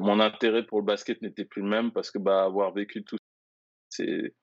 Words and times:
mon 0.00 0.20
intérêt 0.20 0.64
pour 0.64 0.80
le 0.80 0.84
basket 0.84 1.22
n'était 1.22 1.44
plus 1.44 1.62
le 1.62 1.68
même 1.68 1.92
parce 1.92 2.10
que 2.10 2.18
bah, 2.18 2.44
avoir 2.44 2.72
vécu 2.72 3.04
toutes 3.04 3.20
ces, 3.88 4.34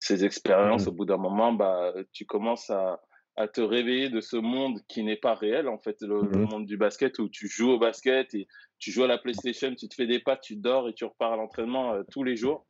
ces 0.00 0.24
expériences, 0.24 0.86
mmh. 0.86 0.88
au 0.88 0.92
bout 0.92 1.04
d'un 1.04 1.18
moment, 1.18 1.52
bah, 1.52 1.92
tu 2.12 2.24
commences 2.24 2.70
à, 2.70 3.00
à, 3.36 3.48
te 3.48 3.60
réveiller 3.60 4.08
de 4.08 4.20
ce 4.20 4.36
monde 4.36 4.80
qui 4.88 5.02
n'est 5.02 5.16
pas 5.16 5.34
réel, 5.34 5.68
en 5.68 5.78
fait, 5.78 6.00
le, 6.00 6.22
mmh. 6.22 6.48
monde 6.50 6.66
du 6.66 6.76
basket 6.76 7.18
où 7.18 7.28
tu 7.28 7.48
joues 7.48 7.72
au 7.72 7.78
basket 7.78 8.34
et 8.34 8.48
tu 8.78 8.90
joues 8.90 9.04
à 9.04 9.08
la 9.08 9.18
PlayStation, 9.18 9.74
tu 9.74 9.88
te 9.88 9.94
fais 9.94 10.06
des 10.06 10.20
pattes, 10.20 10.40
tu 10.42 10.56
dors 10.56 10.88
et 10.88 10.94
tu 10.94 11.04
repars 11.04 11.32
à 11.32 11.36
l'entraînement 11.36 11.92
euh, 11.92 12.02
tous 12.10 12.24
les 12.24 12.36
jours. 12.36 12.66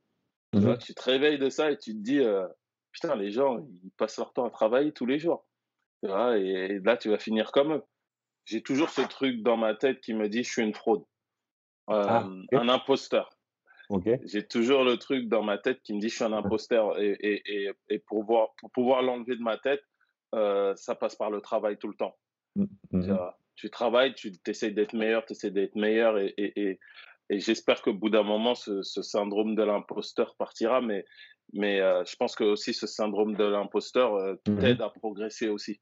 Mmh. 0.52 0.78
Tu, 0.78 0.94
te 0.94 1.02
réveilles 1.02 1.38
de 1.38 1.48
ça 1.48 1.70
et 1.70 1.78
tu 1.78 1.92
te 1.92 1.98
dis, 1.98 2.18
euh, 2.18 2.46
putain, 2.90 3.14
les 3.14 3.30
gens, 3.30 3.58
ils 3.58 3.92
passent 3.96 4.18
leur 4.18 4.32
temps 4.32 4.46
à 4.46 4.50
travailler 4.50 4.92
tous 4.92 5.06
les 5.06 5.20
jours. 5.20 5.46
et 6.02 6.78
là, 6.84 6.96
tu 6.96 7.08
vas 7.08 7.18
finir 7.18 7.52
comme 7.52 7.74
eux. 7.74 7.82
J'ai 8.44 8.62
toujours 8.62 8.90
ce 8.90 9.02
truc 9.02 9.42
dans 9.42 9.56
ma 9.56 9.76
tête 9.76 10.00
qui 10.00 10.12
me 10.12 10.28
dit, 10.28 10.42
je 10.42 10.50
suis 10.50 10.62
une 10.62 10.74
fraude. 10.74 11.04
Ah, 11.90 12.24
euh, 12.24 12.58
un 12.58 12.68
imposteur. 12.68 13.30
J'ai 14.24 14.46
toujours 14.46 14.84
le 14.84 14.96
truc 14.96 15.28
dans 15.28 15.42
ma 15.42 15.58
tête 15.58 15.82
qui 15.82 15.92
me 15.94 16.00
dit 16.00 16.08
je 16.08 16.14
suis 16.14 16.24
un 16.24 16.32
imposteur 16.32 16.98
et, 17.00 17.18
et, 17.20 17.72
et, 17.88 17.98
pour, 17.98 18.22
voir, 18.24 18.54
pour 18.58 18.70
pouvoir 18.70 19.02
l'enlever 19.02 19.36
de 19.36 19.42
ma 19.42 19.58
tête, 19.58 19.82
euh, 20.34 20.74
ça 20.76 20.94
passe 20.94 21.16
par 21.16 21.30
le 21.30 21.40
travail 21.40 21.76
tout 21.76 21.88
le 21.88 21.94
temps. 21.94 22.16
Mmh, 22.54 22.64
mmh. 22.92 23.16
Tu, 23.56 23.70
travailles, 23.70 24.14
tu 24.14 24.32
essaies 24.46 24.70
d'être 24.70 24.94
meilleur, 24.94 25.24
tu 25.26 25.32
essaies 25.32 25.50
d'être 25.50 25.74
meilleur 25.74 26.18
et, 26.18 26.34
et, 26.36 26.78
j'espère 27.30 27.82
qu'au 27.82 27.94
bout 27.94 28.10
d'un 28.10 28.22
moment, 28.22 28.54
ce, 28.54 28.82
syndrome 28.82 29.54
de 29.54 29.62
l'imposteur 29.62 30.36
partira. 30.36 30.80
Mais, 30.80 31.04
mais 31.52 31.80
euh, 31.80 32.04
je 32.04 32.14
pense 32.16 32.36
que 32.36 32.44
aussi 32.44 32.72
ce 32.72 32.86
syndrome 32.86 33.36
de 33.36 33.44
l'imposteur 33.44 34.14
euh, 34.14 34.34
mmh 34.46 34.58
t'aide 34.58 34.82
à 34.82 34.90
progresser 34.90 35.48
aussi. 35.48 35.80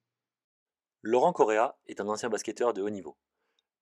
Laurent 1.03 1.33
Correa 1.33 1.77
est 1.87 2.01
un 2.01 2.09
ancien 2.09 2.31
basketteur 2.31 2.73
de 2.73 2.83
haut 2.83 2.91
niveau. 2.91 3.17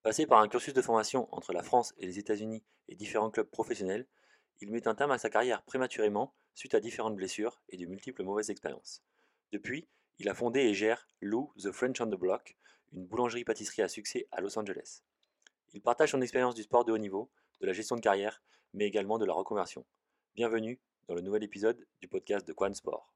Passé 0.06 0.24
par 0.24 0.38
un 0.38 0.46
cursus 0.46 0.72
de 0.72 0.82
formation 0.82 1.26
entre 1.34 1.52
la 1.52 1.64
France 1.64 1.92
et 1.98 2.06
les 2.06 2.20
États-Unis 2.20 2.62
et 2.86 2.94
différents 2.94 3.28
clubs 3.28 3.50
professionnels, 3.50 4.06
il 4.60 4.70
met 4.70 4.86
un 4.86 4.94
terme 4.94 5.10
à 5.10 5.18
sa 5.18 5.30
carrière 5.30 5.64
prématurément 5.64 6.32
suite 6.54 6.76
à 6.76 6.80
différentes 6.80 7.16
blessures 7.16 7.60
et 7.70 7.76
de 7.76 7.86
multiples 7.86 8.22
mauvaises 8.22 8.50
expériences. 8.50 9.02
Depuis, 9.50 9.88
il 10.20 10.28
a 10.28 10.34
fondé 10.34 10.60
et 10.60 10.74
gère 10.74 11.08
Lou 11.20 11.52
The 11.60 11.72
French 11.72 12.00
on 12.00 12.06
the 12.06 12.14
Block, 12.14 12.56
une 12.92 13.04
boulangerie-pâtisserie 13.04 13.82
à 13.82 13.88
succès 13.88 14.28
à 14.30 14.40
Los 14.40 14.56
Angeles. 14.56 15.02
Il 15.72 15.82
partage 15.82 16.12
son 16.12 16.22
expérience 16.22 16.54
du 16.54 16.62
sport 16.62 16.84
de 16.84 16.92
haut 16.92 16.98
niveau, 16.98 17.28
de 17.60 17.66
la 17.66 17.72
gestion 17.72 17.96
de 17.96 18.00
carrière, 18.00 18.44
mais 18.74 18.86
également 18.86 19.18
de 19.18 19.24
la 19.24 19.32
reconversion. 19.32 19.84
Bienvenue 20.36 20.80
dans 21.08 21.16
le 21.16 21.20
nouvel 21.20 21.42
épisode 21.42 21.84
du 22.00 22.06
podcast 22.06 22.46
de 22.46 22.52
Quan 22.52 22.72
Sport. 22.74 23.15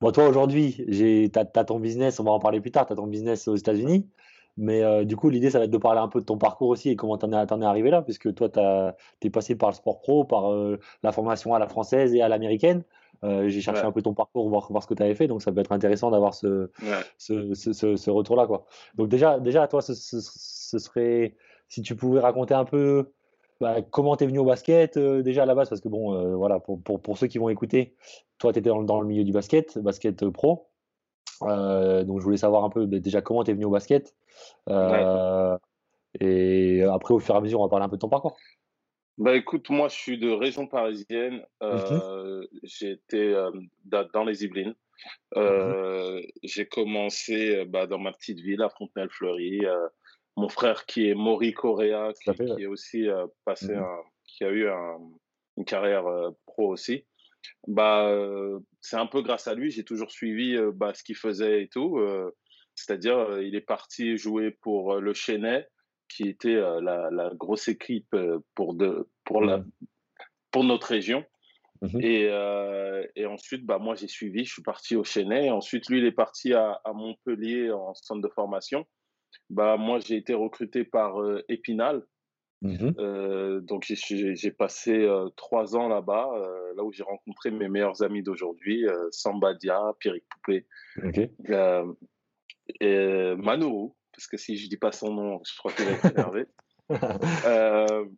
Bon, 0.00 0.12
toi, 0.12 0.28
aujourd'hui, 0.28 0.84
tu 0.90 1.30
as, 1.38 1.64
ton 1.64 1.80
business, 1.80 2.20
on 2.20 2.24
va 2.24 2.32
en 2.32 2.38
parler 2.38 2.60
plus 2.60 2.70
tard, 2.70 2.86
tu 2.86 2.92
as 2.92 2.96
ton 2.96 3.06
business 3.06 3.48
aux 3.48 3.56
États-Unis. 3.56 4.06
Mais 4.58 4.82
euh, 4.82 5.04
du 5.04 5.16
coup, 5.16 5.28
l'idée, 5.28 5.50
ça 5.50 5.58
va 5.58 5.64
être 5.64 5.70
de 5.70 5.78
parler 5.78 6.00
un 6.00 6.08
peu 6.08 6.20
de 6.20 6.24
ton 6.24 6.38
parcours 6.38 6.68
aussi 6.68 6.90
et 6.90 6.96
comment 6.96 7.18
tu 7.18 7.26
en, 7.26 7.32
es 7.32 7.64
arrivé 7.64 7.90
là, 7.90 8.02
puisque 8.02 8.34
toi, 8.34 8.48
tu 8.48 9.26
es 9.26 9.30
passé 9.30 9.54
par 9.54 9.70
le 9.70 9.74
sport 9.74 10.00
pro, 10.00 10.24
par 10.24 10.52
euh, 10.52 10.78
la 11.02 11.12
formation 11.12 11.54
à 11.54 11.58
la 11.58 11.68
française 11.68 12.14
et 12.14 12.22
à 12.22 12.28
l'américaine. 12.28 12.82
Euh, 13.24 13.48
j'ai 13.48 13.60
cherché 13.62 13.82
un 13.82 13.92
peu 13.92 14.02
ton 14.02 14.12
parcours, 14.12 14.48
voir, 14.48 14.70
voir 14.70 14.82
ce 14.82 14.88
que 14.88 14.94
tu 14.94 15.02
avais 15.02 15.14
fait, 15.14 15.26
donc 15.26 15.42
ça 15.42 15.50
peut 15.50 15.60
être 15.60 15.72
intéressant 15.72 16.10
d'avoir 16.10 16.34
ce, 16.34 16.70
ce, 17.16 17.54
ce, 17.54 17.96
ce 17.96 18.10
retour-là. 18.10 18.46
Donc, 18.94 19.08
déjà, 19.08 19.40
déjà 19.40 19.66
toi, 19.68 19.80
ce, 19.80 19.94
serait, 19.94 21.34
si 21.68 21.82
tu 21.82 21.96
pouvais 21.96 22.20
raconter 22.20 22.54
un 22.54 22.64
peu 22.64 23.12
bah, 23.60 23.82
comment 23.82 24.16
tu 24.16 24.24
es 24.24 24.26
venu 24.26 24.38
au 24.38 24.44
basket 24.44 24.98
déjà 24.98 25.44
à 25.44 25.46
la 25.46 25.54
base? 25.54 25.68
Parce 25.68 25.80
que 25.80 25.88
bon, 25.88 26.36
voilà, 26.36 26.60
pour, 26.60 26.82
pour, 26.82 27.00
pour, 27.00 27.18
ceux 27.18 27.26
qui 27.26 27.38
vont 27.38 27.48
écouter, 27.48 27.94
toi, 28.38 28.52
tu 28.52 28.58
étais 28.58 28.70
dans, 28.70 29.00
le 29.00 29.06
milieu 29.06 29.24
du 29.24 29.32
basket, 29.32 29.78
basket 29.78 30.22
euh, 30.22 30.30
pro. 30.30 30.68
Euh, 31.42 32.04
donc, 32.04 32.20
je 32.20 32.24
voulais 32.24 32.36
savoir 32.36 32.64
un 32.64 32.70
peu 32.70 32.86
bah, 32.86 32.98
déjà 32.98 33.22
comment 33.22 33.44
tu 33.44 33.50
es 33.50 33.54
venu 33.54 33.64
au 33.64 33.70
basket. 33.70 34.14
Euh, 34.68 35.56
et 36.20 36.82
après, 36.82 37.14
au 37.14 37.18
fur 37.18 37.34
et 37.34 37.38
à 37.38 37.40
mesure, 37.40 37.60
on 37.60 37.64
va 37.64 37.70
parler 37.70 37.86
un 37.86 37.88
peu 37.88 37.96
de 37.96 38.00
ton 38.00 38.08
parcours. 38.08 38.36
Bah 39.18 39.34
écoute, 39.34 39.70
moi 39.70 39.88
je 39.88 39.94
suis 39.94 40.18
de 40.18 40.30
région 40.30 40.66
parisienne. 40.66 41.42
J'ai 42.62 42.90
été 42.92 43.48
dans 43.86 44.24
les 44.24 44.44
Yvelines. 44.44 44.74
J'ai 46.42 46.66
commencé 46.66 47.64
bah, 47.64 47.86
dans 47.86 47.98
ma 47.98 48.12
petite 48.12 48.40
ville 48.40 48.60
à 48.60 48.68
Fontenelle-Fleury. 48.68 49.62
Mon 50.36 50.48
frère 50.48 50.86
qui 50.86 51.08
est 51.08 51.14
Maury 51.14 51.52
Correa, 51.52 52.12
qui, 52.22 52.62
est 52.62 52.66
aussi 52.66 53.06
passé, 53.44 53.74
mmh 53.74 53.86
qui 54.24 54.44
a 54.44 54.50
eu 54.50 54.68
une 55.56 55.64
carrière 55.64 56.04
pro 56.46 56.68
aussi 56.68 57.06
bah, 57.66 58.10
c'est 58.80 58.96
un 58.96 59.06
peu 59.06 59.22
grâce 59.22 59.46
à 59.48 59.54
lui, 59.54 59.70
j'ai 59.70 59.84
toujours 59.84 60.10
suivi 60.10 60.56
bah, 60.74 60.94
ce 60.94 61.02
qu'il 61.02 61.16
faisait 61.16 61.62
et 61.62 61.68
tout. 61.68 62.00
C'est-à-dire, 62.74 63.40
il 63.40 63.54
est 63.54 63.60
parti 63.60 64.16
jouer 64.16 64.50
pour 64.50 64.96
le 64.96 65.14
Chenet, 65.14 65.68
qui 66.08 66.28
était 66.28 66.54
la, 66.54 67.08
la, 67.10 67.30
grosse 67.34 67.68
équipe 67.68 68.14
pour, 68.54 68.74
de, 68.74 69.08
pour, 69.24 69.42
la, 69.42 69.64
pour 70.50 70.64
notre 70.64 70.88
région. 70.88 71.24
Mmh 71.82 72.00
et, 72.00 72.30
et, 73.16 73.26
ensuite, 73.26 73.64
bah, 73.64 73.78
moi, 73.78 73.94
j'ai 73.94 74.08
suivi, 74.08 74.44
je 74.44 74.52
suis 74.52 74.62
parti 74.62 74.96
au 74.96 75.04
Chenet. 75.04 75.50
Ensuite, 75.50 75.88
lui, 75.88 75.98
il 75.98 76.04
est 76.04 76.12
parti 76.12 76.52
à, 76.52 76.80
à 76.84 76.92
Montpellier 76.92 77.70
en 77.70 77.94
centre 77.94 78.22
de 78.22 78.32
formation. 78.32 78.86
Bah, 79.50 79.76
moi, 79.76 79.98
j'ai 80.00 80.16
été 80.16 80.34
recruté 80.34 80.84
par 80.84 81.16
Épinal, 81.48 82.02
Mmh 82.62 82.92
euh, 82.98 83.60
donc 83.60 83.84
j'ai 83.84 84.50
passé 84.50 85.06
trois 85.36 85.76
ans 85.76 85.88
là-bas, 85.88 86.30
là 86.74 86.82
où 86.84 86.92
j'ai 86.92 87.02
rencontré 87.02 87.50
mes 87.50 87.68
meilleurs 87.68 88.02
amis 88.02 88.22
d'aujourd'hui, 88.22 88.86
Sambadia, 89.10 89.94
Pierrick 90.00 90.24
Poupé, 90.28 90.66
et 92.80 93.34
Manourou, 93.36 93.94
parce 94.12 94.26
que 94.26 94.36
si 94.36 94.56
je 94.56 94.68
dis 94.68 94.78
pas 94.78 94.92
son 94.92 95.12
nom, 95.12 95.40
je 95.44 95.56
crois 95.58 95.72
qu'il 95.72 95.84
va 95.84 95.92
être 95.92 96.06
énervé. 96.06 96.46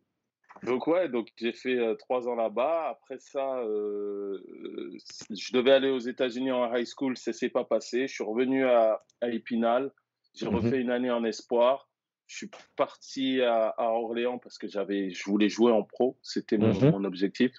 donc 0.63 0.87
ouais, 0.87 1.09
donc 1.09 1.27
j'ai 1.37 1.53
fait 1.53 1.97
trois 1.97 2.27
ans 2.27 2.35
là-bas. 2.35 2.89
Après 2.89 3.19
ça, 3.19 3.61
je 3.65 5.53
devais 5.53 5.71
aller 5.71 5.89
aux 5.89 5.99
États-Unis 5.99 6.51
en 6.51 6.73
high 6.73 6.87
school, 6.87 7.17
ça 7.17 7.33
s'est 7.33 7.49
pas 7.49 7.65
passé. 7.65 8.07
Je 8.07 8.13
suis 8.13 8.23
revenu 8.23 8.65
à, 8.65 9.03
à 9.19 9.29
Épinal, 9.29 9.91
j'ai 10.33 10.47
mmh 10.47 10.55
refait 10.55 10.79
une 10.79 10.91
année 10.91 11.11
en 11.11 11.23
espoir 11.23 11.89
je 12.29 12.37
suis 12.37 12.51
parti 12.77 13.41
à, 13.41 13.73
Orléans 13.79 14.37
parce 14.37 14.59
que 14.59 14.67
j'avais, 14.67 15.09
je 15.09 15.23
voulais 15.25 15.49
jouer 15.49 15.71
en 15.71 15.81
pro. 15.81 16.17
C'était 16.21 16.59
mon, 16.59 16.73
mmh 16.73 16.91
mon, 16.91 17.03
objectif. 17.03 17.51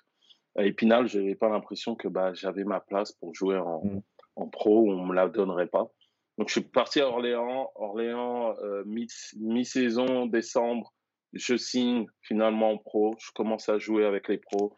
À 0.56 0.64
Épinal, 0.64 1.08
je 1.08 1.18
n'avais 1.18 1.34
pas 1.34 1.48
l'impression 1.48 1.96
que 1.96 2.06
bah, 2.06 2.32
j'avais 2.34 2.62
ma 2.62 2.78
place 2.78 3.10
pour 3.10 3.34
jouer 3.34 3.58
en, 3.58 3.84
mmh. 3.84 4.02
en 4.36 4.46
pro. 4.46 4.88
On 4.88 5.02
ne 5.02 5.08
me 5.08 5.14
la 5.14 5.28
donnerait 5.28 5.66
pas. 5.66 5.90
Donc, 6.38 6.48
je 6.48 6.52
suis 6.52 6.60
parti 6.60 7.00
à 7.00 7.08
Orléans. 7.08 7.72
Orléans, 7.74 8.54
euh, 8.62 8.84
mi-saison, 8.86 10.26
décembre, 10.26 10.94
je 11.32 11.56
signe 11.56 12.06
finalement 12.22 12.70
en 12.70 12.78
pro. 12.78 13.16
Je 13.18 13.32
commence 13.34 13.68
à 13.68 13.78
jouer 13.78 14.04
avec 14.04 14.28
les 14.28 14.38
pros. 14.38 14.76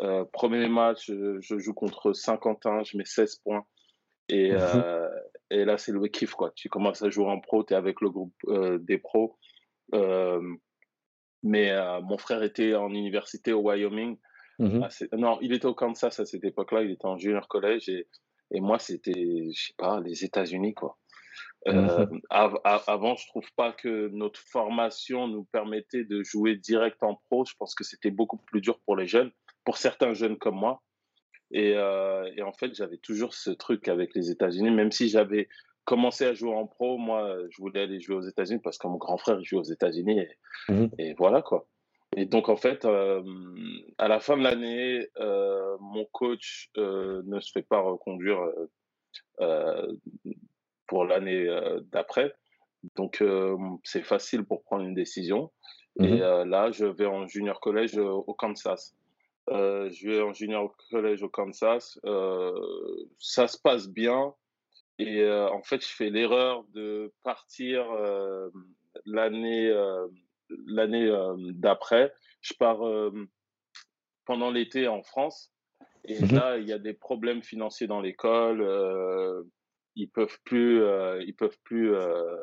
Euh, 0.00 0.26
premier 0.34 0.68
match, 0.68 1.10
je, 1.10 1.58
joue 1.58 1.74
contre 1.74 2.12
Saint-Quentin, 2.12 2.82
je 2.84 2.98
mets 2.98 3.06
16 3.06 3.36
points. 3.36 3.64
Et, 4.28 4.52
mmh 4.52 4.58
euh, 4.58 5.08
et 5.50 5.64
là, 5.64 5.78
c'est 5.78 5.92
le 5.92 6.06
kiff, 6.06 6.32
quoi. 6.34 6.52
Tu 6.54 6.68
commences 6.68 7.02
à 7.02 7.10
jouer 7.10 7.26
en 7.26 7.40
pro, 7.40 7.64
tu 7.64 7.74
es 7.74 7.76
avec 7.76 8.00
le 8.00 8.10
groupe 8.10 8.34
euh, 8.46 8.78
des 8.78 8.98
pros. 8.98 9.36
Euh, 9.94 10.40
mais 11.42 11.70
euh, 11.70 12.00
mon 12.00 12.18
frère 12.18 12.42
était 12.42 12.74
en 12.74 12.90
université 12.90 13.52
au 13.52 13.62
Wyoming. 13.62 14.16
Mmh 14.58 14.86
non, 15.14 15.38
il 15.40 15.54
était 15.54 15.66
au 15.66 15.74
Kansas 15.74 16.20
à 16.20 16.26
cette 16.26 16.44
époque-là, 16.44 16.82
il 16.82 16.90
était 16.90 17.06
en 17.06 17.16
junior 17.16 17.48
collège. 17.48 17.88
Et, 17.88 18.06
et 18.52 18.60
moi, 18.60 18.78
c'était, 18.78 19.48
je 19.52 19.66
sais 19.68 19.74
pas, 19.76 20.00
les 20.00 20.24
États-Unis, 20.24 20.74
quoi. 20.74 20.96
Mmh 21.66 22.20
avant, 22.30 23.16
je 23.16 23.26
trouve 23.26 23.50
pas 23.56 23.72
que 23.72 24.08
notre 24.12 24.40
formation 24.40 25.28
nous 25.28 25.44
permettait 25.44 26.04
de 26.04 26.22
jouer 26.22 26.56
direct 26.56 27.02
en 27.02 27.16
pro. 27.28 27.44
Je 27.44 27.54
pense 27.58 27.74
que 27.74 27.84
c'était 27.84 28.10
beaucoup 28.10 28.38
plus 28.38 28.60
dur 28.60 28.78
pour 28.86 28.96
les 28.96 29.06
jeunes, 29.06 29.30
pour 29.64 29.78
certains 29.78 30.14
jeunes 30.14 30.38
comme 30.38 30.56
moi. 30.56 30.82
Euh, 31.54 32.30
et, 32.36 32.42
en 32.42 32.52
fait, 32.52 32.74
j'avais 32.74 32.98
toujours 32.98 33.34
ce 33.34 33.50
truc 33.50 33.88
avec 33.88 34.14
les 34.14 34.30
États-Unis, 34.30 34.70
même 34.70 34.92
si 34.92 35.08
j'avais 35.08 35.48
commencé 35.84 36.24
à 36.24 36.34
jouer 36.34 36.54
en 36.54 36.66
pro, 36.66 36.98
moi, 36.98 37.36
je 37.50 37.56
voulais 37.60 37.82
aller 37.82 38.00
jouer 38.00 38.16
aux 38.16 38.22
États-Unis 38.22 38.60
parce 38.62 38.78
que 38.78 38.86
mon 38.86 38.96
grand 38.96 39.18
frère 39.18 39.42
joue 39.42 39.58
aux 39.58 39.64
États-Unis. 39.64 40.20
Et, 40.20 40.72
mmh 40.72 40.88
et, 40.98 41.14
voilà, 41.14 41.42
quoi. 41.42 41.66
Et 42.16 42.26
donc, 42.26 42.48
en 42.48 42.56
fait, 42.56 42.84
euh, 42.84 43.22
à 43.98 44.08
la 44.08 44.20
fin 44.20 44.36
de 44.36 44.42
l'année, 44.42 45.08
euh, 45.18 45.76
mon 45.80 46.04
coach 46.06 46.70
ne 46.76 47.40
se 47.40 47.50
fait 47.52 47.62
pas 47.62 47.80
reconduire 47.80 48.38
pour 50.86 51.04
l'année 51.04 51.48
d'après. 51.90 52.32
Donc, 52.96 53.22
c'est 53.84 54.02
facile 54.02 54.44
pour 54.44 54.62
prendre 54.62 54.84
une 54.84 54.94
décision. 54.94 55.50
Mmh 55.98 56.04
et 56.04 56.18
là, 56.46 56.70
je 56.70 56.86
vais 56.86 57.06
en 57.06 57.26
junior 57.26 57.58
collège 57.60 57.96
au 57.96 58.34
Kansas. 58.34 58.94
Euh, 59.50 59.90
je 59.90 60.08
vais 60.08 60.20
en 60.22 60.32
junior 60.32 60.74
collège 60.90 61.22
au 61.22 61.28
Kansas. 61.28 61.98
Euh, 62.04 62.52
ça 63.18 63.48
se 63.48 63.58
passe 63.58 63.88
bien. 63.88 64.34
Et 64.98 65.22
euh, 65.22 65.48
en 65.50 65.62
fait, 65.62 65.80
je 65.82 65.88
fais 65.88 66.10
l'erreur 66.10 66.64
de 66.74 67.12
partir 67.22 67.86
l'année 69.06 69.72
l'année 70.66 71.10
d'après. 71.54 72.12
Je 72.42 72.54
pars 72.54 72.80
pendant 74.24 74.50
l'été 74.50 74.88
en 74.88 75.02
France. 75.02 75.52
Et 76.04 76.20
Mhm. 76.20 76.34
là, 76.34 76.56
il 76.58 76.68
y 76.68 76.72
a 76.72 76.78
des 76.78 76.94
problèmes 76.94 77.42
financiers 77.42 77.86
dans 77.86 78.00
l'école. 78.00 78.62
euh, 78.62 79.42
ils 79.96 80.08
peuvent 80.08 80.38
plus, 80.44 80.82
euh, 80.82 81.22
ils 81.22 81.34
peuvent 81.34 81.58
plus 81.64 81.92
euh, 81.94 82.36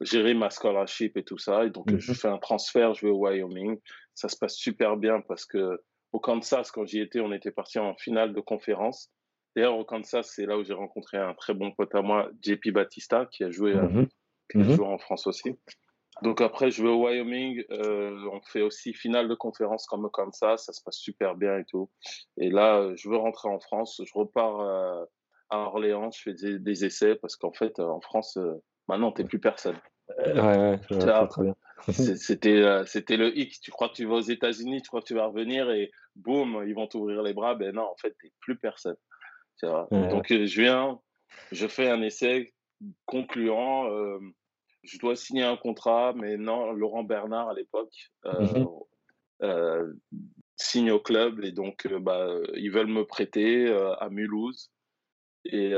gérer 0.00 0.34
ma 0.34 0.50
scholarship 0.50 1.16
et 1.16 1.24
tout 1.24 1.38
ça. 1.38 1.64
Et 1.64 1.70
donc, 1.70 1.86
Mhm. 1.86 2.00
je 2.00 2.12
fais 2.12 2.28
un 2.28 2.38
transfert, 2.38 2.94
je 2.94 3.06
vais 3.06 3.12
au 3.12 3.18
Wyoming. 3.18 3.80
Ça 4.14 4.28
se 4.28 4.36
passe 4.36 4.56
super 4.56 4.96
bien 4.96 5.20
parce 5.20 5.46
que 5.46 5.80
au 6.12 6.20
Kansas, 6.20 6.70
quand 6.70 6.84
j'y 6.84 7.00
étais, 7.00 7.20
on 7.20 7.32
était 7.32 7.50
parti 7.50 7.78
en 7.78 7.94
finale 7.96 8.32
de 8.34 8.40
conférence. 8.40 9.10
D'ailleurs, 9.56 9.76
au 9.76 9.84
Kansas, 9.84 10.30
c'est 10.34 10.46
là 10.46 10.56
où 10.58 10.64
j'ai 10.64 10.72
rencontré 10.74 11.18
un 11.18 11.34
très 11.34 11.54
bon 11.54 11.72
pote 11.72 11.94
à 11.94 12.02
moi, 12.02 12.30
JP 12.42 12.70
Batista, 12.72 13.26
qui 13.30 13.44
a 13.44 13.50
joué, 13.50 13.72
euh, 13.72 13.82
Mhm. 13.82 14.08
qui 14.50 14.58
a 14.58 14.60
Mhm. 14.62 14.70
joué 14.76 14.86
en 14.86 14.98
France 14.98 15.26
aussi. 15.26 15.58
Donc 16.22 16.40
après, 16.40 16.70
je 16.70 16.82
vais 16.82 16.88
au 16.90 17.04
Wyoming. 17.06 17.64
euh, 17.70 18.16
on 18.32 18.40
fait 18.42 18.60
aussi 18.62 18.92
finale 18.94 19.28
de 19.28 19.34
conférence 19.34 19.86
comme 19.86 20.04
au 20.04 20.10
Kansas. 20.10 20.66
Ça 20.66 20.72
se 20.72 20.82
passe 20.82 20.98
super 20.98 21.34
bien 21.34 21.58
et 21.58 21.64
tout. 21.64 21.90
Et 22.36 22.50
là, 22.50 22.94
je 22.96 23.08
veux 23.08 23.16
rentrer 23.16 23.48
en 23.48 23.58
France. 23.60 24.00
Je 24.04 24.12
repars 24.14 24.60
euh, 24.60 25.04
à 25.50 25.58
Orléans. 25.60 26.10
Je 26.10 26.20
fais 26.22 26.34
des, 26.34 26.58
des 26.58 26.84
essais 26.84 27.14
parce 27.16 27.36
qu'en 27.36 27.52
fait, 27.52 27.78
euh, 27.78 27.84
en 27.88 28.00
France, 28.02 28.38
maintenant, 28.88 29.10
t'es 29.10 29.24
plus 29.24 29.40
personne. 29.40 29.76
Ouais, 30.18 30.34
ouais, 30.34 30.78
très 31.28 31.42
bien. 31.42 31.54
C'était 31.88 32.62
c'était 32.86 33.16
le 33.16 33.36
X. 33.36 33.60
Tu 33.60 33.70
crois 33.70 33.88
que 33.88 33.94
tu 33.94 34.04
vas 34.04 34.14
aux 34.16 34.20
États-Unis, 34.20 34.82
tu 34.82 34.88
crois 34.88 35.00
que 35.00 35.06
tu 35.06 35.14
vas 35.14 35.26
revenir 35.26 35.70
et 35.70 35.90
boum, 36.16 36.64
ils 36.66 36.74
vont 36.74 36.86
t'ouvrir 36.86 37.22
les 37.22 37.32
bras. 37.34 37.54
Ben 37.54 37.74
non, 37.74 37.82
en 37.82 37.96
fait, 37.96 38.14
t'es 38.20 38.32
plus 38.40 38.56
personne. 38.56 38.96
Tu 39.58 39.66
vois. 39.66 39.88
Ouais, 39.90 40.08
Donc 40.08 40.30
euh, 40.32 40.46
je 40.46 40.60
viens, 40.62 41.00
je 41.50 41.66
fais 41.68 41.88
un 41.88 42.02
essai 42.02 42.54
concluant. 43.06 43.90
euh, 43.90 44.18
je 44.82 44.98
dois 44.98 45.14
signer 45.14 45.44
un 45.44 45.56
contrat, 45.56 46.12
mais 46.16 46.36
non, 46.36 46.72
Laurent 46.72 47.04
Bernard 47.04 47.48
à 47.50 47.54
l'époque 47.54 47.94
euh, 48.26 48.42
Mhm. 48.42 48.68
euh, 49.42 49.92
signe 50.56 50.90
au 50.90 51.00
club 51.00 51.44
et 51.44 51.52
donc 51.52 51.86
bah, 51.86 52.28
ils 52.54 52.70
veulent 52.70 52.86
me 52.88 53.04
prêter 53.04 53.68
à 54.00 54.08
Mulhouse. 54.10 54.72
Et 55.44 55.72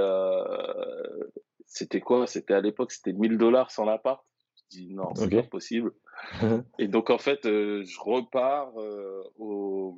c'était 1.67 2.01
quoi? 2.01 2.27
C'était 2.27 2.55
à 2.55 2.61
l'époque, 2.61 2.93
c'était 2.93 3.13
1000 3.13 3.39
dollars 3.39 3.71
sans 3.71 3.85
l'appart. 3.85 4.25
Je 4.72 4.78
dis 4.78 4.94
non, 4.94 5.14
c'est 5.14 5.26
Ok. 5.26 5.31
pas 5.34 5.43
possible. 5.49 5.93
Et 6.78 6.88
donc 6.88 7.11
en 7.11 7.19
fait, 7.19 7.44
euh, 7.46 7.84
je 7.84 7.99
repars 8.00 8.72
euh, 8.78 9.22
au, 9.37 9.96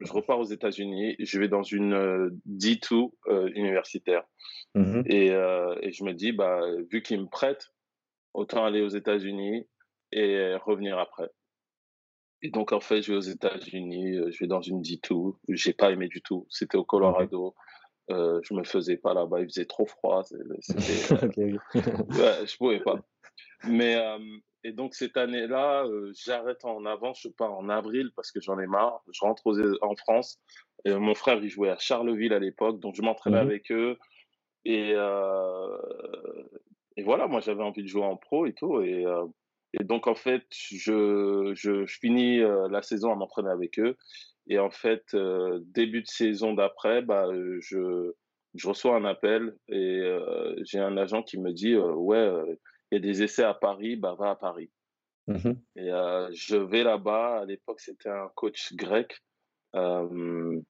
je 0.00 0.12
repars 0.12 0.38
aux 0.40 0.44
États-Unis. 0.44 1.16
Je 1.18 1.38
vais 1.40 1.48
dans 1.48 1.62
une 1.62 1.92
euh, 1.94 2.30
D2 2.46 3.10
euh, 3.28 3.50
universitaire 3.54 4.24
Mhm. 4.74 5.02
et, 5.06 5.30
euh, 5.32 5.76
et 5.82 5.92
je 5.92 6.02
me 6.02 6.14
dis 6.14 6.32
bah 6.32 6.60
vu 6.90 7.02
qu'ils 7.02 7.20
me 7.20 7.26
prêtent, 7.26 7.68
autant 8.32 8.64
aller 8.64 8.80
aux 8.80 8.88
États-Unis 8.88 9.68
et 10.12 10.54
revenir 10.56 10.98
après. 10.98 11.28
Et 12.40 12.50
donc 12.50 12.72
en 12.72 12.80
fait, 12.80 13.02
je 13.02 13.12
vais 13.12 13.18
aux 13.18 13.20
États-Unis. 13.20 14.16
euh, 14.16 14.30
Je 14.30 14.38
vais 14.40 14.46
dans 14.48 14.62
une 14.62 14.80
D2. 14.82 15.36
J'ai 15.50 15.74
pas 15.74 15.90
aimé 15.92 16.08
du 16.08 16.22
tout. 16.22 16.46
C'était 16.50 16.76
au 16.78 16.84
Colorado. 16.84 17.54
Euh, 18.10 18.40
je 18.42 18.54
me 18.54 18.64
faisais 18.64 18.96
pas 18.96 19.14
là-bas. 19.14 19.40
Il 19.40 19.46
faisait 19.46 19.66
trop 19.66 19.86
froid. 19.86 20.22
C'était. 20.24 20.40
Ouais, 22.08 22.46
je 22.46 22.56
pouvais 22.56 22.80
pas. 22.80 23.00
Mais 23.68 23.96
euh, 23.96 24.18
et 24.64 24.72
donc 24.72 24.94
cette 24.94 25.16
année-là, 25.16 25.84
euh, 25.86 26.12
j'arrête 26.14 26.64
en 26.64 26.84
avance, 26.86 27.20
je 27.22 27.28
pars 27.28 27.52
en 27.54 27.68
avril 27.68 28.10
parce 28.16 28.30
que 28.32 28.40
j'en 28.40 28.58
ai 28.58 28.66
marre. 28.66 29.02
Je 29.12 29.20
rentre 29.20 29.46
aux- 29.46 29.84
en 29.84 29.96
France. 29.96 30.40
Et 30.84 30.94
mon 30.94 31.14
frère, 31.14 31.38
il 31.42 31.48
jouait 31.48 31.70
à 31.70 31.78
Charleville 31.78 32.32
à 32.32 32.38
l'époque, 32.40 32.80
donc 32.80 32.94
je 32.96 33.02
m'entraînais 33.02 33.38
Mhm. 33.38 33.42
avec 33.42 33.72
eux. 33.72 33.98
Et, 34.64 34.92
euh, 34.94 35.78
et 36.96 37.02
voilà, 37.02 37.26
moi 37.26 37.40
j'avais 37.40 37.62
envie 37.62 37.82
de 37.82 37.88
jouer 37.88 38.04
en 38.04 38.16
pro 38.16 38.46
et 38.46 38.52
tout. 38.54 38.80
Et, 38.82 39.06
euh, 39.06 39.26
et 39.74 39.84
donc 39.84 40.06
en 40.06 40.14
fait, 40.14 40.44
je, 40.52 41.52
je, 41.54 41.86
je 41.86 41.98
finis 42.00 42.40
euh, 42.40 42.68
la 42.68 42.82
saison 42.82 43.12
à 43.12 43.16
m'entraîner 43.16 43.50
avec 43.50 43.78
eux. 43.78 43.96
Et 44.48 44.58
en 44.58 44.70
fait, 44.70 45.04
euh, 45.14 45.60
début 45.66 46.02
de 46.02 46.08
saison 46.08 46.54
d'après, 46.54 47.02
bah, 47.02 47.26
euh, 47.28 47.58
je, 47.60 48.12
je 48.54 48.68
reçois 48.68 48.96
un 48.96 49.04
appel 49.04 49.56
et 49.68 50.00
euh, 50.00 50.54
j'ai 50.64 50.78
un 50.80 50.96
agent 50.96 51.22
qui 51.22 51.38
me 51.40 51.52
dit 51.52 51.74
euh, 51.74 51.92
Ouais, 51.94 52.16
euh, 52.18 52.56
il 52.92 52.96
y 52.96 52.98
a 52.98 53.00
des 53.00 53.22
essais 53.22 53.42
à 53.42 53.54
Paris, 53.54 53.96
bah, 53.96 54.14
va 54.18 54.30
à 54.30 54.36
Paris. 54.36 54.70
Mhm. 55.26 55.60
Et 55.76 55.90
euh, 55.90 56.28
je 56.32 56.56
vais 56.56 56.82
là-bas. 56.82 57.40
À 57.40 57.44
l'époque, 57.46 57.80
c'était 57.80 58.08
un 58.10 58.28
coach 58.34 58.74
grec 58.74 59.18
euh, 59.74 60.60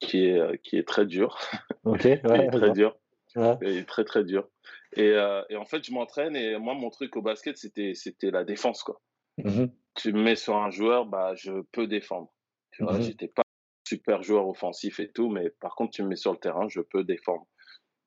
qui, 0.00 0.24
est, 0.26 0.62
qui 0.62 0.78
est 0.78 0.88
très 0.88 1.06
dur. 1.06 1.38
Ok, 1.84 2.00
qui 2.02 2.08
est 2.08 2.50
très 2.50 2.72
dur. 2.72 2.96
Ouais. 3.36 3.56
Il 3.62 3.76
est 3.78 3.84
très, 3.88 4.04
très 4.04 4.24
dur. 4.24 4.48
Et, 4.96 5.10
euh, 5.10 5.42
et 5.50 5.56
en 5.56 5.64
fait, 5.64 5.84
je 5.84 5.92
m'entraîne 5.92 6.36
et 6.36 6.56
moi, 6.56 6.74
mon 6.74 6.88
truc 6.88 7.16
au 7.16 7.22
basket, 7.22 7.58
c'était, 7.58 7.94
c'était 7.94 8.30
la 8.30 8.44
défense. 8.44 8.82
Quoi. 8.82 9.00
Mhm. 9.38 9.70
Tu 9.96 10.12
me 10.12 10.22
mets 10.22 10.36
sur 10.36 10.56
un 10.56 10.70
joueur, 10.70 11.04
bah, 11.06 11.34
je 11.34 11.62
peux 11.72 11.86
défendre. 11.86 12.32
Tu 12.70 12.84
vois, 12.84 12.94
Mhm. 12.94 13.02
j'étais 13.02 13.28
pas 13.28 13.42
super 13.86 14.22
joueur 14.22 14.48
offensif 14.48 14.98
et 15.00 15.10
tout, 15.12 15.28
mais 15.28 15.50
par 15.50 15.74
contre, 15.74 15.90
tu 15.92 16.02
me 16.02 16.08
mets 16.08 16.16
sur 16.16 16.32
le 16.32 16.38
terrain, 16.38 16.68
je 16.68 16.80
peux 16.80 17.04
défendre. 17.04 17.46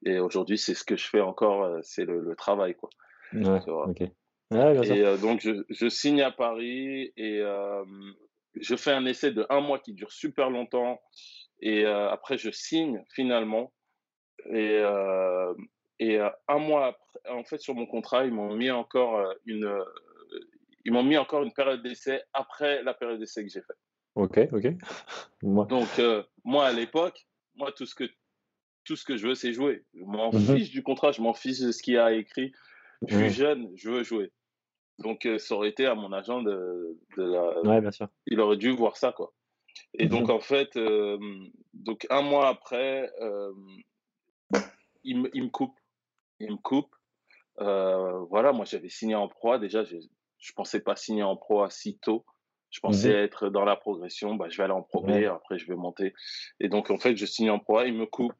Et 0.06 0.18
aujourd'hui, 0.19 0.57
c'est 0.57 0.74
ce 0.74 0.83
que 0.83 0.95
je 0.95 1.07
fais 1.07 1.22
encore, 1.22 1.63
euh, 1.63 1.80
c'est 1.83 2.06
le, 2.06 2.19
le 2.22 2.36
travail. 2.36 2.75
Quoi. 2.75 2.90
Ouais, 3.33 3.59
bien. 4.74 4.95
Et 4.95 5.01
euh, 5.03 5.18
donc, 5.18 5.41
je, 5.41 5.63
je 5.69 5.89
signe 5.89 6.21
à 6.21 6.31
Paris 6.31 7.12
et 7.18 7.39
euh, 7.41 7.83
je 8.56 8.75
fais 8.75 8.91
un 8.91 9.06
essai 9.06 9.31
de 9.31 9.45
un 9.50 9.59
mois 9.59 9.79
qui 9.79 9.94
dure 9.94 10.12
super 10.12 10.50
longtemps. 10.50 11.01
Et 11.59 11.85
euh, 11.85 12.09
après, 12.09 12.38
je 12.38 12.50
signe 12.51 13.03
finalement. 13.13 13.74
Et, 14.51 14.81
et 16.00 16.19
un 16.47 16.57
mois 16.59 16.88
après, 16.88 17.29
en 17.31 17.44
fait, 17.44 17.59
sur 17.59 17.75
mon 17.75 17.85
contrat, 17.85 18.25
ils 18.25 18.31
m'ont 18.31 18.56
mis 18.56 18.71
encore 18.71 19.33
une, 19.45 19.83
ils 20.85 20.94
m'ont 20.94 21.03
mis 21.03 21.18
encore 21.18 21.44
une 21.44 21.51
période 21.51 21.81
d'essai 21.83 22.21
après 22.33 22.83
la 22.83 22.94
période 22.94 23.19
d'essai 23.19 23.44
que 23.44 23.50
j'ai 23.50 23.62
faite. 23.62 23.77
Ok, 24.15 24.39
ok. 24.53 24.68
Moi. 25.41 25.65
Donc, 25.65 25.89
moi, 26.45 26.68
à 26.68 26.71
l'époque, 26.71 27.27
moi, 27.56 27.71
tout 27.71 27.85
ce 27.85 27.95
que, 27.95 28.06
tout 28.85 28.95
ce 28.95 29.03
que 29.03 29.18
je 29.18 29.27
veux, 29.27 29.35
c'est 29.35 29.51
jouer. 29.53 29.83
Je 29.94 30.03
m'en 30.06 30.31
Mhm. 30.31 30.57
fiche 30.57 30.69
du 30.69 30.83
contrat, 30.83 31.12
je 31.12 31.21
m'en 31.21 31.33
fiche 31.33 31.59
de 31.59 31.71
ce 31.71 31.83
qu'il 31.83 31.95
y 31.95 31.97
a 31.97 32.13
écrit. 32.13 32.53
Je 33.05 33.15
suis 33.15 33.23
Ouais. 33.25 33.29
jeune, 33.29 33.71
je 33.75 33.89
veux 33.89 34.03
jouer. 34.03 34.31
Donc, 34.99 35.25
euh, 35.25 35.38
ça 35.38 35.55
aurait 35.55 35.69
été 35.69 35.85
à 35.85 35.94
mon 35.94 36.11
agent 36.11 36.41
de, 36.41 36.97
de 37.17 37.23
la... 37.23 37.61
Ouais, 37.61 37.81
bien 37.81 37.91
sûr. 37.91 38.07
Il 38.25 38.39
aurait 38.39 38.57
dû 38.57 38.71
voir 38.71 38.97
ça, 38.97 39.11
quoi. 39.11 39.33
Et 39.94 40.07
donc, 40.07 40.29
Mhm. 40.29 40.31
en 40.31 40.39
fait, 40.39 40.75
euh, 40.75 41.19
donc 41.73 42.07
un 42.09 42.21
mois 42.23 42.47
après, 42.47 43.11
euh, 43.21 43.53
il, 45.03 45.21
me, 45.21 45.29
il 45.35 45.44
me 45.44 45.49
coupe. 45.49 45.77
Il 46.39 46.51
me 46.51 46.57
coupe. 46.57 46.95
Voilà, 47.57 48.51
moi, 48.53 48.65
j'avais 48.65 48.89
signé 48.89 49.15
en 49.15 49.27
pro. 49.27 49.57
Déjà, 49.59 49.83
je 49.83 49.97
ne 49.97 50.53
pensais 50.55 50.79
pas 50.81 50.95
signer 50.95 51.23
en 51.23 51.35
pro 51.35 51.61
assez 51.61 51.97
tôt. 52.01 52.25
Je 52.69 52.79
pensais 52.79 53.09
Mhm. 53.09 53.15
être 53.23 53.49
dans 53.49 53.63
la 53.65 53.75
progression. 53.75 54.35
Bah, 54.35 54.47
je 54.49 54.57
vais 54.57 54.63
aller 54.63 54.73
en 54.73 54.83
pro 54.83 55.01
B, 55.01 55.09
Ouais. 55.09 55.25
après, 55.25 55.57
je 55.57 55.67
vais 55.67 55.75
monter. 55.75 56.13
Et 56.59 56.69
donc, 56.69 56.89
en 56.91 56.97
fait, 56.97 57.16
je 57.16 57.25
signe 57.25 57.49
en 57.51 57.59
pro. 57.59 57.81
Il 57.83 57.94
me 57.94 58.06
coupe. 58.07 58.33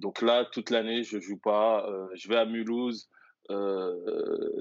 Donc 0.00 0.22
là, 0.22 0.44
toute 0.44 0.70
l'année, 0.70 1.02
je 1.04 1.20
joue 1.20 1.38
pas. 1.38 1.86
Euh, 1.88 2.06
je 2.14 2.28
vais 2.28 2.36
à 2.36 2.44
Mulhouse. 2.46 3.08
Euh, 3.50 3.96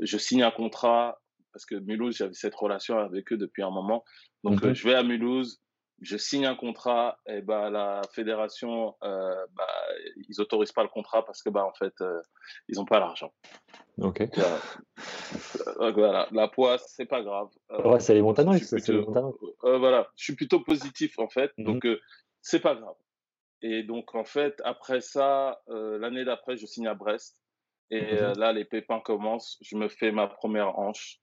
je 0.01 0.17
signe 0.17 0.43
un 0.43 0.51
contrat 0.51 1.19
parce 1.53 1.65
que 1.65 1.75
Mulhouse, 1.75 2.17
j'avais 2.17 2.33
cette 2.33 2.55
relation 2.55 2.97
avec 2.99 3.31
eux 3.31 3.37
depuis 3.37 3.63
un 3.63 3.71
moment. 3.71 4.03
Donc, 4.43 4.61
Mhm. 4.61 4.69
euh, 4.69 4.73
je 4.73 4.87
vais 4.87 4.95
à 4.95 5.03
Mulhouse. 5.03 5.61
Je 6.01 6.15
signe 6.17 6.45
un 6.45 6.55
contrat. 6.55 7.17
Et 7.27 7.41
bah, 7.41 7.69
la 7.69 8.01
fédération, 8.13 8.95
bah, 9.01 9.67
ils 10.29 10.39
autorisent 10.39 10.71
pas 10.71 10.83
le 10.83 10.89
contrat 10.89 11.25
parce 11.25 11.41
que, 11.43 11.49
bah, 11.49 11.65
en 11.65 11.73
fait, 11.73 11.93
ils 12.69 12.79
ont 12.79 12.85
pas 12.85 12.99
l'argent. 12.99 13.33
Ok. 14.01 14.21
Euh, 14.21 15.91
voilà, 15.91 16.27
la 16.31 16.47
poisse, 16.47 16.85
c'est 16.95 17.05
pas 17.05 17.21
grave. 17.21 17.49
Ouais, 17.83 17.99
c'est 17.99 18.13
les 18.13 18.21
montagnes 18.21 18.57
plutôt, 18.59 19.13
voilà, 19.61 20.07
je 20.15 20.23
suis 20.23 20.35
plutôt 20.35 20.61
positif 20.61 21.19
en 21.19 21.27
fait, 21.27 21.51
Mhm. 21.57 21.65
donc 21.65 21.85
euh, 21.85 21.99
c'est 22.41 22.61
pas 22.61 22.75
grave. 22.75 22.95
Et 23.61 23.83
donc 23.83 24.15
en 24.15 24.23
fait, 24.23 24.61
après 24.63 25.01
ça, 25.01 25.61
euh, 25.69 25.97
l'année 25.99 26.25
d'après, 26.25 26.57
je 26.57 26.65
signe 26.65 26.87
à 26.87 26.93
Brest. 26.93 27.41
Et 27.91 28.01
Mhm. 28.01 28.13
euh, 28.13 28.33
là, 28.35 28.53
les 28.53 28.65
pépins 28.65 28.99
commencent. 28.99 29.57
Je 29.61 29.75
me 29.75 29.89
fais 29.89 30.11
ma 30.11 30.27
première 30.27 30.77
hanche 30.77 31.19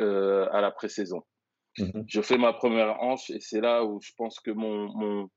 euh, 0.00 0.48
à 0.52 0.60
la 0.60 0.70
pré-saison. 0.70 1.22
Mhm. 1.78 2.04
Je 2.06 2.20
fais 2.20 2.38
ma 2.38 2.52
première 2.52 3.00
hanche 3.02 3.30
et 3.30 3.40
c'est 3.40 3.60
là 3.60 3.84
où 3.84 4.00
je 4.00 4.12
pense 4.16 4.38
que 4.40 4.50
mon, 4.50 4.92
mon, 4.94 5.30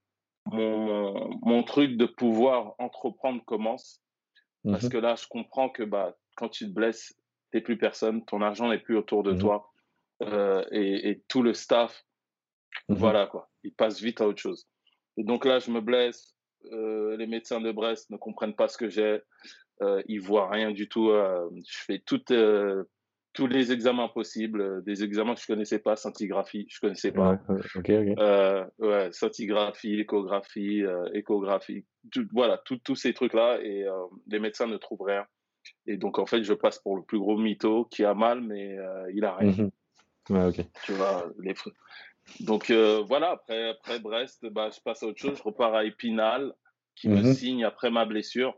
mon, 0.48 1.29
mon 1.41 1.63
truc 1.63 1.98
de 1.98 2.05
pouvoir 2.05 2.75
entreprendre 2.79 3.43
commence. 3.45 4.01
Parce 4.65 4.83
Mhm. 4.86 4.91
que 4.91 4.98
là, 4.98 5.15
je 5.15 5.27
comprends 5.27 5.69
que 5.69 5.83
bah, 5.83 6.15
quand 6.36 6.50
tu 6.50 6.65
te 6.67 6.74
blesses, 6.74 7.13
t'es 7.51 7.62
plus 7.62 7.77
personne, 7.77 8.25
ton 8.25 8.41
argent 8.41 8.69
n'est 8.69 8.79
plus 8.79 8.98
autour 8.98 9.24
de 9.24 9.31
Mhm. 9.33 9.39
toi. 9.39 9.69
et, 10.72 11.10
et 11.10 11.24
tout 11.27 11.41
le 11.43 11.53
staff, 11.53 12.05
Mhm. 12.89 12.98
voilà 12.98 13.27
quoi, 13.27 13.50
il 13.63 13.74
passe 13.74 14.00
vite 14.01 14.22
à 14.22 14.27
autre 14.27 14.41
chose. 14.41 14.67
Et 15.17 15.24
donc 15.24 15.45
là, 15.45 15.60
je 15.60 15.69
me 15.72 15.81
blesse. 15.81 16.33
Euh, 16.72 17.17
les 17.17 17.27
médecins 17.27 17.62
de 17.62 17.72
Brest 17.72 18.10
ne 18.10 18.17
comprennent 18.17 18.55
pas 18.55 18.67
ce 18.67 18.77
que 18.77 18.89
j'ai. 18.89 19.20
Euh, 19.82 20.01
ils 20.08 20.22
voient 20.22 20.50
rien 20.50 20.72
du 20.72 20.88
tout. 20.88 21.10
euh, 21.10 21.50
je 21.67 21.77
fais 21.86 22.03
euh, 22.32 22.84
tous 23.34 23.48
les 23.48 23.72
examens 23.72 24.08
possibles, 24.08 24.84
des 24.84 25.03
examens 25.03 25.34
que 25.36 25.41
je 25.41 25.48
connaissais 25.48 25.79
pas, 25.79 25.96
scintigraphie, 25.96 26.67
je 26.70 26.79
connaissais 26.79 27.12
pas. 27.12 27.32
Ouais, 27.50 27.55
ouais, 27.55 27.62
ok, 27.75 27.89
ok. 27.89 28.79
Ouais, 28.79 29.12
scintigraphie, 29.12 30.00
échographie, 30.00 30.84
échographie, 31.13 31.86
tout- 32.12 32.27
voilà, 32.32 32.62
tous 32.84 32.96
ces 32.96 33.13
trucs-là, 33.13 33.60
et 33.62 33.86
les 34.27 34.39
médecins 34.39 34.67
ne 34.67 34.77
trouvent 34.77 35.01
rien. 35.03 35.25
Et 35.88 35.98
donc, 35.98 36.20
en 36.20 36.25
fait, 36.25 36.43
je 36.43 36.53
passe 36.53 36.77
pour 36.79 36.96
le 36.98 37.03
plus 37.03 37.17
gros 37.20 37.38
mytho 37.38 37.86
qui 37.86 38.03
a 38.05 38.13
mal, 38.13 38.41
mais 38.41 38.77
il 39.13 39.25
a 39.25 39.36
rien. 39.36 39.51
Mhm. 39.51 39.72
Ouais. 40.29 40.51
Tu 40.86 40.93
vois, 40.93 41.29
les, 41.39 41.53
Donc 42.39 42.72
voilà, 42.72 43.32
après, 43.32 43.70
après 43.70 44.00
Brest, 44.00 44.46
bah, 44.48 44.70
je 44.70 44.80
passe 44.82 45.03
à 45.03 45.08
autre 45.08 45.20
chose. 45.20 45.38
Je 45.38 45.44
repars 45.44 45.74
à 45.74 45.86
Épinal, 45.86 46.53
qui 46.96 47.10
me 47.10 47.22
mhm. 47.22 47.34
signe 47.34 47.65
après 47.65 47.92
ma 47.92 48.06
blessure. 48.06 48.56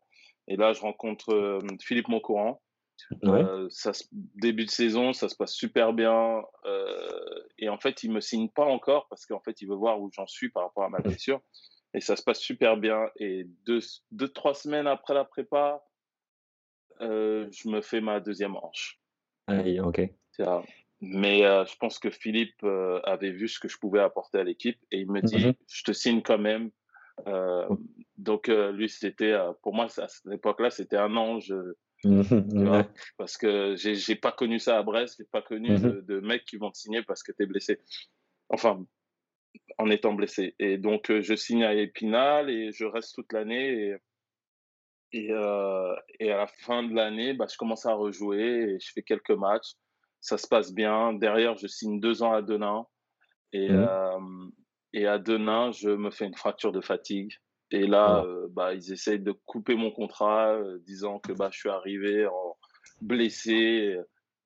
Et 0.48 0.55
là, 0.55 0.74
je 0.74 0.81
rencontre 0.81 1.60
Philippe 1.81 2.07
Moncourant. 2.07 2.62
ça, 3.69 3.91
début 4.36 4.65
de 4.65 4.69
saison, 4.69 5.12
ça 5.12 5.27
se 5.29 5.36
passe 5.36 5.53
super 5.53 5.93
bien. 5.93 6.43
et 7.57 7.69
en 7.69 7.77
fait, 7.77 8.03
il 8.03 8.12
me 8.12 8.22
signe 8.22 8.50
pas 8.50 8.65
encore 8.65 9.07
parce 9.10 9.25
qu'en 9.25 9.41
fait, 9.41 9.62
il 9.62 9.67
veut 9.67 9.75
voir 9.75 10.00
où 10.00 10.10
j'en 10.13 10.27
suis 10.27 10.50
par 10.50 10.63
rapport 10.63 10.84
à 10.84 10.89
ma 10.89 11.00
blessure. 11.00 11.41
Et 11.93 12.01
ça 12.01 12.15
se 12.15 12.24
passe 12.24 12.39
super 12.39 12.77
bien. 12.77 13.10
Et 13.19 13.45
deux, 13.65 13.79
deux 14.12 14.27
trois 14.27 14.53
semaines 14.53 14.88
après 14.88 15.13
la 15.13 15.25
prépa, 15.25 15.84
je 17.00 17.69
me 17.69 17.81
fais 17.81 18.01
ma 18.01 18.19
deuxième 18.19 18.55
hanche. 18.55 19.00
ok. 19.81 20.01
Mais 21.07 21.41
je 21.41 21.77
pense 21.77 22.00
que 22.00 22.09
Philippe 22.09 22.63
avait 23.03 23.31
vu 23.31 23.47
ce 23.47 23.59
que 23.59 23.67
je 23.67 23.77
pouvais 23.77 24.00
apporter 24.00 24.39
à 24.39 24.43
l'équipe 24.43 24.79
et 24.91 25.00
il 25.00 25.12
me 25.12 25.21
dit, 25.21 25.47
mmh 25.47 25.53
je 25.71 25.83
te 25.83 25.91
signe 25.91 26.21
quand 26.21 26.39
même. 26.39 26.71
donc 28.17 28.47
lui, 28.47 28.89
c'était, 28.89 29.35
pour 29.62 29.74
moi, 29.74 29.85
à 29.97 30.07
cette 30.07 30.31
époque-là, 30.31 30.69
c'était 30.71 30.97
un 30.97 31.15
ange. 31.15 31.53
Mmh 32.03 32.83
parce 33.17 33.38
que 33.38 33.75
j'ai 33.75 34.15
pas 34.15 34.31
connu 34.31 34.59
ça 34.59 34.77
à 34.77 34.83
Brest, 34.83 35.15
j'ai 35.17 35.25
pas 35.25 35.41
connu 35.41 35.71
mmh 35.71 36.01
de, 36.01 36.19
mecs 36.19 36.45
qui 36.45 36.57
vont 36.57 36.71
te 36.71 36.77
signer 36.77 37.03
parce 37.03 37.24
que 37.24 37.31
tu 37.31 37.43
es 37.43 37.45
blessé. 37.45 37.79
Enfin, 38.50 38.83
en 39.77 39.89
étant 39.89 40.13
blessé. 40.13 40.55
Et 40.59 40.77
donc, 40.77 41.12
je 41.12 41.35
signe 41.35 41.63
à 41.63 41.74
Épinal 41.74 42.50
et 42.50 42.71
je 42.71 42.85
reste 42.85 43.15
toute 43.15 43.31
l'année. 43.31 43.95
Et, 45.12 45.27
et, 45.27 45.31
et, 46.19 46.31
à 46.31 46.38
la 46.38 46.47
fin 46.47 46.83
de 46.83 46.93
l'année, 46.93 47.33
bah, 47.33 47.45
je 47.51 47.57
commence 47.57 47.85
à 47.85 47.93
rejouer 47.93 48.74
et 48.74 48.79
je 48.79 48.91
fais 48.91 49.03
quelques 49.03 49.31
matchs 49.31 49.74
ça 50.25 50.39
se 50.39 50.48
passe 50.48 50.74
bien. 50.74 51.13
Derrière, 51.13 51.55
je 51.55 51.67
signe 51.67 52.00
deux 52.00 52.24
ans 52.24 52.34
à 52.34 52.41
Denain. 52.41 52.88
Et, 53.53 53.70
mmh. 53.70 54.51
et 54.94 55.05
à 55.05 55.20
Denain, 55.20 55.72
je 55.72 55.89
me 55.89 56.10
fais 56.10 56.25
une 56.25 56.36
fracture 56.36 56.72
de 56.72 56.82
fatigue. 56.82 57.32
Et 57.70 57.86
là, 57.86 58.25
bah, 58.50 58.74
ils 58.74 58.91
essayent 58.91 59.20
de 59.20 59.34
couper 59.46 59.75
mon 59.75 59.91
contrat, 59.91 60.60
disant 60.88 61.20
que 61.20 61.32
bah, 61.32 61.50
je 61.51 61.60
suis 61.60 61.70
arrivé 61.70 62.25
en 62.25 62.58
blessé. 63.01 63.98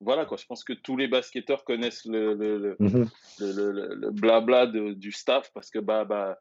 Voilà, 0.01 0.25
quoi. 0.25 0.37
Je 0.37 0.45
pense 0.45 0.65
que 0.65 0.73
tous 0.73 0.97
les 0.97 1.07
basketteurs 1.07 1.63
connaissent 1.63 2.05
le, 2.05 2.33
le, 2.33 2.57
le, 2.57 2.75
mmh 2.79 3.05
le 3.39 4.11
blabla 4.11 4.67
du 4.67 5.11
staff 5.13 5.49
parce 5.53 5.69
que 5.69 5.79
bah, 5.79 6.03
bah, 6.03 6.37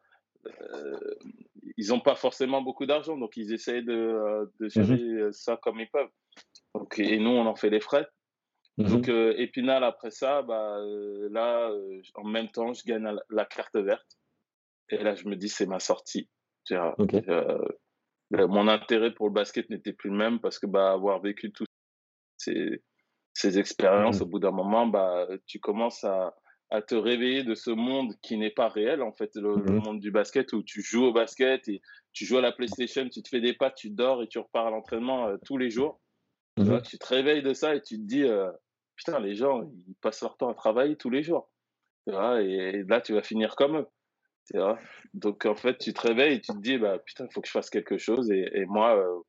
ils 1.77 1.89
n'ont 1.91 2.01
pas 2.01 2.17
forcément 2.17 2.61
beaucoup 2.61 2.87
d'argent, 2.87 3.17
donc 3.17 3.37
ils 3.37 3.53
essayent 3.53 3.85
de, 3.85 4.51
de 4.59 4.67
mmh 4.67 4.69
gérer 4.69 5.33
ça 5.33 5.57
comme 5.63 5.79
ils 5.79 5.91
peuvent. 5.91 6.11
Donc, 6.75 6.99
et 6.99 7.19
nous, 7.19 7.31
on 7.31 7.47
en 7.47 7.55
fait 7.55 7.71
les 7.71 7.81
frais. 7.81 8.07
Donc, 8.79 9.09
mmh 9.09 9.35
Épinal, 9.39 9.83
après 9.83 10.11
ça, 10.13 10.43
bah, 10.43 10.79
là, 11.31 11.73
en 12.15 12.25
même 12.25 12.49
temps, 12.49 12.73
je 12.73 12.85
gagne 12.85 13.13
la, 13.29 13.45
carte 13.45 13.77
verte. 13.77 14.17
Et 14.89 14.99
là, 14.99 15.17
je 15.17 15.27
me 15.27 15.35
dis, 15.35 15.49
c'est 15.49 15.67
ma 15.67 15.81
sortie. 15.81 16.29
mon 18.31 18.69
intérêt 18.69 19.13
pour 19.13 19.27
le 19.27 19.33
basket 19.33 19.69
n'était 19.69 19.93
plus 19.93 20.11
le 20.11 20.17
même 20.17 20.39
parce 20.39 20.61
que 20.61 20.67
bah, 20.67 20.93
avoir 20.93 21.21
vécu 21.21 21.51
toutes 21.51 21.69
ces, 22.37 22.85
ces 23.35 23.59
expériences, 23.59 24.21
mmh. 24.21 24.23
au 24.23 24.27
bout 24.27 24.39
d'un 24.39 24.53
moment, 24.53 24.87
bah, 24.87 25.27
tu 25.47 25.59
commences 25.59 26.05
à, 26.05 26.37
à, 26.71 26.81
te 26.81 26.95
réveiller 26.95 27.43
de 27.43 27.57
ce 27.57 27.71
monde 27.71 28.15
qui 28.23 28.39
n'est 28.39 28.53
pas 28.53 28.69
réel, 28.69 29.03
en 29.03 29.13
fait, 29.13 29.35
le, 29.35 29.57
mmh 29.57 29.83
monde 29.85 29.99
du 29.99 30.13
basket 30.13 30.53
où 30.53 30.63
tu 30.63 30.83
joues 30.83 31.07
au 31.07 31.13
basket 31.13 31.69
et 31.69 31.83
tu 32.13 32.25
joues 32.25 32.39
à 32.39 32.43
la 32.43 32.53
PlayStation, 32.53 33.09
tu 33.09 33.23
te 33.23 33.29
fais 33.29 33.41
des 33.41 33.55
pas, 33.55 33.73
tu 33.73 33.91
dors 33.91 34.23
et 34.23 34.29
tu 34.29 34.39
repars 34.39 34.69
à 34.69 34.71
l'entraînement 34.71 35.37
tous 35.45 35.59
les 35.59 35.69
jours. 35.69 36.01
Tu, 36.57 36.99
te 36.99 37.07
réveilles 37.07 37.43
de 37.43 37.55
ça 37.55 37.77
et 37.77 37.83
tu 37.83 37.97
te 37.97 38.03
dis, 38.03 38.25
putain, 38.99 39.19
les 39.21 39.35
gens, 39.35 39.63
ils 39.63 39.95
passent 40.03 40.23
leur 40.23 40.37
temps 40.37 40.51
à 40.51 40.55
travailler 40.55 40.97
tous 40.97 41.09
les 41.09 41.23
jours. 41.23 41.51
et, 42.07 42.83
là, 42.87 43.01
tu 43.01 43.15
vas 43.15 43.23
finir 43.23 43.57
comme 43.57 43.79
eux. 43.79 43.87
Donc, 45.15 45.47
en 45.47 45.55
fait, 45.55 45.79
tu 45.79 45.95
te 45.95 46.07
réveilles 46.07 46.35
et 46.35 46.41
tu 46.41 46.53
te 46.53 46.59
dis, 46.59 46.77
bah, 46.79 46.99
putain, 46.99 47.27
il 47.27 47.33
faut 47.33 47.41
que 47.41 47.47
je 47.47 47.53
fasse 47.53 47.71
quelque 47.71 47.97
chose. 47.97 48.31
Et, 48.31 48.65
moi, 48.67 48.97
euh, 48.97 49.21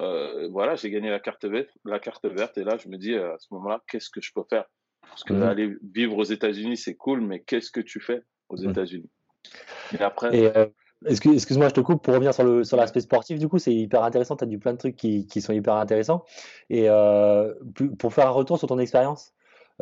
euh, 0.00 0.48
voilà, 0.48 0.74
j'ai 0.74 0.90
gagné 0.90 1.10
la 1.10 1.20
carte, 1.20 1.44
verte, 1.44 1.70
la 1.84 2.00
carte 2.00 2.26
verte. 2.26 2.56
Et 2.58 2.64
là, 2.64 2.76
je 2.78 2.88
me 2.88 2.96
dis, 2.96 3.14
à 3.14 3.36
ce 3.38 3.52
moment-là, 3.52 3.82
qu'est-ce 3.88 4.10
que 4.10 4.20
je 4.20 4.32
peux 4.34 4.44
faire? 4.48 4.64
Parce 5.02 5.22
que 5.22 5.34
mmh 5.34 5.42
aller 5.42 5.76
vivre 5.82 6.16
aux 6.16 6.24
États-Unis, 6.24 6.78
c'est 6.78 6.96
cool, 6.96 7.20
mais 7.20 7.42
qu'est-ce 7.42 7.70
que 7.70 7.80
tu 7.80 8.00
fais 8.00 8.22
aux 8.48 8.56
mmh. 8.56 8.70
États-Unis? 8.70 9.10
Et 9.92 10.02
après. 10.02 10.56
Euh, 10.56 10.66
excuse-moi, 11.06 11.68
je 11.68 11.74
te 11.74 11.80
coupe 11.80 12.02
pour 12.02 12.14
revenir 12.14 12.34
sur 12.34 12.44
le 12.44 12.64
sur 12.64 12.76
l'aspect 12.76 13.00
sportif. 13.00 13.38
Du 13.38 13.48
coup, 13.48 13.58
c'est 13.58 13.74
hyper 13.74 14.02
intéressant. 14.02 14.36
Tu 14.36 14.44
as 14.44 14.46
du 14.46 14.58
plein 14.58 14.72
de 14.72 14.78
trucs 14.78 14.96
qui, 14.96 15.26
qui 15.26 15.40
sont 15.40 15.52
hyper 15.52 15.74
intéressants. 15.74 16.24
Et 16.70 16.88
euh, 16.88 17.54
pour 17.98 18.12
faire 18.12 18.26
un 18.26 18.30
retour 18.30 18.58
sur 18.58 18.68
ton 18.68 18.78
expérience, 18.78 19.32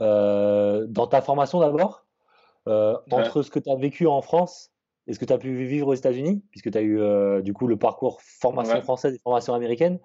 euh, 0.01 0.87
dans 0.89 1.07
ta 1.07 1.21
formation 1.21 1.61
d'abord, 1.61 2.07
euh, 2.69 2.97
entre 3.11 3.43
ce 3.43 3.51
que 3.51 3.59
tu 3.59 3.71
as 3.71 3.77
vécu 3.77 4.07
en 4.07 4.23
France 4.23 4.71
et 5.07 5.15
ce 5.15 5.19
que 5.19 5.25
tu 5.25 5.33
as 5.33 5.39
pu 5.39 5.65
vivre 5.65 5.89
aux 5.89 5.95
États-Unis, 5.95 6.45
puisque 6.51 6.71
tu 6.71 6.79
as 6.79 6.83
eu 6.83 7.43
du 7.43 7.53
coup 7.53 7.67
le 7.67 7.77
parcours 7.77 8.21
formation 8.23 8.81
française 8.83 9.15
et 9.15 9.19
formation 9.19 9.55
américaine, 9.55 9.99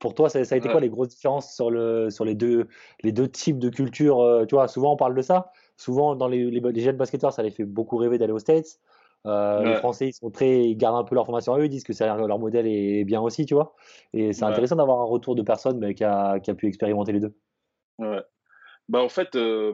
pour 0.00 0.14
toi, 0.14 0.30
ça, 0.30 0.38
a 0.38 0.56
été 0.56 0.68
quoi 0.68 0.80
les 0.80 0.88
grosses 0.88 1.10
différences 1.10 1.54
sur, 1.54 1.70
le, 1.70 2.08
sur 2.08 2.24
les, 2.24 2.34
deux, 2.34 2.68
les 3.02 3.12
deux 3.12 3.28
types 3.28 3.58
de 3.58 3.68
culture 3.68 4.46
Tu 4.48 4.54
vois, 4.54 4.66
souvent 4.66 4.94
on 4.94 4.96
parle 4.96 5.14
de 5.14 5.20
ça. 5.20 5.52
Souvent, 5.76 6.16
dans 6.16 6.26
les, 6.26 6.50
les, 6.50 6.60
les 6.60 6.80
jeunes 6.80 6.96
basketteurs, 6.96 7.34
ça 7.34 7.42
les 7.42 7.50
fait 7.50 7.64
beaucoup 7.64 7.98
rêver 7.98 8.16
d'aller 8.16 8.32
aux 8.32 8.38
States. 8.38 8.80
Euh, 9.26 9.62
les 9.62 9.76
Français, 9.76 10.08
ils 10.08 10.12
sont 10.14 10.30
très, 10.30 10.64
ils 10.64 10.76
gardent 10.76 10.96
un 10.96 11.04
peu 11.04 11.14
leur 11.14 11.26
formation 11.26 11.52
à 11.54 11.58
eux, 11.58 11.66
ils 11.66 11.70
disent 11.70 11.84
que 11.84 11.92
leur 12.02 12.38
modèle 12.38 12.66
est 12.66 13.04
bien 13.04 13.20
aussi, 13.20 13.44
tu 13.44 13.54
vois. 13.54 13.74
Et 14.12 14.32
c'est 14.32 14.44
intéressant 14.44 14.76
d'avoir 14.76 15.00
un 15.00 15.04
retour 15.04 15.34
de 15.34 15.42
personne 15.42 15.78
mais 15.78 15.94
qui, 15.94 16.04
a, 16.04 16.40
qui, 16.40 16.50
a, 16.50 16.54
pu 16.54 16.66
expérimenter 16.66 17.12
les 17.12 17.20
deux. 17.20 17.34
Ouais. 17.98 18.22
Bah, 18.88 19.00
en 19.00 19.08
fait, 19.08 19.36
euh, 19.36 19.72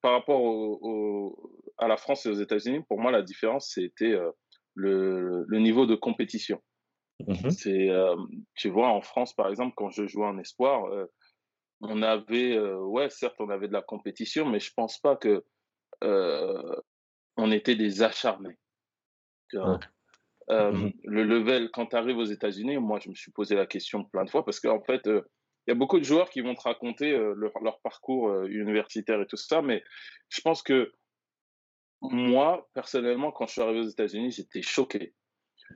par 0.00 0.12
rapport 0.12 0.40
au, 0.42 1.52
à 1.76 1.86
la 1.86 1.96
France 1.96 2.26
et 2.26 2.30
aux 2.30 2.40
États-Unis, 2.40 2.82
pour 2.88 2.98
moi, 2.98 3.12
la 3.12 3.22
différence, 3.22 3.72
c'était 3.74 4.12
euh, 4.12 4.30
le, 4.74 5.44
le, 5.46 5.58
niveau 5.58 5.86
de 5.86 5.94
compétition. 5.94 6.60
Mmh 7.26 7.50
c'est, 7.50 7.90
tu 8.54 8.68
vois, 8.68 8.88
en 8.88 9.02
France, 9.02 9.34
par 9.34 9.48
exemple, 9.48 9.74
quand 9.76 9.90
je 9.90 10.06
jouais 10.06 10.26
en 10.26 10.38
espoir, 10.38 10.84
on 11.80 12.00
avait, 12.00 12.56
ouais, 12.60 13.10
certes, 13.10 13.34
on 13.40 13.50
avait 13.50 13.66
de 13.66 13.72
la 13.72 13.82
compétition, 13.82 14.46
mais 14.46 14.60
je 14.60 14.72
pense 14.72 14.98
pas 14.98 15.16
que 15.16 15.42
on 16.00 17.50
était 17.50 17.74
des 17.74 18.02
acharnés. 18.02 18.56
Euh, 20.50 20.72
mmh 20.72 20.92
le 21.04 21.24
level, 21.24 21.70
quand 21.70 21.86
tu 21.86 21.96
arrives 21.96 22.16
aux 22.16 22.24
États-Unis, 22.24 22.78
moi, 22.78 22.98
je 23.00 23.10
me 23.10 23.14
suis 23.14 23.30
posé 23.32 23.54
la 23.54 23.66
question 23.66 24.04
plein 24.04 24.24
de 24.24 24.30
fois 24.30 24.44
parce 24.44 24.60
qu'en 24.60 24.80
fait, 24.80 25.06
euh, 25.06 25.22
il 25.66 25.70
y 25.70 25.72
a 25.72 25.74
beaucoup 25.74 25.98
de 25.98 26.04
joueurs 26.04 26.30
qui 26.30 26.40
vont 26.40 26.54
te 26.54 26.62
raconter 26.62 27.12
euh, 27.12 27.34
leur, 27.34 27.80
parcours 27.80 28.44
universitaire 28.44 29.20
et 29.20 29.26
tout 29.26 29.36
ça, 29.36 29.60
mais 29.60 29.84
je 30.30 30.40
pense 30.40 30.62
que 30.62 30.92
moi, 32.00 32.68
personnellement, 32.74 33.32
quand 33.32 33.46
je 33.46 33.52
suis 33.52 33.60
arrivé 33.60 33.80
aux 33.80 33.88
États-Unis, 33.88 34.30
j'étais 34.30 34.62
choqué. 34.62 35.14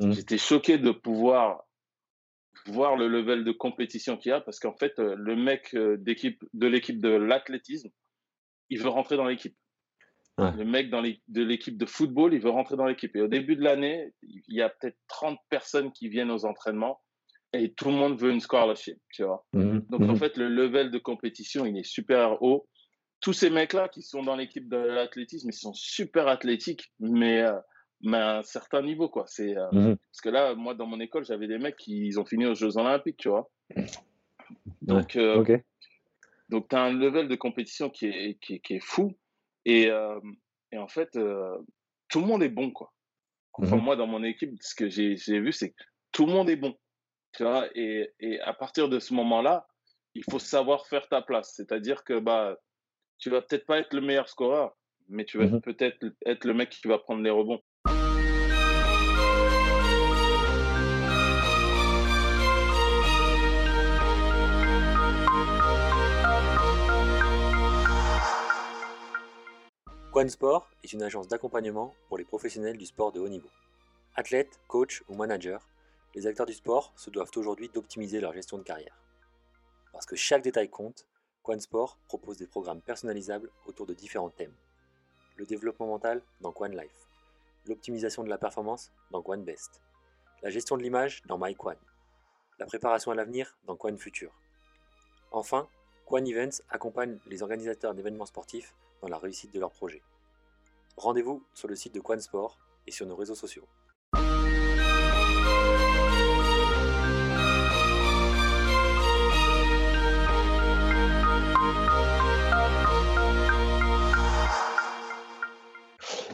Mmh. 0.00 0.12
J'étais 0.12 0.38
choqué 0.38 0.78
de 0.78 0.90
pouvoir 0.90 1.64
voir 2.66 2.96
le 2.96 3.08
level 3.08 3.44
de 3.44 3.52
compétition 3.52 4.16
qu'il 4.16 4.30
y 4.30 4.32
a 4.32 4.40
parce 4.40 4.60
qu'en 4.60 4.74
fait, 4.74 4.98
le 4.98 5.36
mec 5.36 5.76
d'équipe, 5.76 6.42
de 6.54 6.66
l'équipe 6.66 7.00
de 7.00 7.08
l'athlétisme, 7.08 7.90
il 8.70 8.80
veut 8.80 8.88
rentrer 8.88 9.16
dans 9.16 9.26
l'équipe. 9.26 9.56
Le 10.38 10.64
mec 10.64 10.90
dans 10.90 11.02
de 11.02 11.42
l'équipe 11.42 11.76
de 11.76 11.86
football, 11.86 12.34
il 12.34 12.40
veut 12.40 12.50
rentrer 12.50 12.76
dans 12.76 12.86
l'équipe. 12.86 13.14
Et 13.16 13.20
au 13.20 13.28
début 13.28 13.54
de 13.54 13.62
l'année, 13.62 14.12
il 14.22 14.54
y 14.56 14.62
a 14.62 14.70
peut-être 14.70 14.96
30 15.08 15.38
personnes 15.50 15.92
qui 15.92 16.08
viennent 16.08 16.30
aux 16.30 16.44
entraînements 16.44 17.00
et 17.52 17.72
tout 17.72 17.86
le 17.86 17.92
monde 17.92 18.18
veut 18.18 18.30
une 18.30 18.40
scholarship, 18.40 18.98
tu 19.12 19.24
vois. 19.24 19.44
Mmh 19.52 19.80
Donc, 19.90 20.02
en 20.02 20.12
mmh 20.14 20.16
fait, 20.16 20.36
le 20.36 20.48
level 20.48 20.90
de 20.90 20.98
compétition, 20.98 21.66
il 21.66 21.76
est 21.76 21.86
super 21.86 22.42
haut. 22.42 22.66
Tous 23.20 23.32
ces 23.32 23.50
mecs-là 23.50 23.88
qui 23.88 24.02
sont 24.02 24.22
dans 24.22 24.36
l'équipe 24.36 24.68
de 24.68 24.76
l'athlétisme, 24.76 25.50
ils 25.50 25.54
sont 25.54 25.74
super 25.74 26.28
athlétiques, 26.28 26.92
mais, 26.98 27.42
euh, 27.42 27.58
mais 28.00 28.16
à 28.16 28.38
un 28.38 28.42
certain 28.42 28.82
niveau, 28.82 29.08
quoi. 29.08 29.24
C'est, 29.26 29.56
euh, 29.56 29.68
mmh 29.70 29.96
Parce 29.96 30.20
que 30.22 30.28
là, 30.30 30.54
moi, 30.54 30.74
dans 30.74 30.86
mon 30.86 30.98
école, 31.00 31.24
j'avais 31.24 31.46
des 31.46 31.58
mecs 31.58 31.76
qui 31.76 32.06
ils 32.06 32.18
ont 32.18 32.24
fini 32.24 32.46
aux 32.46 32.54
Jeux 32.54 32.78
Olympiques, 32.78 33.18
tu 33.18 33.28
vois. 33.28 33.50
Donc, 34.80 35.16
euh, 35.16 35.44
donc 36.48 36.68
tu 36.68 36.76
as 36.76 36.82
un 36.82 36.92
level 36.92 37.28
de 37.28 37.36
compétition 37.36 37.90
qui 37.90 38.06
est, 38.06 38.38
qui, 38.40 38.60
qui 38.60 38.74
est 38.74 38.84
fou. 38.84 39.14
Et, 39.64 39.90
et 40.72 40.78
en 40.78 40.88
fait, 40.88 41.10
tout 42.08 42.20
le 42.20 42.26
monde 42.26 42.42
est 42.42 42.48
bon, 42.48 42.70
quoi. 42.70 42.92
Enfin, 43.54 43.76
mmh 43.76 43.82
moi, 43.82 43.96
dans 43.96 44.06
mon 44.06 44.24
équipe, 44.24 44.54
ce 44.60 44.74
que 44.74 44.88
j'ai 44.88 45.14
vu, 45.40 45.52
c'est 45.52 45.70
que 45.70 45.84
tout 46.10 46.26
le 46.26 46.32
monde 46.32 46.48
est 46.48 46.56
bon. 46.56 46.74
Tu 47.34 47.42
vois, 47.42 47.68
et, 47.74 48.12
et 48.20 48.40
à 48.40 48.52
partir 48.52 48.88
de 48.88 48.98
ce 48.98 49.14
moment-là, 49.14 49.66
il 50.14 50.24
faut 50.24 50.38
savoir 50.38 50.86
faire 50.86 51.08
ta 51.08 51.22
place. 51.22 51.54
C'est-à-dire 51.56 52.04
que 52.04 52.18
bah, 52.18 52.56
tu 53.18 53.30
vas 53.30 53.42
peut-être 53.42 53.66
pas 53.66 53.78
être 53.78 53.94
le 53.94 54.00
meilleur 54.00 54.28
scoreur, 54.28 54.76
mais 55.08 55.24
tu 55.24 55.38
vas 55.38 55.46
mmh 55.46 55.60
peut-être 55.60 56.04
être 56.26 56.44
le 56.44 56.54
mec 56.54 56.70
qui 56.70 56.88
va 56.88 56.98
prendre 56.98 57.22
les 57.22 57.30
rebonds. 57.30 57.60
Quan 70.12 70.28
Sport 70.28 70.68
est 70.84 70.92
une 70.92 71.02
agence 71.02 71.26
d'accompagnement 71.26 71.94
pour 72.08 72.18
les 72.18 72.26
professionnels 72.26 72.76
du 72.76 72.84
sport 72.84 73.12
de 73.12 73.20
haut 73.20 73.30
niveau. 73.30 73.48
Athlètes, 74.14 74.60
coachs 74.68 75.02
ou 75.08 75.14
managers, 75.14 75.56
les 76.14 76.26
acteurs 76.26 76.44
du 76.44 76.52
sport 76.52 76.92
se 76.96 77.08
doivent 77.08 77.30
aujourd'hui 77.36 77.70
d'optimiser 77.70 78.20
leur 78.20 78.34
gestion 78.34 78.58
de 78.58 78.62
carrière. 78.62 78.94
Parce 79.90 80.04
que 80.04 80.14
chaque 80.14 80.42
détail 80.42 80.68
compte, 80.68 81.06
Quan 81.42 81.58
Sport 81.58 81.96
propose 82.08 82.36
des 82.36 82.46
programmes 82.46 82.82
personnalisables 82.82 83.48
autour 83.64 83.86
de 83.86 83.94
différents 83.94 84.28
thèmes. 84.28 84.52
le 85.36 85.46
développement 85.46 85.86
mental 85.86 86.20
dans 86.42 86.52
Quan 86.52 86.68
Life, 86.68 87.08
l'optimisation 87.64 88.22
de 88.22 88.28
la 88.28 88.36
performance 88.36 88.92
dans 89.12 89.22
Quan 89.22 89.38
Best, 89.38 89.80
la 90.42 90.50
gestion 90.50 90.76
de 90.76 90.82
l'image 90.82 91.22
dans 91.24 91.38
MyQuan, 91.38 91.76
la 92.58 92.66
préparation 92.66 93.12
à 93.12 93.14
l'avenir 93.14 93.56
dans 93.64 93.76
Quan 93.76 93.96
Future. 93.96 94.34
Enfin, 95.30 95.66
Quan 96.04 96.26
Events 96.26 96.60
accompagne 96.68 97.18
les 97.28 97.42
organisateurs 97.42 97.94
d'événements 97.94 98.26
sportifs 98.26 98.74
dans 99.02 99.08
la 99.08 99.18
réussite 99.18 99.52
de 99.52 99.60
leurs 99.60 99.72
projets. 99.72 100.02
Rendez-vous 100.96 101.44
sur 101.52 101.68
le 101.68 101.76
site 101.76 101.94
de 101.94 102.00
Quan 102.00 102.18
Sport 102.20 102.58
et 102.86 102.90
sur 102.90 103.06
nos 103.06 103.16
réseaux 103.16 103.34
sociaux. 103.34 103.66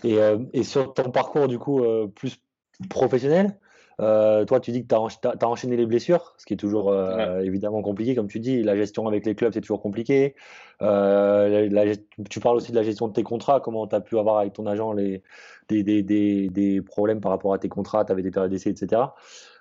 Euh, 0.05 0.39
et, 0.53 0.63
sur 0.63 0.95
ton 0.95 1.11
parcours 1.11 1.49
du 1.49 1.59
coup 1.59 1.83
euh, 1.83 2.07
plus 2.07 2.39
professionnel, 2.89 3.59
euh, 4.01 4.45
toi, 4.45 4.61
tu 4.61 4.71
dis 4.71 4.83
que 4.83 4.89
tu 4.89 4.95
as, 4.95 5.49
enchaîné 5.49 5.77
les 5.77 5.87
blessures, 5.87 6.35
ce 6.39 6.47
qui 6.47 6.55
est 6.55 6.57
toujours 6.57 6.95
évidemment 7.43 7.83
compliqué, 7.83 8.15
comme 8.15 8.29
tu 8.29 8.41
dis. 8.41 8.63
La 8.63 8.77
gestion 8.77 9.07
avec 9.09 9.27
les 9.27 9.35
clubs, 9.35 9.53
c'est 9.53 9.61
toujours 9.61 9.83
compliqué. 9.83 10.35
tu 10.81 12.41
parles 12.41 12.57
aussi 12.57 12.71
de 12.71 12.77
la 12.77 12.83
gestion 12.83 13.09
de 13.09 13.13
tes 13.13 13.23
contrats, 13.23 13.61
comment 13.61 13.87
tu 13.87 13.97
as 13.97 14.01
pu 14.01 14.19
avoir 14.19 14.39
avec 14.39 14.53
ton 14.53 14.67
agent 14.67 14.93
les, 14.93 15.23
des, 15.69 15.83
des, 15.83 16.49
des, 16.49 16.83
problèmes 16.83 17.21
par 17.21 17.33
rapport 17.33 17.53
à 17.53 17.59
tes 17.59 17.69
contrats, 17.69 18.05
tu 18.05 18.13
avais 18.13 18.23
des 18.23 18.31
périodes 18.31 18.51
d'essai, 18.51 18.71
etc. 18.71 19.03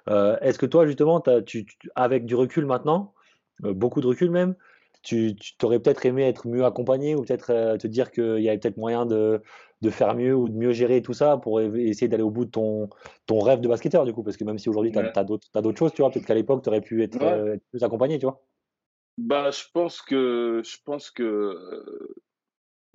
Est-ce 0.07 0.59
que 0.59 0.65
toi, 0.65 0.85
justement, 0.85 1.21
tu, 1.45 1.65
avec 1.95 2.25
du 2.25 2.35
recul 2.35 2.65
maintenant, 2.65 3.13
beaucoup 3.59 4.01
de 4.01 4.07
recul 4.07 4.29
même, 4.29 4.55
tu, 5.07 5.35
aurais 5.63 5.79
peut-être 5.79 6.05
aimé 6.05 6.23
être 6.23 6.47
mieux 6.47 6.65
accompagné 6.65 7.15
ou 7.15 7.23
peut-être 7.23 7.77
te 7.77 7.87
dire 7.87 8.11
qu'il 8.11 8.39
y 8.39 8.49
avait 8.49 8.57
peut-être 8.57 8.77
moyen 8.77 9.05
de, 9.05 9.41
de 9.81 9.89
faire 9.89 10.15
mieux 10.15 10.35
ou 10.35 10.49
de 10.49 10.55
mieux 10.55 10.73
gérer 10.73 11.01
tout 11.01 11.13
ça 11.13 11.37
pour 11.37 11.61
essayer 11.61 12.07
d'aller 12.07 12.23
au 12.23 12.31
bout 12.31 12.45
de 12.45 12.51
ton, 12.51 12.89
ton 13.25 13.39
rêve 13.39 13.61
de 13.61 13.67
basketteur, 13.67 14.05
du 14.05 14.13
coup? 14.13 14.23
Parce 14.23 14.37
que 14.37 14.43
même 14.43 14.57
si 14.57 14.69
aujourd'hui, 14.69 14.91
tu 14.91 14.99
as, 14.99 15.23
d'autres 15.23 15.77
choses, 15.77 15.93
tu 15.93 16.01
vois, 16.01 16.11
peut-être 16.11 16.25
qu'à 16.25 16.33
l'époque, 16.33 16.63
tu 16.63 16.69
aurais 16.69 16.81
pu 16.81 17.03
être, 17.03 17.21
euh, 17.21 17.57
plus 17.71 17.83
accompagné, 17.83 18.19
tu 18.19 18.25
vois? 18.25 18.43
Bah, 19.17 19.49
je 19.51 19.63
pense 19.73 20.01
que, 20.01 20.61
je 20.63 20.77
pense 20.83 21.09
que 21.11 21.23
euh, 21.23 22.15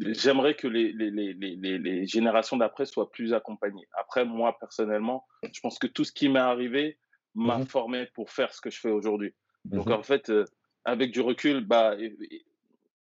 j'aimerais 0.00 0.54
que 0.54 0.68
les, 0.68 0.92
les, 0.92 1.10
les, 1.10 1.78
les 1.78 2.06
générations 2.06 2.56
d'après 2.56 2.84
soient 2.84 3.10
plus 3.10 3.32
accompagnées. 3.32 3.86
Après, 3.98 4.24
moi, 4.24 4.56
personnellement, 4.58 5.24
je 5.52 5.60
pense 5.60 5.78
que 5.78 5.86
tout 5.86 6.04
ce 6.04 6.12
qui 6.12 6.28
m'est 6.28 6.38
arrivé 6.38 6.98
m'a 7.34 7.58
mmh 7.58 7.66
formé 7.66 8.06
pour 8.14 8.30
faire 8.30 8.52
ce 8.52 8.60
que 8.60 8.70
je 8.70 8.78
fais 8.78 8.90
aujourd'hui. 8.90 9.34
Donc, 9.64 9.86
mmh 9.86 9.92
en 9.92 10.02
fait, 10.02 10.30
euh, 10.30 10.44
avec 10.84 11.12
du 11.12 11.20
recul, 11.20 11.64
bah, 11.64 11.96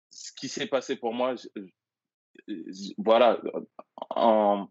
ce 0.09 0.31
qui 0.33 0.50
s'est 0.50 0.67
passé 0.67 0.95
pour 0.95 1.13
moi, 1.13 1.35
voilà, 2.97 3.41
en, 4.09 4.67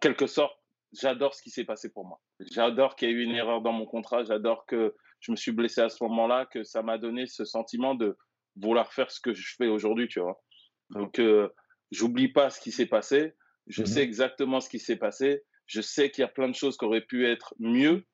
quelque 0.00 0.26
sorte, 0.26 0.56
j'adore 0.92 1.34
ce 1.34 1.42
qui 1.42 1.50
s'est 1.50 1.64
passé 1.64 1.92
pour 1.92 2.06
moi. 2.06 2.20
J'adore 2.40 2.96
qu'il 2.96 3.08
y 3.08 3.12
ait 3.12 3.14
eu 3.14 3.22
une 3.22 3.34
erreur 3.34 3.60
dans 3.60 3.72
mon 3.72 3.86
contrat. 3.86 4.24
J'adore 4.24 4.66
que 4.66 4.94
je 5.20 5.32
me 5.32 5.36
suis 5.36 5.52
blessé 5.52 5.80
à 5.80 5.88
ce 5.88 6.02
moment-là, 6.04 6.46
que 6.46 6.64
ça 6.64 6.82
m'a 6.82 6.98
donné 6.98 7.26
ce 7.26 7.44
sentiment 7.44 7.94
de 7.94 8.16
vouloir 8.56 8.92
faire 8.92 9.10
ce 9.10 9.20
que 9.20 9.34
je 9.34 9.54
fais 9.56 9.66
aujourd'hui, 9.66 10.08
tu 10.08 10.20
vois. 10.20 10.42
Donc, 10.90 11.18
euh, 11.18 11.48
j'oublie 11.90 12.28
pas 12.28 12.50
ce 12.50 12.60
qui 12.60 12.70
s'est 12.70 12.86
passé. 12.86 13.34
Je 13.66 13.82
mmh 13.82 13.86
sais 13.86 14.02
exactement 14.02 14.60
ce 14.60 14.68
qui 14.68 14.78
s'est 14.78 14.96
passé. 14.96 15.42
Je 15.66 15.80
sais 15.80 16.10
qu'il 16.10 16.22
y 16.22 16.24
a 16.24 16.28
plein 16.28 16.48
de 16.48 16.54
choses 16.54 16.76
qui 16.76 16.84
auraient 16.84 17.04
pu 17.04 17.26
être 17.26 17.54
mieux 17.58 18.06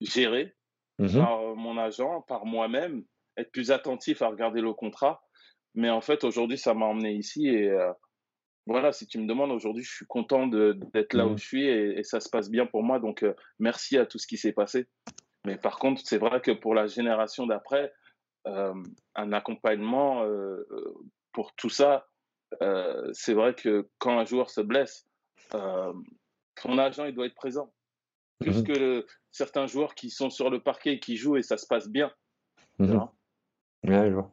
gérées 0.00 0.54
mmh 0.98 1.18
par 1.18 1.56
mon 1.56 1.78
agent, 1.78 2.20
par 2.22 2.44
moi-même, 2.44 3.04
être 3.36 3.52
plus 3.52 3.70
attentif 3.70 4.22
à 4.22 4.28
regarder 4.28 4.60
le 4.60 4.72
contrat. 4.72 5.22
Mais 5.74 5.90
en 5.90 6.00
fait, 6.00 6.24
aujourd'hui, 6.24 6.58
ça 6.58 6.74
m'a 6.74 6.86
emmené 6.86 7.12
ici 7.12 7.48
et 7.48 7.70
euh, 7.70 7.92
voilà, 8.66 8.92
si 8.92 9.06
tu 9.06 9.18
me 9.18 9.26
demandes 9.26 9.50
aujourd'hui, 9.50 9.82
je 9.82 9.92
suis 9.92 10.06
content 10.06 10.46
d'être 10.46 11.14
là 11.14 11.26
où 11.26 11.30
mmh. 11.30 11.38
je 11.38 11.44
suis 11.44 11.66
et, 11.66 12.02
ça 12.04 12.20
se 12.20 12.28
passe 12.28 12.50
bien 12.50 12.66
pour 12.66 12.82
moi. 12.82 13.00
Donc, 13.00 13.22
euh, 13.22 13.34
merci 13.58 13.96
à 13.96 14.06
tout 14.06 14.18
ce 14.18 14.26
qui 14.26 14.36
s'est 14.36 14.52
passé. 14.52 14.88
Mais 15.44 15.56
par 15.56 15.78
contre, 15.78 16.02
c'est 16.04 16.18
vrai 16.18 16.40
que 16.40 16.52
pour 16.52 16.74
la 16.74 16.86
génération 16.86 17.46
d'après, 17.46 17.92
euh, 18.46 18.74
un 19.14 19.32
accompagnement 19.32 20.24
pour 21.32 21.54
tout 21.54 21.70
ça, 21.70 22.06
c'est 23.12 23.34
vrai 23.34 23.54
que 23.54 23.88
quand 23.98 24.18
un 24.18 24.24
joueur 24.24 24.50
se 24.50 24.60
blesse, 24.60 25.08
son 25.50 26.78
agent, 26.78 27.06
il 27.06 27.14
doit 27.14 27.26
être 27.26 27.34
présent. 27.34 27.72
Plus 28.38 28.62
mmh 28.62 28.64
que 28.64 29.06
certains 29.30 29.66
joueurs 29.66 29.94
qui 29.94 30.10
sont 30.10 30.30
sur 30.30 30.50
le 30.50 30.60
parquet 30.60 30.94
et 30.94 31.00
qui 31.00 31.16
jouent 31.16 31.36
et 31.36 31.42
ça 31.42 31.56
se 31.56 31.66
passe 31.66 31.88
bien. 31.88 32.12
Mmh 32.78 32.98
ouais, 33.84 34.08
je 34.08 34.14
vois. 34.14 34.32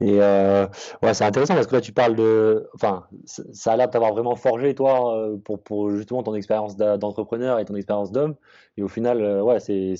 Et 0.00 0.22
euh, 0.22 0.66
ouais, 1.02 1.12
c'est 1.12 1.24
intéressant 1.24 1.54
parce 1.54 1.66
que 1.66 1.74
là, 1.74 1.80
tu 1.80 1.92
parles 1.92 2.16
de. 2.16 2.68
Enfin, 2.74 3.06
ça 3.26 3.72
a 3.72 3.76
l'air 3.76 3.88
de 3.88 3.92
t'avoir 3.92 4.12
vraiment 4.12 4.34
forgé, 4.34 4.74
toi, 4.74 5.14
euh, 5.16 5.36
pour, 5.36 5.62
pour 5.62 5.90
justement 5.90 6.22
ton 6.22 6.34
expérience 6.34 6.76
d'entrepreneur 6.76 7.58
et 7.58 7.66
ton 7.66 7.74
expérience 7.74 8.10
d'homme. 8.10 8.34
Et 8.78 8.82
au 8.82 8.88
final, 8.88 9.22
euh, 9.22 9.42
ouais, 9.42 9.60
c'est. 9.60 9.94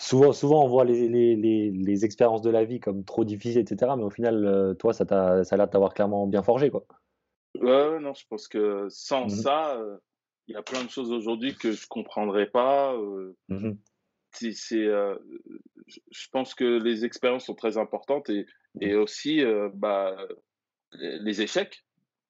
Souvent, 0.00 0.32
souvent, 0.32 0.64
on 0.64 0.68
voit 0.68 0.84
les, 0.84 1.08
les, 1.08 1.34
les, 1.34 1.72
les, 1.72 2.04
expériences 2.04 2.42
de 2.42 2.50
la 2.50 2.64
vie 2.64 2.78
comme 2.78 3.02
trop 3.02 3.24
difficiles, 3.24 3.58
etc. 3.58 3.92
Mais 3.96 4.04
au 4.04 4.10
final, 4.10 4.76
toi, 4.78 4.92
ça, 4.92 5.04
a, 5.10 5.42
ça 5.42 5.54
a 5.54 5.56
l'air 5.56 5.66
de 5.66 5.72
t'avoir 5.72 5.92
clairement 5.92 6.28
bien 6.28 6.42
forgé, 6.44 6.70
quoi. 6.70 6.84
Ouais, 7.60 7.98
non, 7.98 8.14
je 8.14 8.24
pense 8.30 8.46
que 8.46 8.86
sans 8.90 9.26
mmh 9.26 9.30
ça, 9.30 9.76
il 10.46 10.54
y 10.54 10.56
a 10.56 10.62
plein 10.62 10.84
de 10.84 10.88
choses 10.88 11.10
aujourd'hui 11.10 11.56
que 11.56 11.72
je 11.72 11.88
comprendrais 11.88 12.46
pas. 12.46 12.96
Mmh 13.48 13.72
c'est, 14.38 14.86
je 14.86 16.28
pense 16.32 16.54
que 16.54 16.64
les 16.64 17.04
expériences 17.04 17.46
sont 17.46 17.54
très 17.54 17.78
importantes 17.78 18.30
et, 18.30 18.46
et 18.80 18.94
aussi 18.94 19.42
bah, 19.74 20.16
les 20.92 21.42
échecs. 21.42 21.84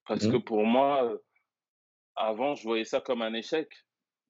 Parce 0.07 0.27
que 0.27 0.37
mmh. 0.39 0.45
pour 0.45 0.65
moi, 0.65 1.21
avant, 2.17 2.55
je 2.55 2.63
voyais 2.63 2.85
ça 2.85 3.01
comme 3.01 3.21
un 3.23 3.35
échec. 3.35 3.69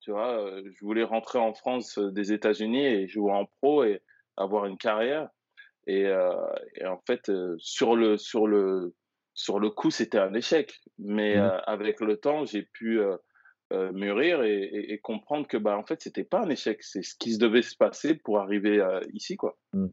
Tu 0.00 0.10
vois, 0.10 0.60
je 0.64 0.84
voulais 0.84 1.04
rentrer 1.04 1.38
en 1.38 1.54
France 1.54 1.98
des 1.98 2.32
États-Unis 2.32 2.84
et 2.84 3.08
jouer 3.08 3.32
en 3.32 3.46
pro 3.60 3.84
et 3.84 4.02
avoir 4.36 4.66
une 4.66 4.76
carrière. 4.76 5.28
Et, 5.86 6.02
et 6.74 6.86
en 6.86 7.00
fait, 7.06 7.30
sur 7.58 7.94
le, 7.94 8.16
sur 8.16 8.46
le, 8.46 8.94
sur 9.34 9.60
le 9.60 9.70
coup, 9.70 9.90
c'était 9.90 10.18
un 10.18 10.34
échec. 10.34 10.80
Mais 10.98 11.36
mmh. 11.36 11.62
avec 11.66 12.00
le 12.00 12.16
temps, 12.16 12.44
j'ai 12.44 12.62
pu 12.62 13.00
euh, 13.70 13.92
mûrir 13.92 14.42
et, 14.44 14.98
comprendre 15.02 15.46
que 15.46 15.58
bah 15.58 15.76
en 15.76 15.84
fait 15.84 16.00
c'était 16.00 16.24
pas 16.24 16.40
un 16.40 16.48
échec, 16.48 16.82
c'est 16.82 17.02
ce 17.02 17.14
qui 17.14 17.34
se 17.34 17.38
devait 17.38 17.60
se 17.60 17.76
passer 17.76 18.14
pour 18.14 18.38
arriver 18.38 18.80
euh, 18.80 19.00
ici 19.12 19.36
quoi. 19.36 19.58
Mmh. 19.74 19.88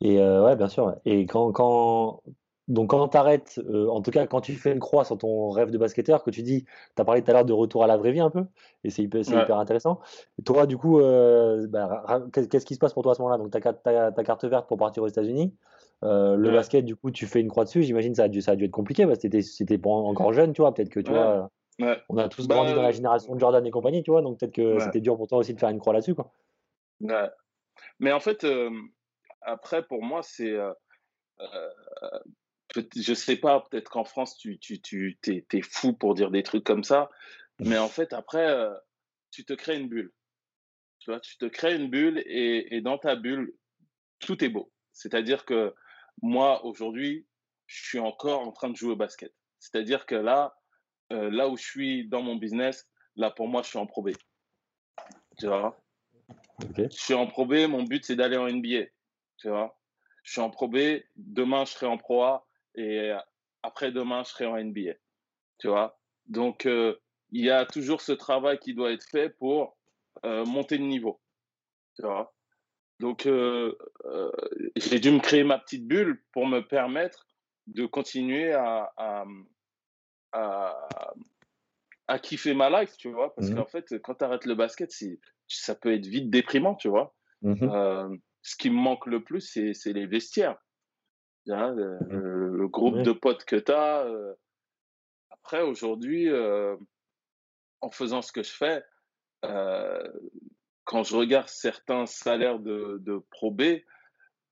Et 0.00 0.20
euh, 0.20 0.44
ouais 0.44 0.56
bien 0.56 0.66
sûr. 0.66 0.96
Et 1.04 1.24
quand, 1.24 1.52
quand 1.52 2.20
donc 2.66 2.90
quand 2.90 3.06
tu 3.06 3.16
arrêtes, 3.16 3.60
en 3.88 4.02
tout 4.02 4.10
cas 4.10 4.26
quand 4.26 4.40
tu 4.40 4.54
fais 4.54 4.72
une 4.72 4.80
croix 4.80 5.04
sur 5.04 5.18
ton 5.18 5.50
rêve 5.50 5.70
de 5.70 5.78
basketteur, 5.78 6.24
que 6.24 6.30
tu 6.30 6.42
dis, 6.42 6.64
tu 6.64 7.02
as 7.02 7.04
parlé 7.04 7.22
tout 7.22 7.30
à 7.30 7.34
l'heure 7.34 7.44
de 7.44 7.52
retour 7.52 7.84
à 7.84 7.86
la 7.86 7.96
vraie 7.96 8.10
vie 8.10 8.18
un 8.18 8.30
peu, 8.30 8.44
et 8.82 8.90
c'est 8.90 9.04
hyper, 9.04 9.20
hyper, 9.20 9.58
intéressant. 9.58 10.00
toi 10.44 10.66
du 10.66 10.76
coup, 10.76 11.00
bah, 11.68 12.24
qu'est-ce 12.32 12.66
qui 12.66 12.74
se 12.74 12.80
passe 12.80 12.92
pour 12.92 13.04
toi 13.04 13.12
à 13.12 13.14
ce 13.14 13.22
moment-là? 13.22 13.38
Donc 13.38 13.52
tu 13.52 13.68
as 13.68 13.72
ta, 13.72 14.24
carte 14.24 14.44
verte 14.46 14.66
pour 14.66 14.78
partir 14.78 15.04
aux 15.04 15.08
États-Unis. 15.08 15.54
le 16.02 16.50
basket, 16.50 16.84
du 16.84 16.96
coup, 16.96 17.12
tu 17.12 17.26
fais 17.26 17.40
une 17.40 17.48
croix 17.48 17.64
dessus. 17.64 17.84
J'imagine 17.84 18.16
ça 18.16 18.24
a 18.24 18.28
dû, 18.28 18.40
ça 18.40 18.52
a 18.52 18.56
dû 18.56 18.64
être 18.64 18.72
compliqué 18.72 19.06
parce 19.06 19.20
que 19.20 19.40
c'était 19.42 19.80
encore 19.84 20.32
jeune, 20.32 20.52
tu 20.52 20.62
vois. 20.62 20.74
Peut-être 20.74 20.90
que 20.90 21.00
tu 21.00 21.12
vois, 21.12 21.50
on 22.08 22.16
a 22.18 22.28
tous 22.28 22.46
grandi 22.48 22.72
dans 22.72 22.82
la 22.82 22.88
bah, 22.88 22.92
génération 22.92 23.34
de 23.34 23.40
Jordan 23.40 23.64
et 23.66 23.70
compagnie, 23.70 24.02
tu 24.02 24.10
vois, 24.10 24.22
donc 24.22 24.38
peut-être 24.38 24.54
que 24.54 24.78
c'était 24.80 25.00
dur 25.00 25.16
pour 25.16 25.28
toi 25.28 25.38
aussi 25.38 25.54
de 25.54 25.60
faire 25.60 25.68
une 25.68 25.78
croix 25.78 25.92
là-dessus, 25.92 26.14
quoi. 26.14 26.32
Mais 27.98 28.12
en 28.12 28.20
fait, 28.20 28.46
après, 29.42 29.82
pour 29.86 30.02
moi, 30.02 30.22
c'est. 30.22 30.56
je 32.96 33.14
sais 33.14 33.36
pas, 33.36 33.66
peut-être 33.70 33.90
qu'en 33.90 34.04
France, 34.04 34.36
tu, 34.36 34.58
tu, 34.58 34.80
tu 34.80 35.18
es, 35.26 35.62
fou 35.62 35.92
pour 35.92 36.14
dire 36.14 36.30
des 36.30 36.42
trucs 36.42 36.64
comme 36.64 36.84
ça, 36.84 37.10
mais 37.58 37.78
en 37.78 37.88
fait, 37.88 38.12
après, 38.12 38.68
tu 39.30 39.44
te 39.44 39.52
crées 39.52 39.78
une 39.78 39.88
bulle. 39.88 40.12
Tu 40.98 41.10
vois, 41.10 41.20
tu 41.20 41.38
te 41.38 41.46
crées 41.46 41.76
une 41.76 41.88
bulle 41.88 42.22
et, 42.26 42.76
et 42.76 42.82
dans 42.82 42.98
ta 42.98 43.16
bulle, 43.16 43.54
tout 44.18 44.44
est 44.44 44.50
beau. 44.50 44.70
C'est-à-dire 44.92 45.46
que 45.46 45.74
moi, 46.20 46.64
aujourd'hui, 46.64 47.26
je 47.66 47.84
suis 47.84 47.98
encore 47.98 48.40
en 48.40 48.52
train 48.52 48.68
de 48.68 48.76
jouer 48.76 48.92
au 48.92 48.96
basket. 48.96 49.32
C'est-à-dire 49.58 50.06
que 50.06 50.14
là, 50.14 50.59
euh, 51.12 51.30
là 51.30 51.48
où 51.48 51.56
je 51.56 51.62
suis 51.62 52.08
dans 52.08 52.22
mon 52.22 52.36
business, 52.36 52.88
là 53.16 53.30
pour 53.30 53.48
moi, 53.48 53.62
je 53.62 53.68
suis 53.68 53.78
en 53.78 53.86
probé. 53.86 54.12
Tu 55.38 55.46
vois? 55.46 55.80
Je 56.76 56.86
suis 56.90 57.14
en 57.14 57.26
probé, 57.26 57.66
mon 57.66 57.82
but 57.82 58.04
c'est 58.04 58.16
d'aller 58.16 58.36
en 58.36 58.48
NBA. 58.48 58.86
Tu 59.38 59.48
vois? 59.48 59.78
Je 60.22 60.32
suis 60.32 60.40
en 60.40 60.50
probé, 60.50 61.06
demain 61.16 61.64
je 61.64 61.72
serai 61.72 61.86
en 61.86 61.96
Pro 61.96 62.22
A 62.22 62.46
et 62.74 63.12
après 63.62 63.90
demain 63.90 64.22
je 64.22 64.28
serai 64.28 64.46
en 64.46 64.62
NBA. 64.62 64.92
Tu 65.58 65.68
vois? 65.68 65.98
Donc 66.26 66.66
euh, 66.66 66.96
il 67.30 67.44
y 67.44 67.50
a 67.50 67.64
toujours 67.64 68.02
ce 68.02 68.12
travail 68.12 68.58
qui 68.58 68.74
doit 68.74 68.92
être 68.92 69.04
fait 69.04 69.30
pour 69.30 69.76
euh, 70.24 70.44
monter 70.44 70.78
de 70.78 70.84
niveau. 70.84 71.20
Tu 71.96 72.02
vois? 72.02 72.34
Donc 73.00 73.22
j'ai 74.76 75.00
dû 75.00 75.10
me 75.10 75.20
créer 75.20 75.42
ma 75.42 75.58
petite 75.58 75.86
bulle 75.86 76.22
pour 76.32 76.46
me 76.46 76.60
permettre 76.60 77.26
de 77.66 77.86
continuer 77.86 78.52
à, 78.52 78.92
à, 78.96 79.24
à 80.32 82.18
kiffer 82.18 82.54
ma 82.54 82.68
life, 82.80 82.96
tu 82.96 83.10
vois. 83.10 83.34
Parce 83.34 83.50
mmh 83.50 83.54
qu'en 83.54 83.66
fait, 83.66 84.02
quand 84.02 84.16
tu 84.16 84.24
arrêtes 84.24 84.44
le 84.44 84.54
basket, 84.54 84.92
ça 85.46 85.74
peut 85.74 85.94
être 85.94 86.06
vite 86.06 86.28
déprimant, 86.28 86.74
tu 86.74 86.88
vois. 86.88 87.14
Mmh 87.42 87.62
euh, 87.62 88.16
ce 88.42 88.56
qui 88.56 88.70
me 88.70 88.76
manque 88.76 89.06
le 89.06 89.22
plus, 89.22 89.40
c'est 89.40 89.92
les 89.92 90.06
vestiaires. 90.06 90.58
Hein, 91.48 91.72
mmh. 91.74 92.16
le, 92.16 92.68
groupe 92.68 93.02
de 93.02 93.12
potes 93.12 93.44
que 93.44 93.56
tu 93.56 93.72
as. 93.72 94.04
Euh, 94.06 94.34
après, 95.30 95.62
aujourd'hui, 95.62 96.28
en 97.80 97.90
faisant 97.90 98.22
ce 98.22 98.32
que 98.32 98.42
je 98.42 98.52
fais, 98.52 98.82
quand 99.42 101.04
je 101.04 101.16
regarde 101.16 101.48
certains 101.48 102.06
salaires 102.06 102.58
de, 102.58 102.98
de 103.00 103.22
Pro 103.30 103.50
B, 103.50 103.62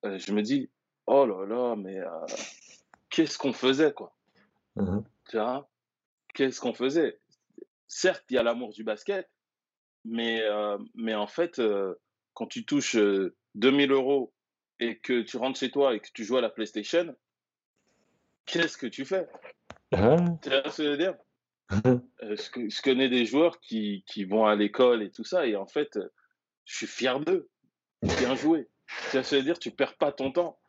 je 0.04 0.32
me 0.32 0.42
dis, 0.42 0.70
oh 1.06 1.26
là 1.26 1.46
là, 1.46 1.76
mais 1.76 1.98
qu'est-ce 3.10 3.38
qu'on 3.38 3.52
faisait, 3.52 3.92
quoi 3.92 4.14
Tu 5.28 5.36
vois 5.36 5.67
Qu'est-ce 6.38 6.60
qu'on 6.60 6.72
faisait 6.72 7.18
Certes, 7.88 8.22
il 8.30 8.34
y 8.34 8.38
a 8.38 8.44
l'amour 8.44 8.72
du 8.72 8.84
basket, 8.84 9.28
mais, 10.04 10.40
mais 10.94 11.16
en 11.16 11.26
fait, 11.26 11.60
quand 12.32 12.46
tu 12.46 12.64
touches 12.64 12.96
2000 13.56 13.90
euros 13.90 14.32
et 14.78 15.00
que 15.00 15.22
tu 15.22 15.36
rentres 15.36 15.58
chez 15.58 15.72
toi 15.72 15.96
et 15.96 16.00
que 16.00 16.06
tu 16.14 16.22
joues 16.22 16.36
à 16.36 16.40
la 16.40 16.48
PlayStation, 16.48 17.12
qu'est-ce 18.46 18.76
que 18.76 18.86
tu 18.86 19.04
fais? 19.04 19.26
Hein? 19.90 20.38
Tu 20.40 20.50
vois 20.50 20.70
ce 20.70 20.76
que 20.76 20.84
je 20.84 20.90
veux 20.90 20.96
dire? 20.96 21.16
Je, 21.72 22.82
connais 22.82 23.08
des 23.08 23.26
joueurs 23.26 23.58
qui, 23.58 24.04
qui 24.06 24.22
vont 24.22 24.46
à 24.46 24.54
l'école 24.54 25.02
et 25.02 25.10
tout 25.10 25.24
ça, 25.24 25.44
et 25.44 25.56
en 25.56 25.66
fait, 25.66 25.98
je 26.66 26.76
suis 26.76 26.86
fier 26.86 27.18
d'eux. 27.18 27.48
Bien 28.02 28.36
joué. 28.36 28.68
Tu 29.10 29.18
veux 29.18 29.42
dire? 29.42 29.58
Tu 29.58 29.72
perds 29.72 29.96
pas 29.96 30.12
ton 30.12 30.30
temps. 30.30 30.60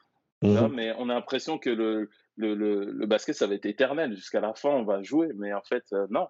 Mmh 0.42 0.68
mais 0.74 0.94
on 0.98 1.10
a 1.10 1.14
l'impression 1.14 1.60
que 1.60 1.70
le, 1.70 2.10
le, 2.40 2.86
le, 2.86 3.06
basket, 3.06 3.36
ça 3.36 3.48
va 3.48 3.56
être 3.56 3.66
éternel. 3.66 4.16
Jusqu'à 4.16 4.40
la 4.40 4.54
fin, 4.54 4.70
on 4.70 4.84
va 4.84 5.04
jouer. 5.04 5.32
Mais 5.36 5.54
en 5.54 5.62
fait, 5.62 5.84
non. 6.10 6.28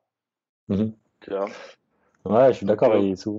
Mmh 0.67 0.89
tu 1.21 1.31
vois 1.31 1.49
Ouais, 2.25 2.51
je 2.51 2.57
suis 2.57 2.65
d'accord. 2.65 2.93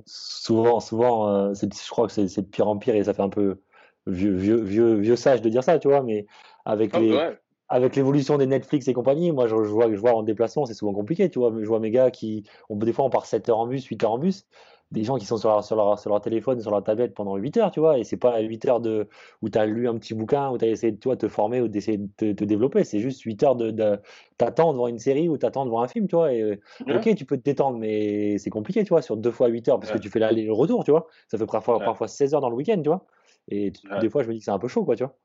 souvent, 0.05 0.79
souvent 0.79 1.29
euh, 1.29 1.53
je 1.53 1.89
crois 1.89 2.07
que 2.07 2.13
c'est 2.13 2.41
de 2.41 2.47
pire 2.47 2.67
en 2.67 2.77
pire 2.77 2.95
et 2.95 3.03
ça 3.03 3.13
fait 3.13 3.21
un 3.21 3.29
peu 3.29 3.59
vieux, 4.07 4.33
vieux, 4.33 4.61
vieux, 4.61 4.95
vieux 4.95 5.15
sage 5.15 5.41
de 5.41 5.49
dire 5.49 5.63
ça, 5.63 5.77
tu 5.79 5.87
vois. 5.87 6.01
Mais 6.01 6.25
avec 6.65 6.91
ah, 6.93 6.99
les, 6.99 7.35
avec 7.69 7.95
l'évolution 7.95 8.37
des 8.37 8.47
Netflix 8.47 8.87
et 8.87 8.93
compagnie, 8.93 9.31
moi 9.31 9.47
je, 9.47 9.55
vois 9.55 9.87
que 9.87 9.95
je 9.95 9.99
vois 9.99 10.13
en 10.13 10.23
déplacement, 10.23 10.65
c'est 10.65 10.73
souvent 10.73 10.93
compliqué, 10.93 11.29
tu 11.29 11.39
vois. 11.39 11.53
Je 11.57 11.65
vois 11.65 11.79
mes 11.79 11.91
gars 11.91 12.11
qui, 12.11 12.43
on, 12.69 12.75
des 12.75 12.91
fois 12.91 13.05
on 13.05 13.09
part 13.09 13.25
7 13.25 13.49
heures 13.49 13.59
en 13.59 13.67
bus, 13.67 13.85
8 13.85 14.03
heures 14.03 14.11
en 14.11 14.17
bus, 14.17 14.45
des 14.91 15.03
gens 15.03 15.17
qui 15.17 15.25
sont 15.25 15.37
sur 15.37 15.49
leur, 15.49 15.63
sur 15.63 15.75
leur, 15.75 15.97
sur 15.97 16.09
leur 16.09 16.21
téléphone, 16.21 16.59
sur 16.59 16.71
leur 16.71 16.83
tablette 16.83 17.13
pendant 17.13 17.35
8 17.35 17.57
heures, 17.57 17.71
tu 17.71 17.79
vois, 17.79 17.97
et 17.97 18.03
c'est 18.03 18.17
pas 18.17 18.39
8 18.39 18.65
heures 18.65 18.79
de, 18.81 19.07
où 19.41 19.49
tu 19.49 19.57
as 19.57 19.65
lu 19.65 19.87
un 19.87 19.97
petit 19.97 20.13
bouquin, 20.13 20.49
où 20.49 20.57
tu 20.57 20.65
as 20.65 20.67
essayé 20.67 20.91
de 20.91 20.99
toi, 20.99 21.15
te 21.15 21.27
former 21.27 21.61
ou 21.61 21.67
d'essayer 21.67 21.97
de 21.97 22.33
te, 22.33 22.43
développer, 22.43 22.83
c'est 22.83 22.99
juste 22.99 23.21
8 23.21 23.43
heures 23.43 23.55
de, 23.55 23.71
de 23.71 23.97
t'attends 24.37 24.73
devant 24.73 24.87
une 24.87 24.99
série 24.99 25.29
ou 25.29 25.37
t'attends 25.37 25.65
devant 25.65 25.81
un 25.81 25.87
film, 25.87 26.07
tu 26.07 26.15
vois, 26.15 26.33
et 26.33 26.59
ok, 26.87 27.15
tu 27.15 27.25
peux 27.25 27.37
te 27.37 27.43
détendre, 27.43 27.77
mais 27.77 28.37
c'est 28.37 28.49
compliqué, 28.49 28.83
tu 28.83 28.89
vois, 28.89 29.01
sur 29.01 29.17
deux 29.17 29.31
fois 29.31 29.47
8 29.47 29.69
heures, 29.69 29.79
parce 29.79 29.91
que 29.91 29.97
tu 29.97 30.09
fais 30.09 30.19
l'aller 30.19 30.43
le 30.43 30.53
retour, 30.53 30.83
tu 30.83 30.91
vois, 30.91 31.07
ça 31.27 31.37
fait 31.37 31.45
parfois, 31.45 31.79
parfois 31.79 32.07
16 32.07 32.33
heures 32.33 32.41
dans 32.41 32.49
le 32.49 32.55
week-end, 32.55 32.81
tu 32.81 32.89
vois, 32.89 33.05
et 33.49 33.71
des 34.01 34.09
fois 34.09 34.23
je 34.23 34.27
me 34.27 34.33
dis 34.33 34.39
que 34.39 34.45
c'est 34.45 34.51
un 34.51 34.59
peu 34.59 34.67
chaud, 34.67 34.83
quoi, 34.83 34.95
tu 34.95 35.03
vois. 35.03 35.15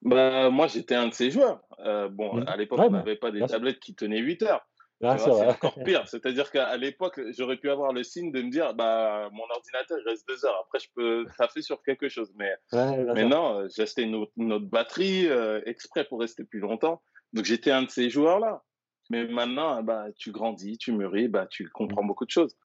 Bah, 0.00 0.48
moi, 0.48 0.66
j'étais 0.66 0.94
un 0.94 1.08
de 1.08 1.12
ces 1.12 1.30
joueurs. 1.30 1.60
Euh, 1.80 2.08
bon, 2.08 2.36
mmh. 2.36 2.44
à 2.46 2.56
l'époque, 2.56 2.78
on 2.82 2.90
n'avait 2.90 3.16
pas 3.16 3.30
des 3.30 3.44
tablettes 3.46 3.80
qui 3.80 3.94
tenaient 3.94 4.20
8 4.20 4.42
heures. 4.42 4.66
Ah, 5.02 5.16
c'est 5.16 5.30
encore 5.30 5.74
pire. 5.84 6.08
C'est-à-dire 6.08 6.50
qu'à 6.50 6.76
l'époque, 6.76 7.20
j'aurais 7.36 7.56
pu 7.56 7.70
avoir 7.70 7.92
le 7.92 8.02
signe 8.02 8.32
de 8.32 8.42
me 8.42 8.50
dire, 8.50 8.74
bah, 8.74 9.28
mon 9.32 9.44
ordinateur 9.54 9.98
il 10.04 10.08
reste 10.08 10.26
deux 10.28 10.44
heures. 10.44 10.60
Après, 10.64 10.80
je 10.80 10.88
peux 10.94 11.24
taffer 11.36 11.62
sur 11.62 11.82
quelque 11.82 12.08
chose. 12.08 12.32
Mais, 12.36 12.52
mais 12.72 13.24
non, 13.24 13.60
euh, 13.60 13.68
j'ai 13.74 13.82
acheté 13.82 14.02
une 14.02 14.16
autre, 14.16 14.64
batterie 14.66 15.28
euh, 15.28 15.60
exprès 15.66 16.04
pour 16.04 16.20
rester 16.20 16.44
plus 16.44 16.58
longtemps. 16.58 17.00
Donc, 17.32 17.44
j'étais 17.44 17.70
un 17.70 17.82
de 17.82 17.90
ces 17.90 18.10
joueurs-là. 18.10 18.64
Mais 19.10 19.26
maintenant, 19.26 19.82
bah, 19.82 20.06
tu 20.16 20.32
grandis, 20.32 20.78
tu 20.78 20.92
mûris, 20.92 21.28
bah, 21.28 21.46
tu 21.48 21.68
comprends 21.68 22.04
beaucoup 22.04 22.26
de 22.26 22.30
choses. 22.30 22.56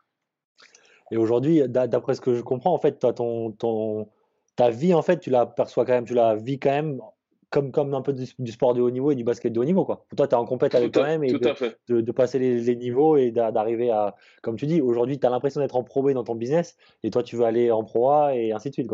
Et 1.12 1.18
aujourd'hui, 1.18 1.62
d'après 1.68 2.16
ce 2.16 2.22
que 2.22 2.34
je 2.34 2.42
comprends, 2.42 2.74
en 2.74 2.80
fait, 2.80 3.00
ton, 3.14 3.52
ton, 3.52 4.10
ta 4.56 4.72
vie, 4.72 4.96
en 4.96 5.04
fait, 5.04 5.20
tu 5.20 5.30
la 5.30 5.46
perçois 5.46 5.86
quand 5.86 5.94
même, 5.94 6.06
tu 6.06 6.16
la 6.16 6.36
vis 6.36 6.60
quand 6.60 6.72
même 6.72 7.00
comme, 7.54 7.72
comme 7.72 7.94
un 7.94 8.02
peu 8.02 8.14
du, 8.14 8.52
sport 8.52 8.74
de 8.74 8.82
haut 8.82 8.90
niveau 8.90 9.12
et 9.12 9.16
du 9.16 9.24
basket 9.24 9.54
de 9.54 9.60
haut 9.60 9.64
niveau. 9.64 9.86
Quoi. 9.86 10.08
Toi, 10.18 10.28
tu 10.28 10.34
es 10.34 10.38
en 10.38 10.46
compète 10.46 10.74
avec 10.74 10.92
toi-même 10.92 11.24
et 11.24 11.32
de, 11.32 12.02
de, 12.02 12.12
passer 12.12 12.40
les, 12.40 12.76
niveaux 12.76 13.16
et 13.16 13.30
d'arriver 13.30 13.92
à, 13.92 14.16
comme 14.42 14.56
tu 14.56 14.66
dis, 14.66 14.82
aujourd'hui, 14.82 15.20
tu 15.20 15.28
as 15.28 15.30
l'impression 15.30 15.62
d'être 15.62 15.76
en 15.76 15.84
Pro 15.84 16.02
B 16.02 16.14
dans 16.14 16.24
ton 16.24 16.34
business 16.34 16.76
et 17.04 17.12
toi, 17.12 17.22
tu 17.22 17.36
veux 17.36 17.46
aller 17.46 17.70
en 17.70 17.84
Pro 17.84 18.10
A 18.10 18.36
et 18.36 18.54
ainsi 18.54 18.70
de 18.70 18.74
suite. 18.74 18.92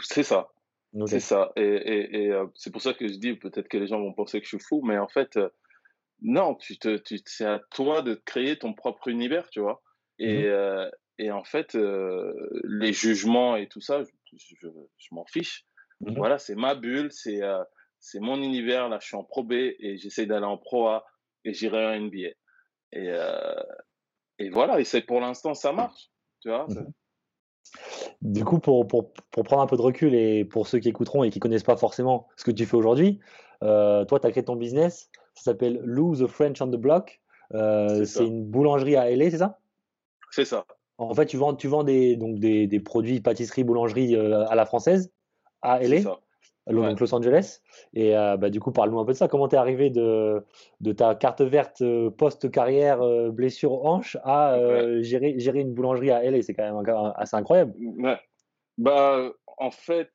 C'est 0.00 0.22
ça. 0.22 0.48
C'est 1.06 1.20
ça. 1.20 1.52
Et, 1.56 1.62
et, 1.62 2.32
euh, 2.32 2.46
c'est 2.54 2.72
pour 2.72 2.80
ça 2.80 2.94
que 2.94 3.06
je 3.06 3.18
dis, 3.18 3.34
peut-être 3.34 3.68
que 3.68 3.76
les 3.76 3.86
gens 3.86 4.00
vont 4.00 4.14
penser 4.14 4.40
que 4.40 4.44
je 4.44 4.56
suis 4.56 4.64
fou, 4.64 4.80
mais 4.82 4.96
en 4.96 5.08
fait, 5.08 5.36
euh, 5.36 5.50
non, 6.22 6.54
tu 6.54 6.78
te, 6.78 6.96
tu, 6.96 7.20
c'est 7.26 7.44
à 7.44 7.60
toi 7.70 8.00
de 8.00 8.14
créer 8.14 8.56
ton 8.58 8.72
propre 8.72 9.08
univers, 9.08 9.50
tu 9.50 9.60
vois. 9.60 9.82
Et, 10.18 10.44
mmh 10.44 10.46
euh, 10.46 10.90
et 11.18 11.30
en 11.30 11.44
fait, 11.44 11.76
les 12.64 12.92
jugements 12.92 13.54
et 13.54 13.68
tout 13.68 13.80
ça, 13.80 14.02
je, 14.02 14.56
je, 14.60 15.08
m'en 15.12 15.24
fiche. 15.26 15.64
Mmh 16.00 16.14
voilà, 16.16 16.38
c'est 16.38 16.56
ma 16.56 16.74
bulle, 16.74 17.12
c'est 17.12 17.40
c'est 18.04 18.20
mon 18.20 18.36
univers. 18.36 18.90
Là, 18.90 18.98
je 19.00 19.06
suis 19.06 19.16
en 19.16 19.24
Pro 19.24 19.42
B 19.42 19.52
et 19.52 19.96
j'essaie 19.96 20.26
d'aller 20.26 20.44
en 20.44 20.58
Pro 20.58 20.88
A 20.88 21.06
et 21.44 21.54
j'irai 21.54 21.86
en 21.86 21.98
NBA. 21.98 22.18
Et, 22.18 22.34
euh, 23.08 23.62
et 24.38 24.50
voilà, 24.50 24.78
et 24.78 24.84
c'est 24.84 25.00
pour 25.00 25.20
l'instant, 25.20 25.54
ça 25.54 25.72
marche. 25.72 26.10
Tu 26.40 26.50
vois 26.50 26.66
mhm. 26.68 26.92
Du 28.20 28.44
coup, 28.44 28.58
pour, 28.58 28.86
pour, 28.86 29.10
pour, 29.30 29.42
prendre 29.42 29.62
un 29.62 29.66
peu 29.66 29.78
de 29.78 29.82
recul 29.82 30.14
et 30.14 30.44
pour 30.44 30.66
ceux 30.66 30.80
qui 30.80 30.90
écouteront 30.90 31.24
et 31.24 31.30
qui 31.30 31.40
connaissent 31.40 31.62
pas 31.64 31.78
forcément 31.78 32.28
ce 32.36 32.44
que 32.44 32.50
tu 32.50 32.66
fais 32.66 32.76
aujourd'hui, 32.76 33.20
euh, 33.62 34.04
toi, 34.04 34.20
tu 34.20 34.26
as 34.26 34.30
créé 34.30 34.44
ton 34.44 34.56
business. 34.56 35.10
Ça 35.34 35.44
s'appelle 35.44 35.80
Lou 35.82 36.14
the 36.14 36.26
French 36.26 36.60
on 36.60 36.68
the 36.68 36.76
Block. 36.76 37.22
Euh, 37.54 38.04
c'est 38.04 38.26
une 38.26 38.44
boulangerie 38.44 38.96
à 38.96 39.10
LA, 39.10 39.30
c'est 39.30 39.38
ça? 39.38 39.58
C'est 40.30 40.44
ça. 40.44 40.66
En 40.98 41.14
fait, 41.14 41.26
tu 41.26 41.38
vends, 41.38 41.54
tu 41.54 41.68
vends 41.68 41.84
des, 41.84 42.16
donc 42.16 42.38
des, 42.38 42.66
des 42.66 42.80
produits 42.80 43.20
pâtisserie, 43.20 43.64
boulangerie 43.64 44.14
à 44.14 44.54
la 44.54 44.66
française 44.66 45.10
à 45.62 45.80
LA. 45.82 46.02
Donc 46.66 47.00
Los 47.00 47.14
Angeles. 47.14 47.60
Et 47.92 48.16
euh, 48.16 48.36
bah, 48.36 48.50
du 48.50 48.60
coup, 48.60 48.72
parle-nous 48.72 48.98
un 48.98 49.04
peu 49.04 49.12
de 49.12 49.16
ça. 49.16 49.28
Comment 49.28 49.48
tu 49.48 49.54
es 49.54 49.58
arrivé 49.58 49.90
de, 49.90 50.42
de 50.80 50.92
ta 50.92 51.14
carte 51.14 51.42
verte 51.42 51.82
euh, 51.82 52.10
post-carrière 52.10 53.02
euh, 53.02 53.30
blessure 53.30 53.84
hanche 53.84 54.16
à 54.24 54.58
gérer, 55.00 55.38
gérer 55.38 55.60
une 55.60 55.74
boulangerie 55.74 56.10
à 56.10 56.22
LA 56.22 56.42
C'est 56.42 56.54
quand 56.54 56.62
même 56.62 57.12
assez 57.16 57.36
incroyable. 57.36 57.74
Bah, 58.78 59.30
en 59.58 59.70
fait, 59.70 60.10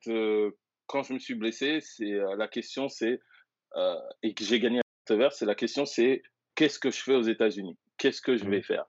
quand 0.86 1.02
je 1.02 1.14
me 1.14 1.18
suis 1.18 1.34
blessé, 1.34 1.78
c'est 1.80 2.18
la 2.36 2.48
question 2.48 2.88
c'est 2.88 3.20
et 4.22 4.34
que 4.34 4.44
j'ai 4.44 4.58
gagné 4.58 4.78
la 4.78 4.82
carte 5.06 5.18
verte, 5.18 5.34
c'est 5.34 5.46
la 5.46 5.54
question 5.54 5.86
c'est 5.86 6.22
qu'est-ce 6.54 6.78
que 6.78 6.90
je 6.90 7.02
fais 7.02 7.14
aux 7.14 7.22
États-Unis? 7.22 7.78
Qu'est-ce 7.96 8.20
que 8.20 8.36
je 8.36 8.44
vais 8.44 8.58
mmh. 8.58 8.64
faire? 8.64 8.84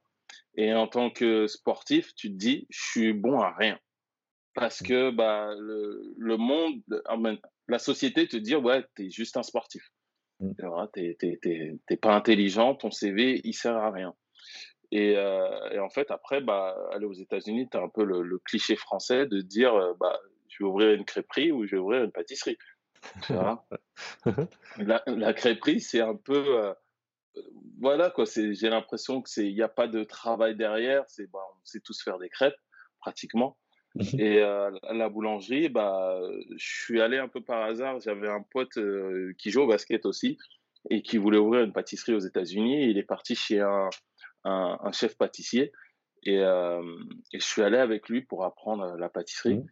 Et 0.55 0.73
en 0.73 0.87
tant 0.87 1.09
que 1.09 1.47
sportif, 1.47 2.13
tu 2.15 2.29
te 2.29 2.35
dis, 2.35 2.67
je 2.69 2.81
suis 2.81 3.13
bon 3.13 3.39
à 3.39 3.53
rien 3.55 3.79
parce 4.53 4.81
mmh. 4.81 4.87
que 4.87 5.11
bah, 5.11 5.53
le, 5.57 6.13
le 6.17 6.35
monde, 6.35 6.81
la 7.67 7.79
société 7.79 8.27
te 8.27 8.37
dit 8.37 8.55
ouais, 8.55 8.83
tu 8.95 9.05
es 9.05 9.09
juste 9.09 9.37
un 9.37 9.43
sportif. 9.43 9.83
Mmh. 10.39 10.51
Tu 10.93 11.79
n'es 11.89 11.97
pas 11.97 12.15
intelligent, 12.15 12.75
ton 12.75 12.91
CV, 12.91 13.41
il 13.43 13.53
sert 13.53 13.75
à 13.75 13.91
rien. 13.91 14.13
Et, 14.91 15.15
euh, 15.15 15.69
et 15.71 15.79
en 15.79 15.89
fait, 15.89 16.11
après, 16.11 16.41
bah, 16.41 16.75
aller 16.91 17.05
aux 17.05 17.13
États-Unis, 17.13 17.69
tu 17.69 17.77
as 17.77 17.81
un 17.81 17.89
peu 17.89 18.03
le, 18.03 18.21
le, 18.21 18.39
cliché 18.39 18.75
français 18.75 19.25
de 19.25 19.39
dire 19.39 19.73
euh, 19.73 19.93
bah, 19.99 20.19
je 20.49 20.63
vais 20.63 20.69
ouvrir 20.69 20.91
une 20.91 21.05
crêperie 21.05 21.51
ou 21.51 21.65
je 21.65 21.71
vais 21.71 21.81
ouvrir 21.81 22.03
une 22.03 22.11
pâtisserie. 22.11 22.57
La, 24.77 25.01
la, 25.07 25.33
crêperie, 25.33 25.81
c'est 25.81 26.01
un 26.01 26.15
peu. 26.15 26.63
Euh, 26.63 26.73
voilà, 27.79 28.11
quoi. 28.11 28.25
J'ai 28.25 28.69
l'impression 28.69 29.23
qu'il 29.23 29.55
n'y 29.55 29.61
a 29.63 29.69
pas 29.69 29.87
de 29.87 30.03
travail 30.03 30.55
derrière. 30.55 31.03
C'est 31.07 31.25
bah, 31.31 31.39
on 31.55 31.65
sait 31.65 31.79
tous 31.79 32.03
faire 32.03 32.19
des 32.19 32.29
crêpes, 32.29 32.59
pratiquement. 32.99 33.57
Mmh 33.95 34.19
et 34.19 34.39
euh, 34.39 34.71
la 34.91 35.09
boulangerie, 35.09 35.69
bah, 35.69 36.17
je 36.55 36.83
suis 36.83 37.01
allé 37.01 37.17
un 37.17 37.27
peu 37.27 37.41
par 37.41 37.63
hasard. 37.63 37.99
J'avais 37.99 38.29
un 38.29 38.41
pote 38.41 38.77
euh, 38.77 39.33
qui 39.37 39.51
joue 39.51 39.61
au 39.61 39.67
basket 39.67 40.05
aussi 40.05 40.37
et 40.89 41.01
qui 41.01 41.17
voulait 41.17 41.37
ouvrir 41.37 41.63
une 41.63 41.73
pâtisserie 41.73 42.13
aux 42.13 42.19
États-Unis. 42.19 42.89
Il 42.89 42.97
est 42.97 43.03
parti 43.03 43.35
chez 43.35 43.59
un, 43.59 43.89
un, 44.45 44.91
chef 44.93 45.17
pâtissier 45.17 45.71
et, 46.23 46.39
euh, 46.39 46.81
et, 47.33 47.39
je 47.39 47.45
suis 47.45 47.61
allé 47.61 47.77
avec 47.77 48.07
lui 48.09 48.21
pour 48.21 48.45
apprendre 48.45 48.95
la 48.97 49.09
pâtisserie. 49.09 49.57
Mmh. 49.57 49.67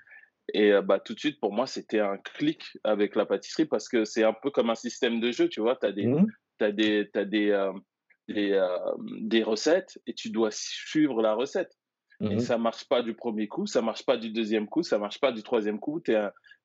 Et 0.55 0.73
bah, 0.83 0.99
tout 0.99 1.13
de 1.13 1.19
suite, 1.19 1.39
pour 1.39 1.53
moi, 1.53 1.67
c'était 1.67 1.99
un 1.99 2.17
clic 2.17 2.77
avec 2.83 3.15
la 3.15 3.25
pâtisserie 3.27 3.65
parce 3.65 3.87
que 3.87 4.03
c'est 4.03 4.23
un 4.23 4.33
peu 4.33 4.49
comme 4.49 4.71
un 4.71 4.75
système 4.75 5.19
de 5.19 5.31
jeu, 5.31 5.47
tu 5.47 5.61
vois. 5.61 5.75
Tu 5.75 5.85
as 5.85 5.91
des, 5.91 6.07
mmh. 6.07 6.27
as 6.59 6.71
des, 6.71 7.09
as 7.13 7.25
des, 7.25 7.71
des, 8.27 8.69
des 9.21 9.43
recettes 9.43 9.99
et 10.07 10.13
tu 10.13 10.31
dois 10.31 10.49
suivre 10.51 11.21
la 11.21 11.35
recette. 11.35 11.78
Et 12.21 12.35
mmh 12.35 12.39
ça 12.39 12.57
marche 12.57 12.85
pas 12.85 13.01
du 13.01 13.13
premier 13.13 13.47
coup, 13.47 13.65
ça 13.65 13.81
marche 13.81 14.05
pas 14.05 14.17
du 14.17 14.29
deuxième 14.29 14.67
coup, 14.67 14.83
ça 14.83 14.97
marche 14.97 15.19
pas 15.21 15.31
du 15.31 15.41
troisième 15.41 15.79
coup. 15.79 16.01
Es 16.07 16.17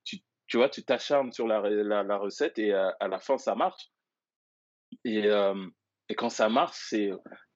tu, 0.03 0.19
tu, 0.49 0.57
vois, 0.57 0.69
tu 0.69 0.83
t'acharnes 0.83 1.33
sur 1.33 1.47
la, 1.47 1.61
la, 1.61 2.17
recette 2.17 2.59
et 2.59 2.73
à, 2.73 3.09
la 3.09 3.21
fin, 3.21 3.39
ça 3.39 3.55
marche. 3.55 3.91
Et, 5.05 5.27
euh, 5.27 5.55
et 6.09 6.15
quand 6.17 6.29
ça 6.29 6.49
marche, 6.49 6.77
c'est, 6.89 7.11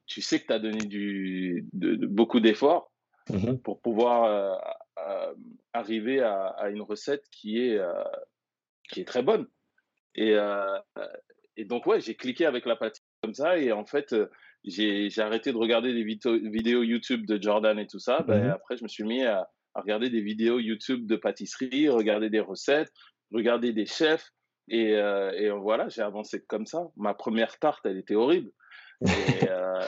tu 0.06 0.22
sais 0.22 0.40
que 0.40 0.46
tu 0.46 0.52
as 0.52 0.60
donné 0.60 0.86
du, 0.86 1.66
de, 1.72 2.06
beaucoup 2.06 2.40
d'efforts 2.40 2.92
mmh 3.30 3.58
pour 3.58 3.80
pouvoir 3.82 4.24
euh, 4.24 4.56
euh, 5.06 5.34
arriver 5.72 6.20
à, 6.20 6.46
à, 6.50 6.70
une 6.70 6.82
recette 6.82 7.24
qui 7.32 7.58
est, 7.58 7.80
qui 8.90 9.00
est 9.00 9.08
très 9.08 9.24
bonne. 9.24 9.48
Et, 10.14 10.36
et 11.56 11.64
donc, 11.64 11.84
ouais, 11.86 12.00
j'ai 12.00 12.14
cliqué 12.14 12.46
avec 12.46 12.64
la 12.64 12.76
pâtisserie 12.76 13.04
comme 13.22 13.34
ça. 13.34 13.58
Et 13.58 13.72
en 13.72 13.84
fait, 13.84 14.14
j'ai 14.64 15.10
arrêté 15.18 15.52
de 15.52 15.56
regarder 15.56 15.92
des 15.92 16.04
vidéos 16.04 16.82
YouTube 16.82 17.26
de 17.26 17.40
Jordan 17.40 17.78
et 17.78 17.86
tout 17.86 17.98
ça. 17.98 18.22
Ben, 18.26 18.44
mhm. 18.44 18.50
Après, 18.50 18.76
je 18.76 18.82
me 18.82 18.88
suis 18.88 19.04
mis 19.04 19.24
à, 19.24 19.48
regarder 19.74 20.10
des 20.10 20.20
vidéos 20.20 20.58
YouTube 20.58 21.06
de 21.06 21.16
pâtisserie, 21.16 21.88
regarder 21.88 22.30
des 22.30 22.40
recettes, 22.40 22.90
regarder 23.32 23.72
des 23.72 23.86
chefs. 23.86 24.30
Et, 24.68 24.96
euh, 24.96 25.30
et 25.32 25.50
voilà, 25.50 25.88
j'ai 25.88 26.02
avancé 26.02 26.44
comme 26.46 26.66
ça. 26.66 26.88
Ma 26.96 27.14
première 27.14 27.58
tarte, 27.58 27.86
elle 27.86 27.98
était 27.98 28.16
horrible. 28.16 28.50
Et, 29.02 29.06
euh, 29.50 29.80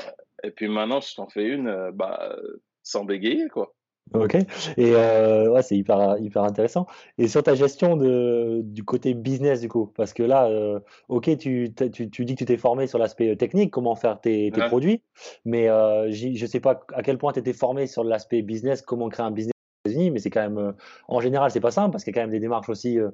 et 0.44 0.50
puis 0.52 0.68
maintenant, 0.68 1.00
je 1.00 1.14
t'en 1.14 1.28
fais 1.28 1.44
une 1.44 1.68
euh, 1.68 1.90
bah, 1.92 2.36
sans 2.82 3.04
bégayer, 3.04 3.48
quoi. 3.48 3.74
Ok. 4.12 4.34
Et 4.34 4.46
euh, 4.96 5.50
ouais, 5.52 5.62
c'est 5.62 5.76
hyper, 5.76 6.18
hyper 6.18 6.42
intéressant. 6.42 6.86
Et 7.16 7.28
sur 7.28 7.42
ta 7.42 7.54
gestion 7.54 7.96
de, 7.96 8.60
du 8.64 8.82
côté 8.82 9.14
business, 9.14 9.60
du 9.60 9.68
coup, 9.68 9.92
parce 9.96 10.12
que 10.12 10.24
là, 10.24 10.48
euh, 10.48 10.80
ok, 11.08 11.36
tu, 11.38 11.72
tu, 11.92 12.10
tu 12.10 12.24
dis 12.24 12.34
que 12.34 12.38
tu 12.40 12.44
t'es 12.44 12.56
formé 12.56 12.88
sur 12.88 12.98
l'aspect 12.98 13.36
technique, 13.36 13.70
comment 13.70 13.94
faire 13.94 14.20
tes, 14.20 14.50
tes 14.50 14.60
Ouais. 14.60 14.66
produits, 14.66 15.02
mais 15.44 15.68
euh, 15.68 16.10
je 16.10 16.46
sais 16.46 16.60
pas 16.60 16.80
à 16.92 17.02
quel 17.02 17.18
point 17.18 17.32
tu 17.32 17.38
étais 17.38 17.52
formé 17.52 17.86
sur 17.86 18.02
l'aspect 18.02 18.42
business, 18.42 18.82
comment 18.82 19.08
créer 19.08 19.24
un 19.26 19.30
business 19.30 19.52
aux 19.86 19.88
États-Unis, 19.88 20.10
mais 20.10 20.18
c'est 20.18 20.30
quand 20.30 20.42
même, 20.42 20.58
euh, 20.58 20.72
en 21.06 21.20
général, 21.20 21.50
c'est 21.52 21.60
pas 21.60 21.70
simple 21.70 21.92
parce 21.92 22.02
qu'il 22.02 22.12
y 22.12 22.18
a 22.18 22.20
quand 22.20 22.26
même 22.26 22.32
des 22.34 22.40
démarches 22.40 22.68
aussi 22.68 22.98
euh, 22.98 23.10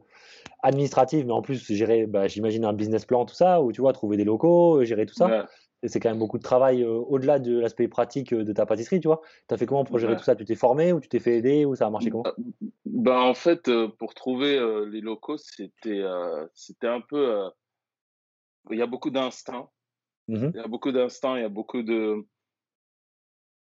administratives, 0.62 1.26
mais 1.26 1.32
en 1.32 1.42
plus, 1.42 1.70
gérer, 1.72 2.06
bah, 2.06 2.26
j'imagine 2.26 2.64
un 2.64 2.72
business 2.72 3.04
plan, 3.04 3.26
tout 3.26 3.34
ça, 3.34 3.60
où 3.60 3.70
tu 3.70 3.80
vois, 3.82 3.92
trouver 3.92 4.16
des 4.16 4.24
locaux, 4.24 4.80
euh, 4.80 4.84
gérer 4.84 5.04
tout 5.06 5.14
ça. 5.14 5.26
Ouais. 5.26 5.42
C'est 5.84 6.00
quand 6.00 6.08
même 6.10 6.18
beaucoup 6.18 6.38
de 6.38 6.42
travail 6.42 6.82
euh, 6.82 6.88
au-delà 6.90 7.38
de 7.38 7.58
l'aspect 7.58 7.88
pratique 7.88 8.32
euh, 8.32 8.44
de 8.44 8.52
ta 8.52 8.66
pâtisserie, 8.66 9.00
tu 9.00 9.08
vois. 9.08 9.20
Tu 9.48 9.54
as 9.54 9.58
fait 9.58 9.66
comment 9.66 9.84
pour 9.84 9.98
gérer 9.98 10.12
Ouais. 10.12 10.18
tout 10.18 10.24
ça? 10.24 10.34
Tu 10.34 10.44
t'es 10.44 10.54
formé 10.54 10.92
ou 10.92 11.00
tu 11.00 11.08
t'es 11.08 11.18
fait 11.20 11.36
aider 11.38 11.64
ou 11.64 11.74
ça 11.74 11.86
a 11.86 11.90
marché 11.90 12.10
comment? 12.10 12.24
Bah, 12.24 12.34
bah, 12.84 13.20
en 13.20 13.34
fait, 13.34 13.68
euh, 13.68 13.88
pour 13.88 14.14
trouver 14.14 14.58
euh, 14.58 14.86
les 14.88 15.00
locaux, 15.00 15.36
c'était 15.36 16.00
euh, 16.00 16.46
c'était 16.54 16.88
un 16.88 17.00
peu. 17.00 17.30
euh, 17.30 17.48
Il 18.70 18.78
y 18.78 18.82
a 18.82 18.86
beaucoup 18.86 19.10
d'instinct. 19.10 19.70
Mhm. 20.28 20.52
Il 20.54 20.58
y 20.58 20.60
a 20.60 20.68
beaucoup 20.68 20.92
d'instinct. 20.92 21.36
Il 21.36 21.42
y 21.42 21.44
a 21.44 21.48
beaucoup 21.48 21.82
de. 21.82 22.26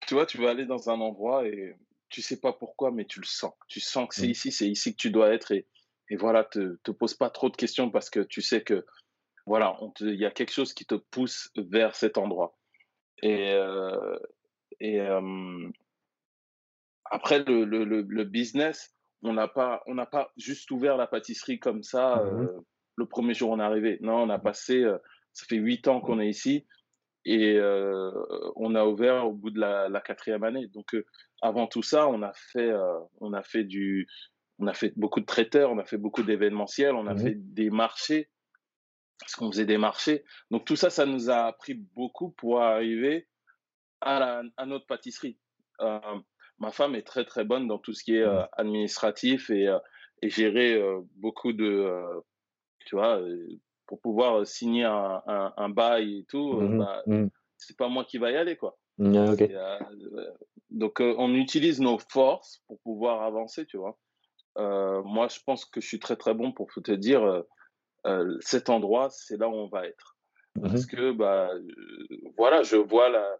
Tu 0.07 0.13
vois, 0.13 0.25
tu 0.25 0.37
vas 0.41 0.49
aller 0.49 0.65
dans 0.65 0.89
un 0.89 0.99
endroit 0.99 1.47
et 1.47 1.75
tu 2.09 2.21
sais 2.21 2.39
pas 2.39 2.53
pourquoi, 2.53 2.91
mais 2.91 3.05
tu 3.05 3.19
le 3.19 3.25
sens. 3.25 3.53
Tu 3.67 3.79
sens 3.79 4.07
que 4.09 4.15
c'est 4.15 4.25
Mhm. 4.25 4.31
ici, 4.31 4.51
c'est 4.51 4.67
ici 4.69 4.91
que 4.91 4.97
tu 4.97 5.11
dois 5.11 5.33
être. 5.33 5.51
Et, 5.51 5.67
et 6.09 6.15
voilà, 6.15 6.43
te, 6.43 6.77
te 6.83 6.91
pose 6.91 7.13
pas 7.13 7.29
trop 7.29 7.49
de 7.49 7.55
questions 7.55 7.91
parce 7.91 8.09
que 8.09 8.21
tu 8.21 8.41
sais 8.41 8.63
que 8.63 8.85
voilà, 9.49 9.75
il 10.01 10.13
y 10.13 10.27
a 10.27 10.29
quelque 10.29 10.53
chose 10.53 10.75
qui 10.75 10.85
te 10.85 10.93
pousse 10.93 11.49
vers 11.57 11.95
cet 11.95 12.19
endroit. 12.19 12.55
Et, 13.23 13.49
euh, 13.53 14.15
et 14.79 15.01
euh, 15.01 15.67
après, 17.05 17.43
le, 17.43 17.63
le, 17.65 18.23
business, 18.25 18.95
on 19.23 19.33
n'a 19.33 19.47
pas, 19.47 19.81
on 19.87 19.95
pas 20.05 20.31
juste 20.37 20.69
ouvert 20.69 20.97
la 20.97 21.07
pâtisserie 21.07 21.57
comme 21.59 21.81
ça 21.81 22.19
Mhm. 22.19 22.41
euh, 22.41 22.59
le 22.95 23.07
premier 23.07 23.33
jour 23.33 23.49
où 23.49 23.53
on 23.53 23.59
est 23.59 23.63
arrivé. 23.63 23.97
Non, 24.01 24.21
on 24.21 24.29
a 24.29 24.37
passé, 24.37 24.83
euh, 24.83 24.99
ça 25.33 25.47
fait 25.47 25.55
huit 25.55 25.87
ans 25.87 25.99
qu'on 25.99 26.19
est 26.19 26.29
ici 26.29 26.67
et 27.25 27.59
on 28.55 28.75
a 28.75 28.85
ouvert 28.85 29.25
au 29.25 29.33
bout 29.33 29.49
de 29.49 29.59
la, 29.59 29.89
la 29.89 29.99
quatrième 29.99 30.43
année. 30.43 30.67
Donc, 30.67 30.95
avant 31.41 31.65
tout 31.65 31.81
ça, 31.83 32.07
on 32.07 32.21
a 32.21 32.33
fait, 32.33 32.71
on 33.19 33.33
a 33.33 33.41
fait 33.41 33.63
du, 33.63 34.07
on 34.59 34.67
a 34.67 34.73
fait 34.75 34.93
beaucoup 34.95 35.21
de 35.21 35.25
traiteurs, 35.25 35.71
on 35.71 35.79
a 35.79 35.85
fait 35.85 35.97
beaucoup 35.97 36.21
d'événementiels, 36.23 36.93
on 36.93 37.07
a 37.07 37.15
Mhm. 37.15 37.19
fait 37.23 37.35
des 37.35 37.71
marchés 37.71 38.29
parce 39.19 39.35
qu'on 39.35 39.51
faisait 39.51 39.65
des 39.65 39.77
marchés. 39.77 40.23
Donc 40.51 40.65
tout 40.65 40.75
ça, 40.75 40.89
ça 40.89 41.05
nous 41.05 41.29
a 41.29 41.45
appris 41.45 41.73
beaucoup 41.73 42.29
pour 42.31 42.61
arriver 42.61 43.27
à, 44.01 44.19
la, 44.19 44.43
à 44.57 44.65
notre 44.65 44.85
pâtisserie. 44.85 45.37
Euh, 45.81 45.99
ma 46.57 46.71
femme 46.71 46.95
est 46.95 47.05
très 47.07 47.25
très 47.25 47.43
bonne 47.45 47.67
dans 47.67 47.77
tout 47.79 47.93
ce 47.93 48.03
qui 48.03 48.15
est 48.15 48.21
euh, 48.23 48.43
administratif 48.53 49.49
et, 49.49 49.67
euh, 49.67 49.79
et 50.21 50.29
gérer 50.29 50.81
beaucoup 51.15 51.53
de, 51.53 51.89
tu 52.85 52.95
vois, 52.95 53.19
pour 53.87 53.99
pouvoir 54.01 54.45
signer 54.45 54.83
un, 54.85 55.21
un, 55.27 55.53
un 55.57 55.69
bail 55.69 56.19
et 56.19 56.25
tout, 56.25 56.59
Mhm. 56.59 56.77
bah, 56.79 57.03
Mhm. 57.07 57.29
c'est 57.57 57.77
pas 57.77 57.87
moi 57.89 58.05
qui 58.05 58.17
va 58.17 58.31
y 58.31 58.35
aller 58.37 58.55
quoi. 58.57 58.77
Euh, 58.99 59.35
euh, 59.39 59.79
donc 60.69 60.99
on 60.99 61.33
utilise 61.33 61.79
nos 61.79 61.97
forces 61.99 62.61
pour 62.67 62.79
pouvoir 62.81 63.21
avancer, 63.23 63.65
tu 63.65 63.77
vois. 63.77 63.97
Moi, 64.57 65.29
je 65.29 65.39
pense 65.45 65.63
que 65.63 65.79
je 65.79 65.87
suis 65.87 65.99
très 65.99 66.17
très 66.17 66.33
bon 66.33 66.51
pour 66.51 66.67
te 66.83 66.91
dire, 66.91 67.43
euh, 68.07 68.37
cet 68.41 68.69
endroit, 68.69 69.09
c'est 69.09 69.37
là 69.37 69.49
où 69.49 69.53
on 69.53 69.67
va 69.67 69.87
être. 69.87 70.17
Parce 70.61 70.85
Mhm. 70.85 70.85
que, 70.85 71.11
bah, 71.11 71.49
euh, 71.53 71.67
voilà, 72.37 72.63
je 72.63 72.75
vois 72.77 73.09
la. 73.09 73.37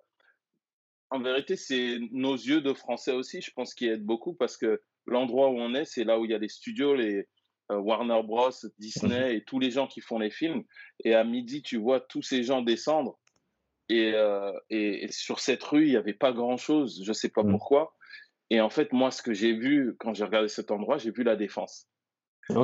En 1.12 1.20
vérité, 1.22 1.56
c'est 1.56 1.98
nos 2.12 2.36
yeux 2.36 2.62
de 2.62 2.74
Français 2.74 3.12
aussi, 3.14 3.42
je 3.42 3.52
pense, 3.52 3.74
qui 3.74 3.88
aident 3.88 4.04
beaucoup 4.06 4.34
parce 4.36 4.58
que 4.58 4.82
l'endroit 5.08 5.50
où 5.50 5.58
on 5.60 5.74
est, 5.74 5.86
c'est 5.86 6.04
là 6.04 6.20
où 6.20 6.26
il 6.26 6.32
y 6.32 6.36
a 6.36 6.38
les 6.38 6.50
studios, 6.50 6.94
les 6.96 7.28
euh, 7.72 7.78
Warner 7.78 8.22
Bros, 8.24 8.52
Mhm. 9.02 9.10
Disney 9.10 9.36
et 9.38 9.44
tous 9.44 9.60
les 9.60 9.72
gens 9.72 9.88
qui 9.88 10.02
font 10.02 10.20
les 10.20 10.30
films. 10.32 10.64
Et 11.04 11.16
à 11.16 11.24
midi, 11.24 11.64
tu 11.64 11.78
vois 11.78 12.00
tous 12.00 12.22
ces 12.22 12.44
gens 12.44 12.62
descendre. 12.62 13.20
Et, 13.90 14.14
et, 14.70 15.04
et 15.06 15.12
sur 15.12 15.40
cette 15.40 15.64
rue, 15.64 15.86
il 15.88 15.92
n'y 15.92 15.98
avait 15.98 16.14
pas 16.14 16.32
grand-chose, 16.32 17.02
je 17.04 17.10
ne 17.10 17.14
sais 17.14 17.30
pas 17.30 17.44
Mhm. 17.44 17.52
pourquoi. 17.52 17.96
Et 18.52 18.62
en 18.62 18.70
fait, 18.70 18.94
moi, 18.94 19.12
ce 19.12 19.22
que 19.24 19.34
j'ai 19.34 19.54
vu 19.54 19.96
quand 20.00 20.14
j'ai 20.14 20.26
regardé 20.26 20.48
cet 20.48 20.72
endroit, 20.72 20.98
j'ai 21.00 21.12
vu 21.12 21.24
la 21.24 21.36
défense. 21.36 21.88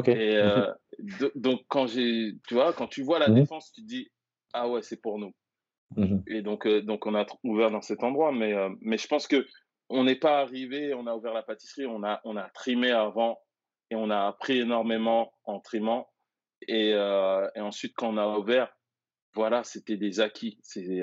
Et 0.08 0.38
euh, 0.38 0.72
donc, 1.36 1.62
quand 1.68 1.88
j'ai, 1.88 2.34
tu 2.48 2.54
vois, 2.56 2.74
quand 2.74 2.88
tu 2.88 3.04
vois 3.04 3.20
la 3.20 3.30
Mhm. 3.30 3.36
défense, 3.36 3.72
tu 3.72 3.82
te 3.82 3.88
dis, 3.88 4.10
ah 4.54 4.70
ouais, 4.70 4.82
c'est 4.82 5.02
pour 5.02 5.20
nous. 5.20 5.34
Mhm. 5.96 6.24
Et 6.28 6.42
donc, 6.42 6.66
euh, 6.66 6.82
donc 6.82 7.06
on 7.06 7.16
a 7.16 7.26
ouvert 7.44 7.72
dans 7.72 7.82
cet 7.82 8.04
endroit. 8.04 8.32
Mais, 8.32 8.54
euh, 8.54 8.70
mais 8.82 8.98
je 8.98 9.08
pense 9.08 9.28
que 9.28 9.46
on 9.90 10.04
n'est 10.04 10.16
pas 10.16 10.40
arrivé, 10.42 10.94
on 10.94 11.06
a 11.06 11.16
ouvert 11.16 11.34
la 11.34 11.44
pâtisserie, 11.44 11.86
on 11.86 12.04
a, 12.04 12.20
on 12.24 12.36
a 12.38 12.50
trimé 12.50 12.92
avant 12.92 13.40
et 13.92 13.96
on 13.96 14.10
a 14.10 14.26
appris 14.26 14.60
énormément 14.60 15.32
en 15.44 15.60
trimant. 15.60 16.08
Et, 16.68 16.90
et 16.90 17.60
ensuite, 17.60 17.94
quand 17.96 18.10
on 18.12 18.18
a 18.18 18.40
ouvert, 18.40 18.76
voilà, 19.36 19.64
c'était 19.64 19.98
des 19.98 20.20
acquis. 20.22 20.58
C'est, 20.64 21.02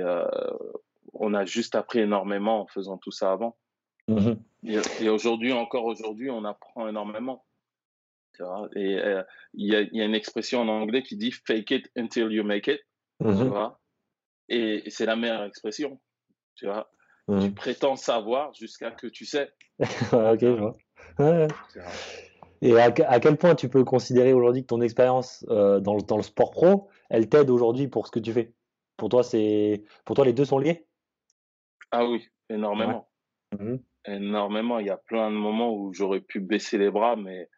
on 1.12 1.32
a 1.32 1.44
juste 1.44 1.76
appris 1.76 2.00
énormément 2.00 2.62
en 2.62 2.66
faisant 2.66 2.98
tout 2.98 3.12
ça 3.12 3.30
avant. 3.30 3.56
Mhm. 4.08 4.42
Et, 4.64 4.78
et 5.00 5.08
aujourd'hui, 5.08 5.52
encore 5.52 5.84
aujourd'hui, 5.84 6.30
on 6.30 6.44
apprend 6.44 6.88
énormément. 6.88 7.44
Et 8.76 8.98
euh, 8.98 9.22
il 9.55 9.72
y, 9.72 9.76
a, 9.76 9.81
il 9.83 9.94
y 9.96 10.00
a 10.00 10.05
une 10.05 10.14
expression 10.14 10.61
en 10.61 10.68
anglais 10.68 11.02
qui 11.02 11.16
dit 11.16 11.33
fake 11.33 11.70
it 11.70 11.90
until 11.96 12.31
you 12.31 12.44
make 12.44 12.66
it. 12.68 12.81
Tu 13.20 13.26
Mhm. 13.26 13.48
vois, 13.48 13.81
et, 14.48 14.83
c'est 14.88 15.07
la 15.07 15.16
meilleure 15.16 15.44
expression. 15.44 16.00
Tu 16.57 16.66
vois, 16.66 16.90
tu 17.28 17.33
Mhm. 17.35 17.55
prétends 17.55 17.96
savoir 17.96 18.52
jusqu'à 18.55 18.90
que 18.90 19.07
tu 19.07 19.24
sais. 19.24 19.50
Ok, 20.33 20.40
je 20.40 20.59
vois. 20.59 20.76
Ouais. 21.18 21.48
Et 22.62 22.78
à, 22.78 22.92
que- 22.92 23.02
à 23.02 23.18
quel 23.20 23.37
point 23.37 23.55
tu 23.55 23.68
peux 23.68 23.85
considérer 23.85 24.33
aujourd'hui 24.33 24.62
que 24.62 24.68
ton 24.68 24.81
expérience 24.81 25.44
euh, 25.48 25.81
dans 25.81 25.94
le, 25.96 26.02
dans 26.02 26.16
le 26.16 26.22
sport 26.22 26.50
pro, 26.52 26.88
elle 27.11 27.28
t'aide 27.28 27.50
aujourd'hui 27.50 27.88
pour 27.88 28.07
ce 28.07 28.12
que 28.12 28.20
tu 28.20 28.33
fais? 28.33 28.52
Pour 28.96 29.09
toi, 29.09 29.22
c'est, 29.22 29.83
pour 30.05 30.14
toi, 30.14 30.24
les 30.24 30.33
deux 30.33 30.44
sont 30.44 30.59
liés? 30.59 30.87
Ah 31.90 32.07
oui, 32.07 32.26
énormément. 32.48 33.09
Mhm. 33.59 33.83
Énormément. 34.07 34.78
Il 34.78 34.87
y 34.87 34.90
a 34.90 34.96
plein 34.96 35.31
de 35.31 35.37
moments 35.37 35.74
où 35.74 35.92
j'aurais 35.92 36.20
pu 36.20 36.40
baisser 36.40 36.78
les 36.78 36.90
bras, 36.90 37.16
mais. 37.16 37.48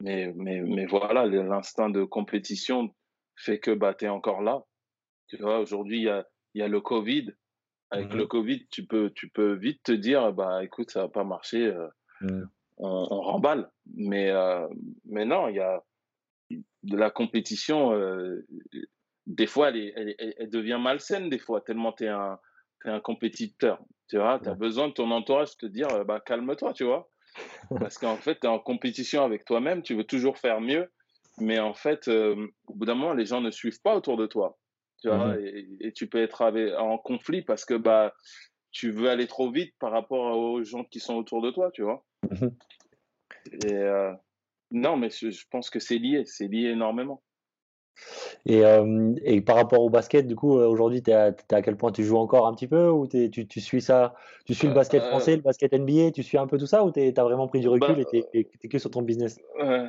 Mais, 0.00 0.32
mais, 0.36 0.60
mais 0.60 0.86
voilà, 0.86 1.26
l'instinct 1.26 1.90
de 1.90 2.04
compétition 2.04 2.94
fait 3.36 3.58
que 3.60 3.70
bah, 3.72 3.94
tu 3.94 4.04
es 4.06 4.08
encore 4.08 4.42
là. 4.42 4.62
Tu 5.28 5.36
vois, 5.38 5.60
aujourd'hui, 5.60 5.98
il 5.98 6.04
y 6.04 6.08
a, 6.10 6.26
y 6.54 6.62
a 6.62 6.68
le 6.68 6.80
Covid. 6.80 7.32
Avec 7.90 8.14
le 8.14 8.26
Covid, 8.26 8.66
tu 8.68 8.86
peux, 8.86 9.10
tu 9.14 9.30
peux 9.30 9.54
vite 9.54 9.82
te 9.84 9.92
dire, 9.92 10.32
bah, 10.32 10.64
écoute, 10.64 10.90
ça 10.90 11.02
va 11.02 11.08
pas 11.08 11.24
marcher, 11.24 11.66
euh, 11.66 11.88
on, 12.78 13.08
on 13.10 13.20
remballe. 13.22 13.70
Mais, 13.94 14.30
euh, 14.30 14.68
mais 15.06 15.24
non, 15.24 15.48
il 15.48 15.56
y 15.56 15.60
a 15.60 15.82
de 16.82 16.96
la 16.96 17.10
compétition. 17.10 17.92
euh, 17.92 18.46
des 19.26 19.46
fois, 19.46 19.68
elle, 19.68 19.76
est- 19.76 20.34
elle, 20.38 20.50
devient 20.50 20.78
malsaine, 20.80 21.28
des 21.28 21.38
fois, 21.38 21.60
tellement 21.60 21.92
tu 21.92 22.04
es 22.04 22.08
un, 22.08 22.38
t'es 22.82 22.90
un 22.90 23.00
compétiteur. 23.00 23.82
Tu 24.08 24.16
vois, 24.16 24.40
tu 24.40 24.48
as 24.48 24.54
besoin 24.54 24.88
de 24.88 24.94
ton 24.94 25.10
entourage 25.10 25.56
te 25.58 25.66
dire, 25.66 26.04
bah, 26.06 26.20
calme-toi, 26.24 26.72
tu 26.72 26.84
vois. 26.84 27.10
Parce 27.80 27.98
qu'en 27.98 28.16
fait, 28.16 28.40
tu 28.40 28.46
es 28.46 28.50
en 28.50 28.58
compétition 28.58 29.24
avec 29.24 29.44
toi-même, 29.44 29.82
tu 29.82 29.94
veux 29.94 30.04
toujours 30.04 30.38
faire 30.38 30.60
mieux. 30.60 30.90
Mais 31.38 31.58
en 31.58 31.74
fait, 31.74 32.08
euh, 32.08 32.48
au 32.66 32.74
bout 32.74 32.86
d'un 32.86 32.94
moment, 32.94 33.12
les 33.14 33.26
gens 33.26 33.40
ne 33.40 33.50
suivent 33.50 33.80
pas 33.80 33.94
autour 33.94 34.16
de 34.16 34.26
toi. 34.26 34.58
Tu 35.00 35.08
vois, 35.08 35.36
Mhm. 35.36 35.46
et, 35.46 35.86
et 35.88 35.92
tu 35.92 36.08
peux 36.08 36.20
être 36.20 36.42
avec- 36.42 36.74
en 36.74 36.98
conflit 36.98 37.42
parce 37.42 37.64
que 37.64 37.74
bah, 37.74 38.14
tu 38.72 38.90
veux 38.90 39.08
aller 39.08 39.28
trop 39.28 39.50
vite 39.50 39.74
par 39.78 39.92
rapport 39.92 40.36
aux 40.36 40.64
gens 40.64 40.84
qui 40.84 40.98
sont 40.98 41.14
autour 41.14 41.40
de 41.40 41.50
toi, 41.50 41.70
tu 41.72 41.82
vois. 41.82 42.04
Mhm. 42.30 42.56
Et 43.52 43.64
euh, 43.74 44.12
non, 44.72 44.96
mais 44.96 45.10
je, 45.10 45.30
je 45.30 45.44
pense 45.50 45.70
que 45.70 45.78
c'est 45.78 45.98
lié, 45.98 46.24
c'est 46.26 46.48
lié 46.48 46.70
énormément. 46.70 47.22
Et, 48.46 48.64
euh, 48.64 49.14
et 49.22 49.40
par 49.40 49.56
rapport 49.56 49.82
au 49.82 49.90
basket, 49.90 50.26
du 50.26 50.34
coup, 50.36 50.58
euh, 50.58 50.66
aujourd'hui, 50.66 51.02
à, 51.12 51.32
quel 51.62 51.76
point 51.76 51.92
tu 51.92 52.04
joues 52.04 52.16
encore 52.16 52.46
un 52.46 52.54
petit 52.54 52.66
peu 52.68 52.88
ou 52.88 53.06
tu, 53.06 53.30
tu 53.30 53.60
suis 53.60 53.80
ça, 53.80 54.14
tu 54.46 54.54
suis 54.54 54.66
le 54.66 54.72
Euh, 54.72 54.74
basket 54.74 55.02
euh, 55.02 55.06
français, 55.06 55.36
le 55.36 55.42
basket 55.42 55.72
NBA, 55.72 56.10
tu 56.12 56.22
suis 56.22 56.38
un 56.38 56.46
peu 56.46 56.58
tout 56.58 56.66
ça 56.66 56.84
ou 56.84 56.90
t'es, 56.90 57.12
t'as 57.12 57.24
vraiment 57.24 57.48
pris 57.48 57.60
du 57.60 57.68
recul 57.68 57.96
bah, 57.96 58.00
et 58.00 58.04
t'es, 58.04 58.22
t'es- 58.32 58.50
t'es 58.58 58.68
que 58.68 58.78
sur 58.78 58.90
ton 58.90 59.02
business? 59.02 59.40
euh, 59.60 59.88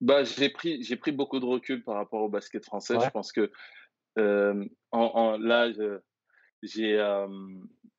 bah, 0.00 0.24
j'ai 0.24 0.48
pris, 0.50 0.82
pris 1.00 1.12
beaucoup 1.12 1.40
de 1.40 1.44
recul 1.44 1.82
par 1.82 1.96
rapport 1.96 2.22
au 2.22 2.28
basket 2.28 2.64
français. 2.64 2.98
Ouais. 2.98 3.06
Je 3.06 3.10
pense 3.10 3.32
que 3.32 3.50
en, 4.16 4.66
en- 4.92 5.38
là, 5.38 5.70
j'ai 6.62 6.98
euh, 6.98 7.26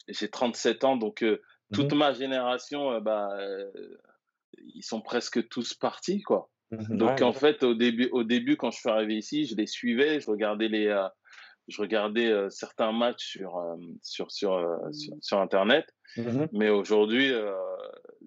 j'ai 0.08 0.30
37 0.30 0.84
ans, 0.84 0.98
donc 0.98 1.26
toute 1.72 1.92
Mhm. 1.92 1.98
ma 1.98 2.14
génération, 2.14 3.00
bah, 3.02 3.30
ils 4.58 4.84
sont 4.84 5.02
presque 5.02 5.48
tous 5.50 5.74
partis, 5.74 6.22
quoi. 6.22 6.50
Mhm. 6.72 6.98
Donc 6.98 7.10
Ouais, 7.10 7.24
en 7.24 7.34
fait, 7.34 7.64
au 7.64 7.74
début, 7.74 8.10
au 8.12 8.24
début, 8.24 8.56
quand 8.58 8.72
je 8.72 8.80
suis 8.80 8.90
arrivé 8.90 9.16
ici, 9.18 9.46
je 9.46 9.56
les 9.56 9.66
suivais, 9.66 10.20
je 10.20 10.30
regardais 10.30 10.68
les, 10.68 10.88
euh, 10.88 11.08
je 11.68 11.82
regardais 11.82 12.28
euh, 12.28 12.50
certains 12.50 12.92
matchs 12.92 13.26
sur 13.38 13.58
euh, 13.58 13.76
sur 14.02 14.32
sur, 14.32 14.54
euh, 14.54 14.92
sur 14.92 15.16
sur 15.22 15.40
internet. 15.40 15.86
Mhm. 16.18 16.48
Mais 16.54 16.70
aujourd'hui, 16.70 17.32
euh, 17.32 17.54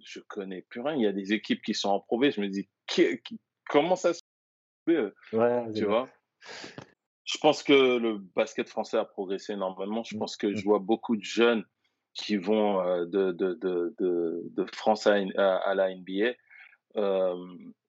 je 0.05 0.21
connais 0.21 0.63
plus 0.63 0.81
rien. 0.81 0.97
Il 0.97 1.03
y 1.03 1.07
a 1.07 1.13
des 1.13 1.33
équipes 1.33 1.63
qui 1.63 1.75
sont 1.75 1.95
approuvées. 1.95 2.31
Je 2.33 2.41
me 2.41 2.49
dis, 2.49 2.69
qui- 2.87 3.21
qui- 3.23 3.41
comment 3.69 3.97
ça 3.97 4.15
se 4.15 4.21
fait, 4.89 5.13
Ouais, 5.33 5.73
tu 5.73 5.85
vois? 5.85 6.09
Je 7.25 7.39
pense 7.39 7.63
que 7.63 7.99
le 7.99 8.19
basket 8.19 8.69
français 8.69 8.99
a 8.99 9.05
progressé 9.05 9.53
énormément. 9.53 10.03
Je 10.03 10.17
pense 10.17 10.37
que 10.37 10.55
je 10.55 10.65
vois 10.65 10.81
beaucoup 10.81 11.17
de 11.17 11.23
jeunes 11.23 11.65
qui 12.15 12.37
vont 12.37 12.81
euh, 12.81 13.07
de, 13.07 13.33
de, 13.33 13.55
de, 13.55 13.95
de, 13.99 14.65
France 14.73 15.07
à, 15.07 15.15
à, 15.15 15.75
la 15.75 15.91
NBA. 15.91 16.35
Euh, 16.97 17.37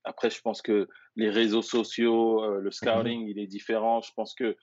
après, 0.03 0.29
je 0.29 0.41
pense 0.41 0.61
que 0.61 0.87
les 1.15 1.29
réseaux 1.29 1.61
sociaux, 1.61 2.43
euh, 2.43 2.59
le 2.59 2.71
scouting, 2.71 3.27
il 3.27 3.39
est 3.39 3.47
différent. 3.47 4.01
Je 4.01 4.11
pense 4.15 4.35
que 4.35 4.55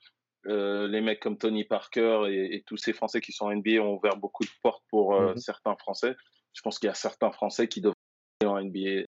les 0.45 1.01
mecs 1.01 1.19
comme 1.19 1.37
Tony 1.37 1.63
Parker 1.63 2.23
et, 2.27 2.63
tous 2.65 2.77
ces 2.77 2.93
Français 2.93 3.21
qui 3.21 3.31
sont 3.31 3.45
en 3.45 3.55
NBA 3.55 3.79
ont 3.81 3.93
ouvert 3.93 4.17
beaucoup 4.17 4.43
de 4.43 4.49
portes 4.63 4.83
pour 4.89 5.13
mmh 5.13 5.37
certains 5.37 5.75
Français. 5.75 6.15
Je 6.53 6.61
pense 6.61 6.79
qu'il 6.79 6.87
y 6.87 6.89
a 6.89 6.95
certains 6.95 7.31
Français 7.31 7.67
qui 7.67 7.79
aller 7.85 8.49
en 8.49 8.59
NBA. 8.59 9.05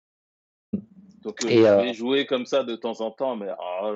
Donc, 1.24 1.44
et 1.46 1.94
jouer 1.94 2.28
comme 2.28 2.46
ça 2.46 2.64
de 2.64 2.76
temps 2.76 3.02
en 3.02 3.10
temps, 3.10 3.36
mais 3.36 3.50
ah, 3.50 3.92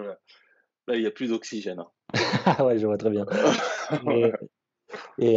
là, 0.87 0.95
il 0.95 1.01
n'y 1.01 1.05
a 1.05 1.11
plus 1.11 1.29
d'oxygène. 1.29 1.79
Hein. 1.79 1.91
ouais, 2.65 2.79
je 2.79 2.87
vois 2.87 2.97
très 2.97 3.11
bien. 3.11 3.27
et, 5.19 5.35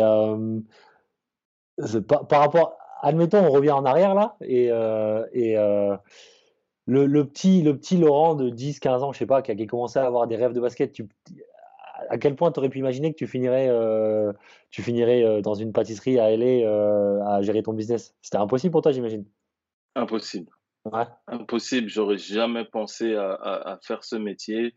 par, 2.08 2.26
par, 2.26 2.40
rapport, 2.40 2.78
admettons, 3.02 3.44
on 3.44 3.50
revient 3.50 3.72
en 3.72 3.84
arrière 3.84 4.14
là, 4.14 4.36
et, 4.40 4.70
et 5.34 5.56
le, 6.86 7.06
le, 7.06 7.26
petit, 7.26 7.62
le 7.62 7.76
petit 7.76 7.96
Laurent 7.96 8.34
de 8.34 8.50
10-15 8.50 8.88
ans, 9.02 9.12
je 9.12 9.18
sais 9.18 9.26
pas, 9.26 9.42
qui 9.42 9.52
a, 9.52 9.66
commencé 9.66 9.98
à 9.98 10.06
avoir 10.06 10.26
des 10.26 10.36
rêves 10.36 10.52
de 10.52 10.60
basket, 10.60 10.92
tu, 10.92 11.06
à 12.08 12.18
quel 12.18 12.34
point 12.36 12.50
tu 12.50 12.58
aurais 12.58 12.68
pu 12.68 12.78
imaginer 12.78 13.12
que 13.12 13.18
tu 13.18 13.26
finirais, 13.26 13.68
euh, 13.68 14.32
tu 14.70 14.82
finirais 14.82 15.24
euh, 15.24 15.40
dans 15.40 15.54
une 15.54 15.72
pâtisserie 15.72 16.18
à 16.18 16.30
LA 16.30 16.66
euh, 16.66 17.22
à 17.24 17.42
gérer 17.42 17.62
ton 17.62 17.72
business? 17.72 18.14
C'était 18.22 18.38
impossible 18.38 18.72
pour 18.72 18.82
toi, 18.82 18.92
j'imagine 18.92 19.24
Impossible. 19.94 20.50
Ouais. 20.90 21.04
Impossible. 21.26 21.88
J'aurais 21.88 22.18
jamais 22.18 22.64
pensé 22.64 23.14
à, 23.14 23.32
à, 23.32 23.78
faire 23.82 24.02
ce 24.04 24.16
métier. 24.16 24.74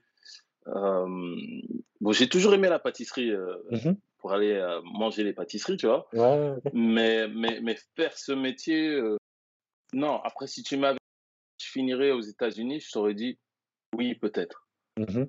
bon, 0.65 2.11
j'ai 2.11 2.27
toujours 2.27 2.53
aimé 2.53 2.69
la 2.69 2.79
pâtisserie 2.79 3.31
mmh 3.71 3.93
pour 4.17 4.31
aller 4.31 4.57
manger 4.85 5.25
les 5.25 5.33
pâtisseries, 5.33 5.75
tu 5.75 5.85
vois. 5.85 6.07
Ouais, 6.13 6.55
mais, 6.71 7.27
mais, 7.27 7.59
mais 7.61 7.75
faire 7.97 8.17
ce 8.17 8.31
métier, 8.31 8.97
non. 9.91 10.21
Après, 10.23 10.47
si 10.47 10.63
tu 10.63 10.77
m'avais 10.77 10.97
je 11.57 11.67
finirais 11.69 12.11
aux 12.11 12.21
États-Unis, 12.21 12.79
je 12.79 12.91
t'aurais 12.91 13.13
dit 13.13 13.39
oui, 13.95 14.15
peut-être. 14.15 14.67
Mmh 14.97 15.25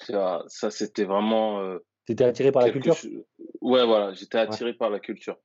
ça, 0.00 0.44
ça 0.46 0.70
c'était 0.70 1.04
vraiment. 1.04 1.60
Euh, 1.60 1.78
tu 2.06 2.12
étais 2.12 2.24
attiré 2.24 2.52
par 2.52 2.62
la 2.62 2.70
culture? 2.70 2.94
Ouais, 3.60 3.84
voilà, 3.84 4.14
j'étais 4.14 4.38
attiré 4.38 4.72
par 4.72 4.90
la 4.90 5.00
culture. 5.00 5.36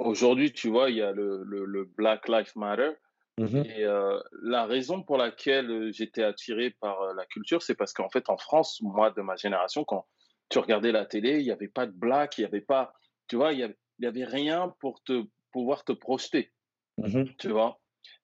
Aujourd'hui, 0.00 0.52
tu 0.52 0.70
vois, 0.70 0.90
il 0.90 0.96
y 0.96 1.02
a 1.02 1.12
le, 1.12 1.44
le, 1.44 1.84
Black 1.84 2.28
Lives 2.28 2.52
Matter. 2.56 2.92
Mmh 3.38 3.62
et 3.64 3.84
euh, 3.84 4.20
la 4.42 4.66
raison 4.66 5.02
pour 5.02 5.16
laquelle 5.16 5.70
euh, 5.70 5.92
j'étais 5.92 6.22
attiré 6.22 6.76
par 6.80 7.14
la 7.14 7.24
culture, 7.24 7.62
c'est 7.62 7.74
parce 7.74 7.94
qu'en 7.94 8.10
fait, 8.10 8.28
en 8.28 8.36
France, 8.36 8.80
moi, 8.82 9.10
de 9.12 9.22
ma 9.22 9.36
génération, 9.36 9.82
quand 9.84 10.06
tu 10.50 10.58
regardais 10.58 10.92
la 10.92 11.06
télé, 11.06 11.38
il 11.38 11.44
n'y 11.44 11.50
avait 11.50 11.68
pas 11.68 11.86
de 11.86 11.92
black, 11.92 12.36
il 12.36 12.42
n'y 12.42 12.46
avait 12.46 12.60
pas, 12.60 12.92
tu 13.28 13.36
vois, 13.36 13.52
il 13.52 13.74
n'y 14.00 14.06
avait, 14.06 14.24
rien 14.24 14.74
pour 14.80 15.02
te 15.04 15.22
pouvoir 15.52 15.84
te 15.84 15.92
projeter. 15.92 16.52
Mmh 16.98 17.24
tu 17.38 17.48
vois? 17.48 17.79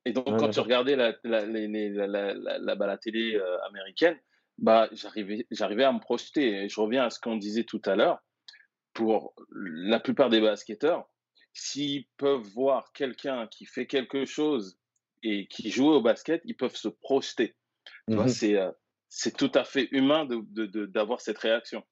Et 0.07 0.13
donc, 0.13 0.25
quand 0.39 0.51
tu 0.51 0.61
regardais 0.61 0.95
la, 0.95 1.17
la, 1.25 1.45
la, 1.45 2.75
bah, 2.77 2.87
la 2.87 2.97
télé 2.97 3.35
euh, 3.35 3.59
américaine, 3.65 4.17
bah, 4.57 4.89
j'arrivais 4.93 5.83
à 5.83 5.93
me 5.93 5.99
projeter. 5.99 6.63
Et 6.63 6.69
je 6.69 6.81
reviens 6.81 7.07
à 7.07 7.11
ce 7.11 7.19
qu'on 7.19 7.35
disait 7.35 7.65
tout 7.65 7.83
à 7.85 7.97
l'heure. 7.97 8.23
Pour 8.93 9.35
la 9.51 9.99
plupart 9.99 10.31
des 10.31 10.41
basketteurs, 10.41 11.11
s'ils 11.53 12.07
peuvent 12.19 12.47
voir 12.55 12.93
quelqu'un 12.93 13.49
qui 13.49 13.67
fait 13.67 13.87
quelque 13.87 14.25
chose 14.25 14.79
et 15.25 15.49
qui 15.49 15.71
joue 15.71 15.89
au 15.89 16.01
basket, 16.01 16.41
ils 16.45 16.57
peuvent 16.57 16.77
se 16.77 16.89
projeter. 16.89 17.57
Mmh 18.07 18.27
euh, 18.45 18.71
c'est 19.09 19.37
tout 19.37 19.51
à 19.55 19.65
fait 19.65 19.89
humain 19.91 20.25
d'avoir 20.25 21.19
de, 21.19 21.23
cette 21.23 21.39
réaction. 21.39 21.83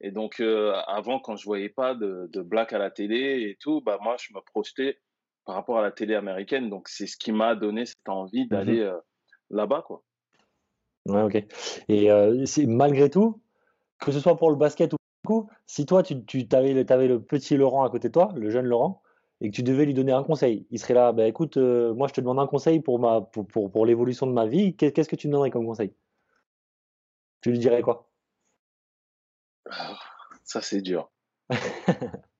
Et 0.00 0.10
donc, 0.10 0.40
euh, 0.40 0.72
avant, 0.86 1.20
quand 1.20 1.36
je 1.36 1.44
voyais 1.44 1.68
pas 1.68 1.94
de, 1.94 2.30
de 2.32 2.40
black 2.40 2.72
à 2.72 2.78
la 2.78 2.90
télé 2.90 3.42
et 3.42 3.58
tout, 3.60 3.82
bah, 3.82 3.98
moi, 4.00 4.16
je 4.18 4.32
me 4.32 4.40
projetais 4.40 4.98
par 5.48 5.56
rapport 5.56 5.78
à 5.78 5.82
la 5.82 5.90
télé 5.90 6.14
américaine. 6.14 6.68
Donc, 6.68 6.90
c'est 6.90 7.06
ce 7.06 7.16
qui 7.16 7.32
m'a 7.32 7.54
donné 7.54 7.86
cette 7.86 8.06
envie 8.06 8.44
mmh 8.44 8.48
d'aller 8.48 8.80
euh, 8.80 8.98
là-bas, 9.48 9.80
quoi. 9.80 10.02
Ouais, 11.06 11.22
ok. 11.22 11.42
Et 11.88 12.10
euh, 12.10 12.44
c'est 12.44 12.66
malgré 12.66 13.08
tout, 13.08 13.40
que 13.98 14.12
ce 14.12 14.20
soit 14.20 14.36
pour 14.36 14.50
le 14.50 14.56
basket 14.56 14.92
ou 14.92 14.96
coup, 15.26 15.48
si 15.66 15.86
toi, 15.86 16.02
tu, 16.02 16.22
tu 16.26 16.46
avais, 16.52 16.92
avais, 16.92 17.08
le 17.08 17.22
petit 17.22 17.56
Laurent 17.56 17.82
à 17.82 17.88
côté 17.88 18.08
de 18.08 18.12
toi, 18.12 18.30
le 18.36 18.50
jeune 18.50 18.66
Laurent, 18.66 19.00
et 19.40 19.50
que 19.50 19.56
tu 19.56 19.62
devais 19.62 19.86
lui 19.86 19.94
donner 19.94 20.12
un 20.12 20.22
conseil, 20.22 20.66
il 20.70 20.78
serait 20.78 20.92
là, 20.92 21.12
bah, 21.12 21.26
écoute, 21.26 21.56
euh, 21.56 21.94
moi, 21.94 22.08
je 22.08 22.12
te 22.12 22.20
demande 22.20 22.40
un 22.40 22.46
conseil 22.46 22.80
pour, 22.80 22.98
ma, 22.98 23.22
pour, 23.22 23.46
pour, 23.46 23.70
pour 23.72 23.86
l'évolution 23.86 24.26
de 24.26 24.32
ma 24.32 24.46
vie, 24.46 24.76
qu'est-ce 24.76 25.08
que 25.08 25.16
tu 25.16 25.28
me 25.28 25.32
donnerais 25.32 25.50
comme 25.50 25.64
conseil? 25.64 25.94
Tu 27.40 27.52
lui 27.52 27.58
dirais 27.58 27.80
quoi? 27.80 28.10
Ça, 30.44 30.60
c'est 30.60 30.82
dur. 30.82 31.10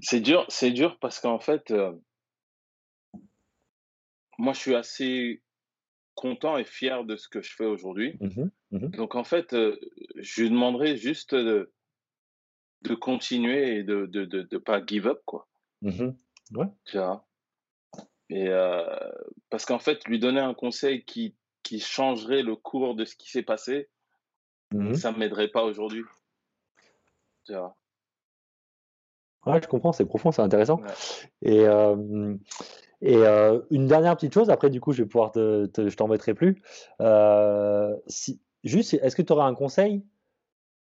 C'est 0.00 0.20
dur, 0.20 0.44
c'est 0.48 0.70
dur 0.70 0.98
parce 1.00 1.20
qu'en 1.20 1.38
fait, 1.40 1.70
euh, 1.70 1.92
moi, 4.38 4.52
je 4.52 4.58
suis 4.58 4.74
assez 4.74 5.42
content 6.14 6.58
et 6.58 6.64
fier 6.64 7.04
de 7.04 7.16
ce 7.16 7.28
que 7.28 7.42
je 7.42 7.54
fais 7.54 7.66
aujourd'hui. 7.66 8.16
Mmh 8.20 8.50
mmh 8.72 8.88
Donc, 8.90 9.14
en 9.14 9.24
fait, 9.24 9.52
euh, 9.52 9.78
je 10.16 10.42
lui 10.42 10.50
demanderais 10.50 10.96
juste 10.96 11.34
de, 11.34 11.72
de 12.82 12.94
continuer 12.94 13.76
et 13.76 13.82
de 13.82 14.02
ne 14.02 14.24
de, 14.24 14.42
de, 14.42 14.58
pas 14.58 14.84
give 14.84 15.06
up, 15.06 15.20
quoi. 15.24 15.48
Mmh 15.82 16.10
ouais. 16.54 16.66
Tu 16.84 16.98
vois? 16.98 17.26
Et 18.28 18.48
euh, 18.48 18.84
parce 19.50 19.64
qu'en 19.64 19.80
fait, 19.80 20.06
lui 20.06 20.20
donner 20.20 20.40
un 20.40 20.54
conseil 20.54 21.04
qui, 21.04 21.34
qui 21.64 21.80
changerait 21.80 22.42
le 22.42 22.54
cours 22.54 22.94
de 22.94 23.04
ce 23.04 23.16
qui 23.16 23.30
s'est 23.30 23.42
passé, 23.42 23.88
ça 24.94 25.10
ne 25.10 25.18
m'aiderait 25.18 25.48
pas 25.48 25.64
aujourd'hui. 25.64 26.04
Tu 27.44 27.54
vois? 27.54 27.76
Ouais, 29.46 29.60
je 29.62 29.68
comprends, 29.68 29.92
c'est 29.92 30.04
profond, 30.04 30.32
c'est 30.32 30.42
intéressant. 30.42 30.80
Et, 31.42 31.60
euh, 31.60 32.34
et 33.00 33.16
euh, 33.16 33.60
une 33.70 33.86
dernière 33.86 34.14
petite 34.16 34.34
chose, 34.34 34.50
après, 34.50 34.68
du 34.68 34.80
coup, 34.80 34.92
je 34.92 35.02
vais 35.02 35.08
pouvoir 35.08 35.32
te, 35.32 35.66
te 35.66 35.88
je 35.88 35.96
t'embêterai 35.96 36.34
plus. 36.34 36.62
Euh, 37.00 37.96
si, 38.06 38.40
juste, 38.64 38.94
est-ce 38.94 39.16
que 39.16 39.22
tu 39.22 39.32
aurais 39.32 39.46
un 39.46 39.54
conseil 39.54 40.04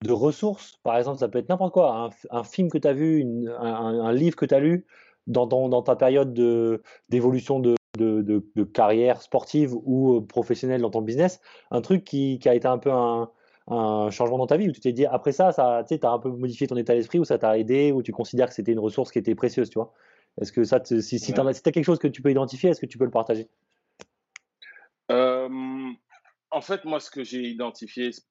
de 0.04 0.12
ressources? 0.12 0.78
Par 0.82 0.96
exemple, 0.96 1.18
ça 1.18 1.28
peut 1.28 1.38
être 1.38 1.48
n'importe 1.48 1.72
quoi, 1.72 2.10
un, 2.30 2.44
film 2.44 2.68
que 2.68 2.78
tu 2.78 2.88
as 2.88 2.92
vu, 2.92 3.24
un, 3.48 3.64
un, 3.64 4.12
livre 4.12 4.34
que 4.34 4.46
tu 4.46 4.54
as 4.54 4.60
lu 4.60 4.86
dans, 5.28 5.46
dans, 5.46 5.68
dans, 5.68 5.82
ta 5.82 5.94
période 5.94 6.32
d'évolution 7.08 7.60
de, 7.60 7.76
de, 7.96 8.22
de, 8.22 8.44
de, 8.56 8.64
carrière 8.64 9.22
sportive 9.22 9.74
ou 9.74 10.20
professionnelle 10.22 10.80
dans 10.80 10.90
ton 10.90 11.02
business, 11.02 11.40
un 11.70 11.80
truc 11.80 12.02
qui, 12.02 12.40
qui 12.40 12.48
a 12.48 12.56
été 12.56 12.66
un 12.66 12.78
peu 12.78 12.90
un, 12.90 13.30
un 13.70 14.10
changement 14.10 14.38
dans 14.38 14.46
ta 14.46 14.56
vie 14.56 14.68
où 14.68 14.72
tu 14.72 14.80
t'es 14.80 14.92
dit 14.92 15.06
après 15.06 15.32
ça, 15.32 15.52
ça 15.52 15.84
tu 15.86 15.98
as 16.02 16.10
un 16.10 16.18
peu 16.18 16.30
modifié 16.30 16.66
ton 16.66 16.76
état 16.76 16.94
d'esprit 16.94 17.18
ou 17.18 17.24
ça 17.24 17.38
t'a 17.38 17.58
aidé 17.58 17.92
ou 17.92 18.02
tu 18.02 18.12
considères 18.12 18.48
que 18.48 18.54
c'était 18.54 18.72
une 18.72 18.78
ressource 18.78 19.12
qui 19.12 19.18
était 19.18 19.34
précieuse, 19.34 19.68
tu 19.70 19.78
vois? 19.78 19.92
Est-ce 20.40 20.52
que 20.52 20.64
ça, 20.64 20.82
si, 20.84 21.18
si 21.18 21.32
tu 21.32 21.40
as, 21.40 21.52
quelque 21.52 21.82
chose 21.82 21.98
que 21.98 22.08
tu 22.08 22.22
peux 22.22 22.30
identifier, 22.30 22.70
est-ce 22.70 22.80
que 22.80 22.86
tu 22.86 22.96
peux 22.96 23.04
le 23.04 23.10
partager? 23.10 23.48
Euh, 25.10 25.48
En 26.50 26.60
fait, 26.60 26.84
moi, 26.84 27.00
ce 27.00 27.10
que 27.10 27.24
j'ai 27.24 27.42
identifié, 27.42 28.12
c'est 28.12 28.24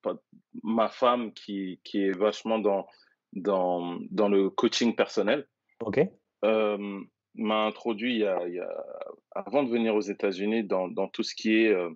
ma 0.63 0.87
femme 0.87 1.33
qui, 1.33 1.81
qui 1.83 2.03
est 2.03 2.17
vachement 2.17 2.59
dans, 2.59 2.87
dans, 3.33 3.99
dans 4.09 4.29
le 4.29 4.49
coaching 4.49 4.95
personnel. 4.95 5.47
Ok. 5.81 5.99
Euh, 6.45 7.01
m'a 7.35 7.65
introduit 7.65 8.15
il 8.15 8.19
y, 8.21 8.25
a, 8.25 8.47
il 8.47 8.55
y, 8.55 8.59
a, 8.59 8.85
avant 9.31 9.63
de 9.63 9.69
venir 9.69 9.93
aux 9.93 10.01
États-Unis 10.01 10.63
dans, 10.63 10.87
dans, 10.87 11.07
tout 11.07 11.23
ce 11.23 11.35
qui 11.35 11.65
est 11.65 11.73
euh 11.73 11.89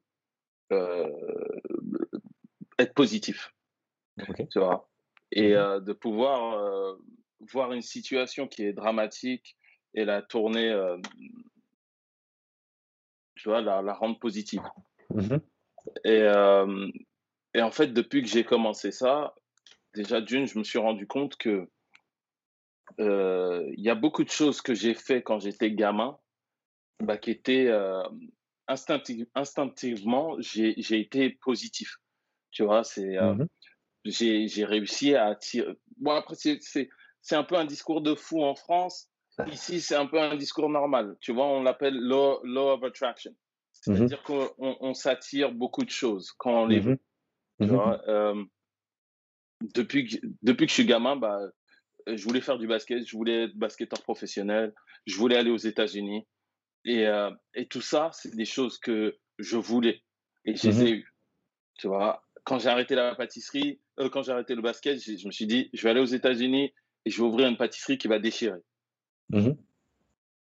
être 2.82 2.94
positif. 2.94 3.54
Tu 4.50 4.60
vois 4.60 4.90
Et 5.32 5.52
mhm. 5.52 5.58
euh, 5.58 5.80
de 5.80 5.94
pouvoir 5.94 6.54
euh, 6.54 6.96
voir 7.52 7.72
une 7.74 7.82
situation 7.82 8.48
qui 8.48 8.64
est 8.64 8.74
dramatique 8.74 9.58
et 9.94 10.06
la 10.06 10.22
tourner, 10.22 10.70
euh, 10.70 10.98
tu 13.36 13.50
vois, 13.50 13.62
la, 13.62 13.82
la 13.82 13.94
rendre 13.94 14.20
positive. 14.20 14.62
Mhm. 15.14 15.42
Et, 16.06 16.22
et 17.54 17.62
en 17.62 17.72
fait, 17.72 17.88
depuis 17.88 18.22
que 18.22 18.28
j'ai 18.28 18.44
commencé 18.44 18.92
ça, 18.92 19.34
déjà 19.96 20.22
d'une, 20.22 20.46
je 20.46 20.60
me 20.60 20.64
suis 20.64 20.80
rendu 20.80 21.08
compte 21.08 21.36
que 21.38 21.68
il 23.00 23.80
y 23.80 23.90
a 23.90 23.96
beaucoup 23.96 24.24
de 24.24 24.30
choses 24.30 24.62
que 24.62 24.76
j'ai 24.76 24.94
fait 24.94 25.24
quand 25.24 25.40
j'étais 25.40 25.72
gamin 25.72 26.20
bah, 27.02 27.18
qui 27.18 27.32
étaient 27.32 27.70
instinctivement, 28.68 30.36
j'ai 30.40 31.00
été 31.00 31.32
positif. 31.32 31.98
Tu 32.52 32.64
vois, 32.64 32.84
c'est. 32.84 33.18
Euh, 33.18 33.34
mmh 33.34 33.48
j'ai 34.04 34.66
réussi 34.66 35.14
à 35.14 35.28
attirer. 35.28 35.74
Bon, 35.98 36.12
après, 36.12 36.36
c'est 36.36 37.36
un 37.36 37.44
peu 37.44 37.56
un 37.56 37.66
discours 37.66 38.02
de 38.02 38.16
fou 38.16 38.44
en 38.44 38.56
France. 38.56 39.10
Ici, 39.52 39.80
c'est 39.80 39.96
un 39.96 40.08
peu 40.08 40.20
un 40.20 40.36
discours 40.36 40.70
normal. 40.70 41.16
Tu 41.20 41.32
vois, 41.32 41.48
on 41.48 41.64
l'appelle 41.64 41.96
law, 41.96 42.42
law, 42.44 42.72
of 42.72 42.84
attraction. 42.84 43.32
Mmh 43.32 43.96
C'est-à-dire 43.96 44.24
qu'on 44.24 44.50
on, 44.58 44.94
s'attire 44.94 45.52
beaucoup 45.52 45.84
de 45.84 45.90
choses 45.90 46.32
quand 46.38 46.64
on 46.64 46.66
les 46.66 46.80
mmh 46.80 46.84
veut. 46.84 47.00
Tu 47.62 47.68
vois, 47.68 48.02
euh, 48.08 48.44
depuis, 49.76 50.08
que, 50.08 50.18
depuis 50.42 50.66
que 50.66 50.70
je 50.70 50.76
suis 50.76 50.86
gamin, 50.86 51.16
bah, 51.16 51.40
je 52.08 52.24
voulais 52.24 52.42
faire 52.42 52.58
du 52.58 52.68
basket, 52.68 53.08
je 53.08 53.16
voulais 53.16 53.44
être 53.44 53.56
basketteur 53.56 54.02
professionnel, 54.02 54.74
je 55.06 55.16
voulais 55.16 55.38
aller 55.38 55.52
aux 55.52 55.58
États-Unis. 55.58 56.28
Et, 56.86 57.06
euh, 57.06 57.30
et, 57.54 57.68
tout 57.68 57.82
ça, 57.82 58.10
c'est 58.14 58.36
des 58.36 58.46
choses 58.46 58.80
que 58.80 59.18
je 59.38 59.58
voulais. 59.58 60.02
Et 60.46 60.56
je 60.56 60.68
les 60.68 60.84
ai 60.84 60.92
eues. 60.92 61.14
Tu 61.76 61.88
vois, 61.88 62.24
quand 62.44 62.60
j'ai 62.60 62.70
arrêté 62.70 62.96
la 62.96 63.16
pâtisserie, 63.16 63.80
euh, 64.00 64.10
quand 64.10 64.24
j'ai 64.24 64.32
arrêté 64.32 64.56
le 64.56 64.62
basket, 64.62 65.00
je 65.00 65.26
me 65.26 65.32
suis 65.32 65.48
dit, 65.48 65.70
je 65.74 65.84
vais 65.84 65.92
aller 65.92 66.02
aux 66.02 66.06
États-Unis 66.06 66.74
et 67.06 67.10
je 67.10 67.18
vais 67.18 67.28
ouvrir 67.28 67.48
une 67.48 67.58
pâtisserie 67.58 67.98
qui 67.98 68.08
va 68.08 68.20
déchirer. 68.20 68.60
Mmh 69.30 69.52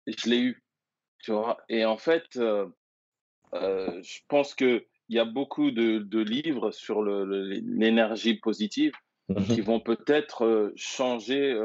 et 0.08 0.14
je 0.16 0.30
l'ai 0.30 0.40
eu, 0.40 0.64
tu 1.18 1.32
vois. 1.32 1.58
Et 1.68 1.84
en 1.84 1.98
fait, 1.98 2.38
euh, 2.38 2.68
euh, 3.56 4.00
je 4.04 4.20
pense 4.28 4.54
qu'il 4.54 4.86
y 5.10 5.18
a 5.18 5.26
beaucoup 5.26 5.72
de, 5.72 5.98
de 5.98 6.20
livres 6.20 6.70
sur 6.70 7.04
l'énergie 7.04 8.36
positive 8.36 8.94
mmh 9.30 9.46
qui 9.46 9.62
vont 9.62 9.80
peut-être 9.80 10.72
changer, 10.76 11.60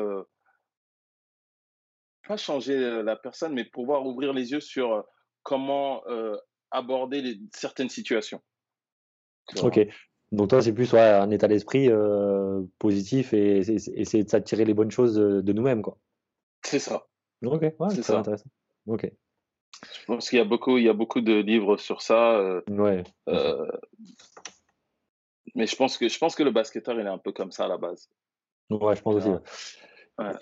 pas 2.27 2.39
changer 2.39 3.03
la 3.03 3.15
personne, 3.15 3.53
mais 3.53 3.67
pouvoir 3.67 4.07
ouvrir 4.07 4.33
les 4.33 4.53
yeux 4.53 4.61
sur 4.61 5.05
comment 5.43 6.03
aborder 6.71 7.39
certaines 7.53 7.91
situations. 7.91 8.41
Ok. 9.61 9.87
Donc 10.33 10.49
toi, 10.51 10.63
c'est 10.63 10.73
plus 10.73 10.95
un 10.95 11.31
état 11.31 11.49
d'esprit 11.49 11.89
euh, 11.89 12.63
positif 12.79 13.35
et 13.35 13.59
essayer 13.59 14.25
de 14.25 14.29
s'attirer 14.29 14.65
les 14.65 14.75
bonnes 14.75 14.91
choses 14.91 15.17
de 15.17 15.53
nous-mêmes, 15.53 15.83
quoi. 15.83 15.99
C'est 16.63 16.79
ça. 16.79 17.07
Ok, 17.45 17.63
ouais, 17.63 17.75
c'est 17.91 18.11
intéressant. 18.11 18.51
Ok. 18.87 19.11
Je 19.83 20.05
pense 20.07 20.29
qu'il 20.29 20.39
y 20.39 20.43
a 20.43 20.45
beaucoup, 20.45 20.77
il 20.77 20.85
y 20.85 20.89
a 20.89 20.93
beaucoup 20.93 21.21
de 21.21 21.41
livres 21.41 21.79
sur 21.79 22.03
ça. 22.03 22.39
Euh, 22.39 22.61
ouais. 22.69 23.03
Euh, 23.29 23.67
mais 25.55 25.67
je 25.67 25.75
pense 25.75 25.97
que 25.97 26.09
je 26.09 26.19
pense 26.19 26.35
que 26.35 26.43
le 26.43 26.51
basketteur, 26.51 26.99
il 27.01 27.07
est 27.07 27.09
un 27.11 27.19
peu 27.19 27.33
comme 27.33 27.51
ça 27.51 27.65
à 27.65 27.69
la 27.69 27.79
base. 27.79 28.09
Ouais, 28.69 28.95
je 28.95 29.03
pense 29.03 29.17
aussi. 29.17 29.31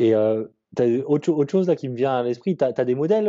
Et 0.01 0.11
tu 0.11 0.83
as 0.83 1.09
autre, 1.09 1.31
autre 1.31 1.51
chose 1.51 1.69
là 1.69 1.77
qui 1.77 1.89
me 1.89 1.95
vient 1.95 2.19
à 2.19 2.23
l'esprit? 2.23 2.57
Tu 2.57 2.65
as, 2.65 2.73
des 2.73 2.95
modèles 2.97 3.29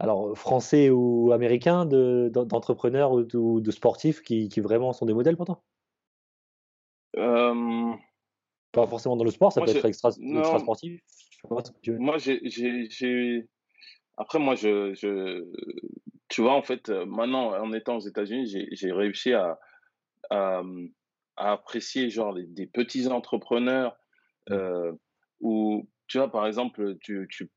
alors 0.00 0.36
français 0.36 0.88
ou 0.88 1.30
américains 1.30 1.84
d'entrepreneurs 1.84 3.12
ou 3.12 3.60
de, 3.60 3.70
sportifs 3.70 4.22
qui, 4.22 4.48
vraiment 4.60 4.92
sont 4.94 5.04
des 5.04 5.12
modèles 5.12 5.36
pour 5.36 5.44
toi? 5.44 5.62
Euh, 7.16 7.92
Pas 8.72 8.86
forcément 8.86 9.16
dans 9.16 9.24
le 9.24 9.30
sport, 9.30 9.52
ça 9.52 9.60
peut 9.60 9.70
être 9.70 9.84
extra, 9.84 10.10
sportif. 10.10 11.00
Moi, 11.86 12.16
j'ai. 12.18 13.46
Après, 14.16 14.38
moi, 14.38 14.54
je, 14.54 15.44
Tu 16.28 16.40
vois, 16.40 16.54
en 16.54 16.62
fait, 16.62 16.88
euh, 16.88 17.04
maintenant, 17.04 17.52
en 17.60 17.72
étant 17.72 17.96
aux 17.96 18.00
États-Unis, 18.00 18.46
j'ai 18.72 18.92
réussi 18.92 19.34
à, 19.34 19.58
à, 20.30 20.62
apprécier 21.36 22.08
genre 22.08 22.34
des 22.34 22.66
petits 22.66 23.06
entrepreneurs 23.08 23.96
euh, 24.50 24.92
où, 25.40 25.88
tu 26.06 26.18
vois, 26.18 26.30
par 26.30 26.46
exemple, 26.46 26.96
tu, 27.00 27.28
tu 27.30 27.50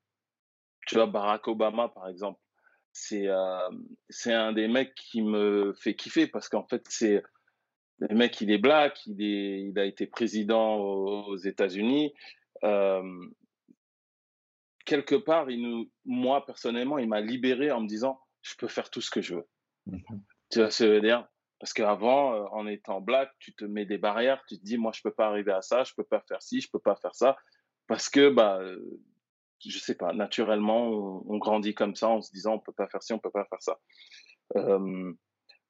tu 0.87 0.95
vois, 0.95 1.07
Barack 1.07 1.47
Obama, 1.47 1.89
par 1.89 2.07
exemple, 2.07 2.39
c'est 2.93 3.27
euh, 3.27 3.69
c'est 4.09 4.33
un 4.33 4.53
des 4.53 4.67
mecs 4.67 4.93
qui 4.95 5.21
me 5.21 5.73
fait 5.73 5.95
kiffer 5.95 6.27
parce 6.27 6.47
qu'en 6.47 6.63
fait, 6.63 6.83
c'est 6.89 7.23
le 7.99 8.15
mec, 8.15 8.39
il 8.41 8.51
est 8.51 8.57
black, 8.57 9.05
il, 9.05 9.21
est, 9.21 9.61
il 9.63 9.79
a 9.79 9.85
été 9.85 10.07
président 10.07 10.75
aux, 10.77 11.37
États-Unis. 11.37 12.13
Euh, 12.63 13.03
quelque 14.85 15.15
part, 15.15 15.49
il 15.49 15.61
nous, 15.61 15.91
moi, 16.05 16.45
personnellement, 16.45 16.97
il 16.97 17.07
m'a 17.07 17.21
libéré 17.21 17.71
en 17.71 17.81
me 17.81 17.87
disant 17.87 18.19
je 18.41 18.55
peux 18.57 18.67
faire 18.67 18.89
tout 18.89 19.01
ce 19.01 19.09
que 19.09 19.21
je 19.21 19.35
veux. 19.35 19.47
Mmh 19.87 19.97
tu 20.51 20.59
vois 20.59 20.69
ce 20.69 20.83
que 20.83 20.89
je 20.89 20.93
veux 20.93 21.01
dire? 21.01 21.27
Parce 21.59 21.73
qu'avant, 21.73 22.35
euh, 22.35 22.45
en 22.51 22.67
étant 22.67 23.01
black, 23.01 23.31
tu 23.39 23.55
te 23.55 23.65
mets 23.65 23.85
des 23.85 23.97
barrières, 23.97 24.43
tu 24.47 24.59
te 24.59 24.63
dis 24.63 24.77
moi, 24.77 24.91
je 24.93 25.01
peux 25.01 25.13
pas 25.13 25.25
arriver 25.25 25.51
à 25.51 25.63
ça, 25.63 25.83
je 25.83 25.93
peux 25.95 26.03
pas 26.03 26.21
faire 26.27 26.43
ci, 26.43 26.61
je 26.61 26.69
peux 26.69 26.77
pas 26.77 26.95
faire 26.95 27.15
ça. 27.15 27.37
Parce 27.87 28.07
que 28.07 28.29
bah, 28.29 28.59
je 29.69 29.79
sais 29.79 29.95
pas, 29.95 30.13
naturellement, 30.13 31.23
on, 31.27 31.37
grandit 31.37 31.73
comme 31.73 31.95
ça 31.95 32.09
en 32.09 32.21
se 32.21 32.31
disant 32.31 32.53
on 32.53 32.59
peut 32.59 32.73
pas 32.73 32.87
faire 32.87 33.03
ci, 33.03 33.13
on 33.13 33.19
peut 33.19 33.31
pas 33.31 33.45
faire 33.45 33.61
ça. 33.61 33.79
Euh, 34.55 35.13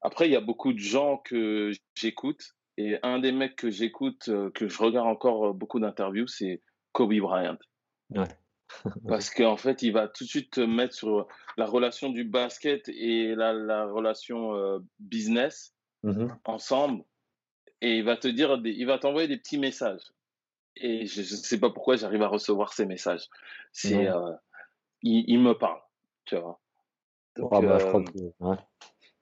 après, 0.02 0.28
il 0.28 0.32
y 0.32 0.36
a 0.36 0.40
beaucoup 0.40 0.72
de 0.72 0.78
gens 0.78 1.18
que 1.18 1.72
j'écoute 1.94 2.54
et 2.76 2.98
un 3.02 3.18
des 3.18 3.32
mecs 3.32 3.56
que 3.56 3.70
j'écoute, 3.70 4.28
euh, 4.28 4.50
que 4.50 4.68
je 4.68 4.78
regarde 4.78 5.06
encore 5.06 5.46
euh, 5.46 5.52
beaucoup 5.52 5.80
d'interviews, 5.80 6.26
c'est 6.26 6.60
Kobe 6.92 7.14
Bryant. 7.14 7.58
Ouais. 8.10 8.28
Parce 9.08 9.30
qu'en 9.30 9.56
fait, 9.56 9.82
il 9.82 9.92
va 9.92 10.08
tout 10.08 10.24
de 10.24 10.28
suite 10.28 10.52
te 10.52 10.60
mettre 10.60 10.94
sur 10.94 11.28
la 11.56 11.66
relation 11.66 12.10
du 12.10 12.24
basket 12.24 12.88
et 12.88 13.34
la, 13.34 13.52
la 13.52 13.86
relation 13.86 14.80
business 14.98 15.74
mmh 16.02 16.28
ensemble. 16.44 17.04
Et 17.80 17.98
il 17.98 18.04
va 18.04 18.16
te 18.16 18.28
dire, 18.28 18.60
il 18.64 18.86
va 18.86 18.98
t'envoyer 18.98 19.28
des 19.28 19.36
petits 19.36 19.58
messages 19.58 20.13
et 20.76 21.06
je 21.06 21.20
ne 21.20 21.24
sais 21.24 21.58
pas 21.58 21.70
pourquoi 21.70 21.96
j'arrive 21.96 22.22
à 22.22 22.28
recevoir 22.28 22.72
ces 22.72 22.86
messages. 22.86 23.28
C'est, 23.72 24.08
euh, 24.08 24.32
il, 25.02 25.38
me 25.40 25.52
parle, 25.52 25.80
tu 26.24 26.36
vois. 26.36 26.60
ah 27.38 27.60
bah, 27.60 27.78
je 27.78 27.86
crois 27.86 28.00
euh, 28.00 28.04
que, 28.04 28.44
ouais. 28.44 28.56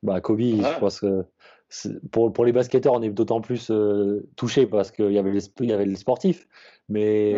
bah, 0.03 0.21
Kobe, 0.21 0.41
je 0.41 0.79
pense 0.79 1.01
que 1.01 1.25
pour, 2.11 2.33
pour 2.33 2.45
les 2.45 2.53
basketteurs, 2.53 2.95
on 2.95 3.03
est 3.03 3.11
d'autant 3.11 3.41
plus 3.41 3.71
euh, 3.71 4.29
touché 4.37 4.67
parce 4.67 4.91
qu'il 4.91 5.13
y 5.13 5.19
avait 5.19 5.33
les, 5.33 5.45
il 5.61 5.69
y 5.69 5.73
avait 5.73 5.87
les 5.87 5.97
sportifs, 5.97 6.47
mais 6.89 7.35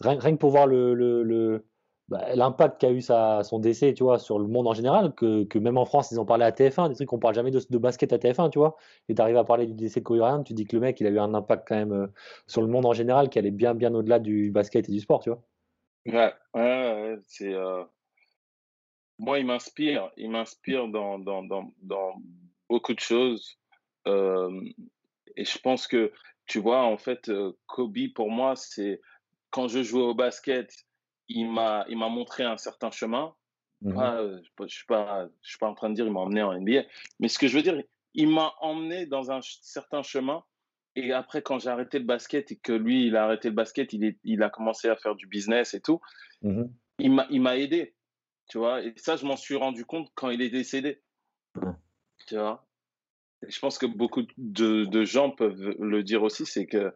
rien, 0.00 0.18
rien, 0.18 0.32
que 0.32 0.38
pour 0.38 0.50
voir 0.50 0.66
le, 0.66 0.94
le 0.94 1.64
bah, 2.08 2.34
l'impact 2.34 2.80
qu'a 2.80 2.90
eu 2.90 3.02
son 3.02 3.58
décès, 3.58 3.92
tu 3.92 4.02
vois, 4.02 4.18
sur 4.18 4.38
le 4.38 4.46
monde 4.46 4.66
en 4.66 4.72
général, 4.72 5.14
que, 5.14 5.58
même 5.58 5.76
en 5.76 5.84
France, 5.84 6.10
ils 6.10 6.18
ont 6.18 6.24
parlé 6.24 6.44
à 6.44 6.52
TF1, 6.52 6.88
des 6.88 6.94
trucs 6.94 7.08
qu'on 7.08 7.18
parle 7.18 7.34
jamais 7.34 7.50
de, 7.50 7.78
basket 7.78 8.12
à 8.14 8.16
TF1, 8.16 8.50
tu 8.50 8.58
vois, 8.58 8.76
et 9.08 9.14
tu 9.14 9.20
arrives 9.20 9.36
à 9.36 9.44
parler 9.44 9.66
du 9.66 9.74
décès 9.74 10.00
de 10.00 10.04
Kobe 10.04 10.44
tu 10.44 10.54
dis 10.54 10.66
que 10.66 10.74
le 10.76 10.80
mec, 10.80 10.98
il 11.00 11.06
a 11.06 11.10
eu 11.10 11.18
un 11.18 11.34
impact 11.34 11.68
quand 11.68 11.76
même 11.76 11.92
euh, 11.92 12.06
sur 12.46 12.62
le 12.62 12.68
monde 12.68 12.86
en 12.86 12.94
général, 12.94 13.28
qui 13.28 13.38
allait 13.38 13.50
bien, 13.50 13.74
bien 13.74 13.94
au-delà 13.94 14.18
du 14.18 14.50
basket 14.50 14.88
et 14.88 14.92
du 14.92 15.00
sport, 15.00 15.20
tu 15.20 15.28
vois. 15.28 15.42
Ouais, 16.06 16.32
ouais, 16.54 17.18
c'est. 17.26 17.52
Euh... 17.52 17.84
Moi, 19.18 19.40
il 19.40 19.46
m'inspire, 19.46 20.10
il 20.16 20.30
m'inspire 20.30 20.88
dans, 20.88 21.18
dans, 21.18 21.42
dans, 21.42 21.72
dans, 21.82 22.14
beaucoup 22.70 22.94
de 22.94 23.00
choses. 23.00 23.58
Euh, 24.06 24.60
et 25.36 25.44
je 25.44 25.58
pense 25.58 25.86
que, 25.86 26.12
tu 26.46 26.60
vois, 26.60 26.84
en 26.84 26.96
fait, 26.96 27.30
Kobe, 27.66 27.98
pour 28.14 28.30
moi, 28.30 28.56
c'est 28.56 29.00
quand 29.50 29.68
je 29.68 29.82
jouais 29.82 30.02
au 30.02 30.14
basket, 30.14 30.72
il 31.28 31.50
m'a 31.50 31.84
il 31.88 31.98
m'a 31.98 32.08
montré 32.08 32.44
un 32.44 32.56
certain 32.56 32.90
chemin. 32.90 33.34
Mmh 33.80 33.96
euh, 33.96 34.40
je 34.42 34.62
ne 34.64 34.68
suis, 34.68 34.86
pas, 34.86 35.28
je 35.42 35.50
suis 35.50 35.58
pas 35.58 35.68
en 35.68 35.74
train 35.74 35.88
de 35.88 35.94
dire 35.94 36.04
il 36.04 36.12
m'a 36.12 36.20
emmené 36.20 36.42
en 36.42 36.52
NBA, 36.52 36.82
mais 37.20 37.28
ce 37.28 37.38
que 37.38 37.46
je 37.46 37.56
veux 37.56 37.62
dire, 37.62 37.80
il 38.14 38.28
m'a 38.28 38.52
emmené 38.60 39.06
dans 39.06 39.30
un 39.30 39.40
certain 39.42 40.02
chemin. 40.02 40.42
Et 40.96 41.12
après, 41.12 41.42
quand 41.42 41.60
j'ai 41.60 41.68
arrêté 41.68 42.00
le 42.00 42.04
basket 42.04 42.50
et 42.50 42.56
que 42.56 42.72
lui, 42.72 43.06
il 43.06 43.14
a 43.14 43.24
arrêté 43.24 43.50
le 43.50 43.54
basket, 43.54 43.92
il, 43.92 44.02
est, 44.02 44.18
il 44.24 44.42
a 44.42 44.50
commencé 44.50 44.88
à 44.88 44.96
faire 44.96 45.14
du 45.14 45.28
business 45.28 45.74
et 45.74 45.80
tout, 45.80 46.00
mmh 46.42 46.64
il 47.00 47.40
m'a 47.40 47.56
aidé. 47.56 47.94
Tu 48.48 48.58
vois, 48.58 48.82
et 48.82 48.92
ça, 48.96 49.14
je 49.14 49.24
m'en 49.24 49.36
suis 49.36 49.54
rendu 49.54 49.84
compte 49.84 50.10
quand 50.16 50.30
il 50.30 50.42
est 50.42 50.50
décédé. 50.50 51.00
Tu 52.26 52.36
vois, 52.36 52.66
et 53.46 53.50
je 53.50 53.58
pense 53.60 53.78
que 53.78 53.86
beaucoup 53.86 54.22
de, 54.36 54.84
de, 54.84 55.04
gens 55.04 55.30
peuvent 55.30 55.76
le 55.78 56.02
dire 56.02 56.22
aussi, 56.22 56.44
c'est 56.44 56.66
que 56.66 56.92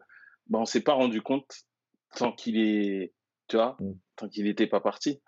ben, 0.47 0.59
on 0.59 0.65
s'est 0.65 0.83
pas 0.83 0.93
rendu 0.93 1.21
compte 1.21 1.65
tant 2.15 2.33
qu'il 2.33 2.57
est, 2.57 3.13
tu 3.53 3.57
vois, 3.57 3.77
mmh 3.79 3.91
tant 4.15 4.27
qu'il 4.27 4.45
n'était 4.45 4.65
pas 4.65 4.79
parti. 4.79 5.21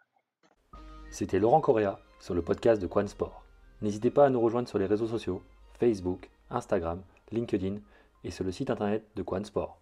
C'était 1.11 1.37
Laurent 1.37 1.61
Correa 1.61 1.99
sur 2.19 2.33
le 2.33 2.41
podcast 2.41 2.81
de 2.81 2.87
Quan 2.87 3.05
Sport. 3.05 3.43
N'hésitez 3.83 4.09
pas 4.09 4.25
à 4.25 4.29
nous 4.31 4.41
rejoindre 4.41 4.67
sur 4.67 4.79
les 4.79 4.87
réseaux 4.87 5.05
sociaux, 5.05 5.43
Facebook, 5.79 6.31
Instagram, 6.49 7.03
LinkedIn 7.31 7.77
et 8.23 8.31
sur 8.31 8.43
le 8.43 8.51
site 8.51 8.71
internet 8.71 9.05
de 9.15 9.21
Quan 9.21 9.43
Sport. 9.43 9.79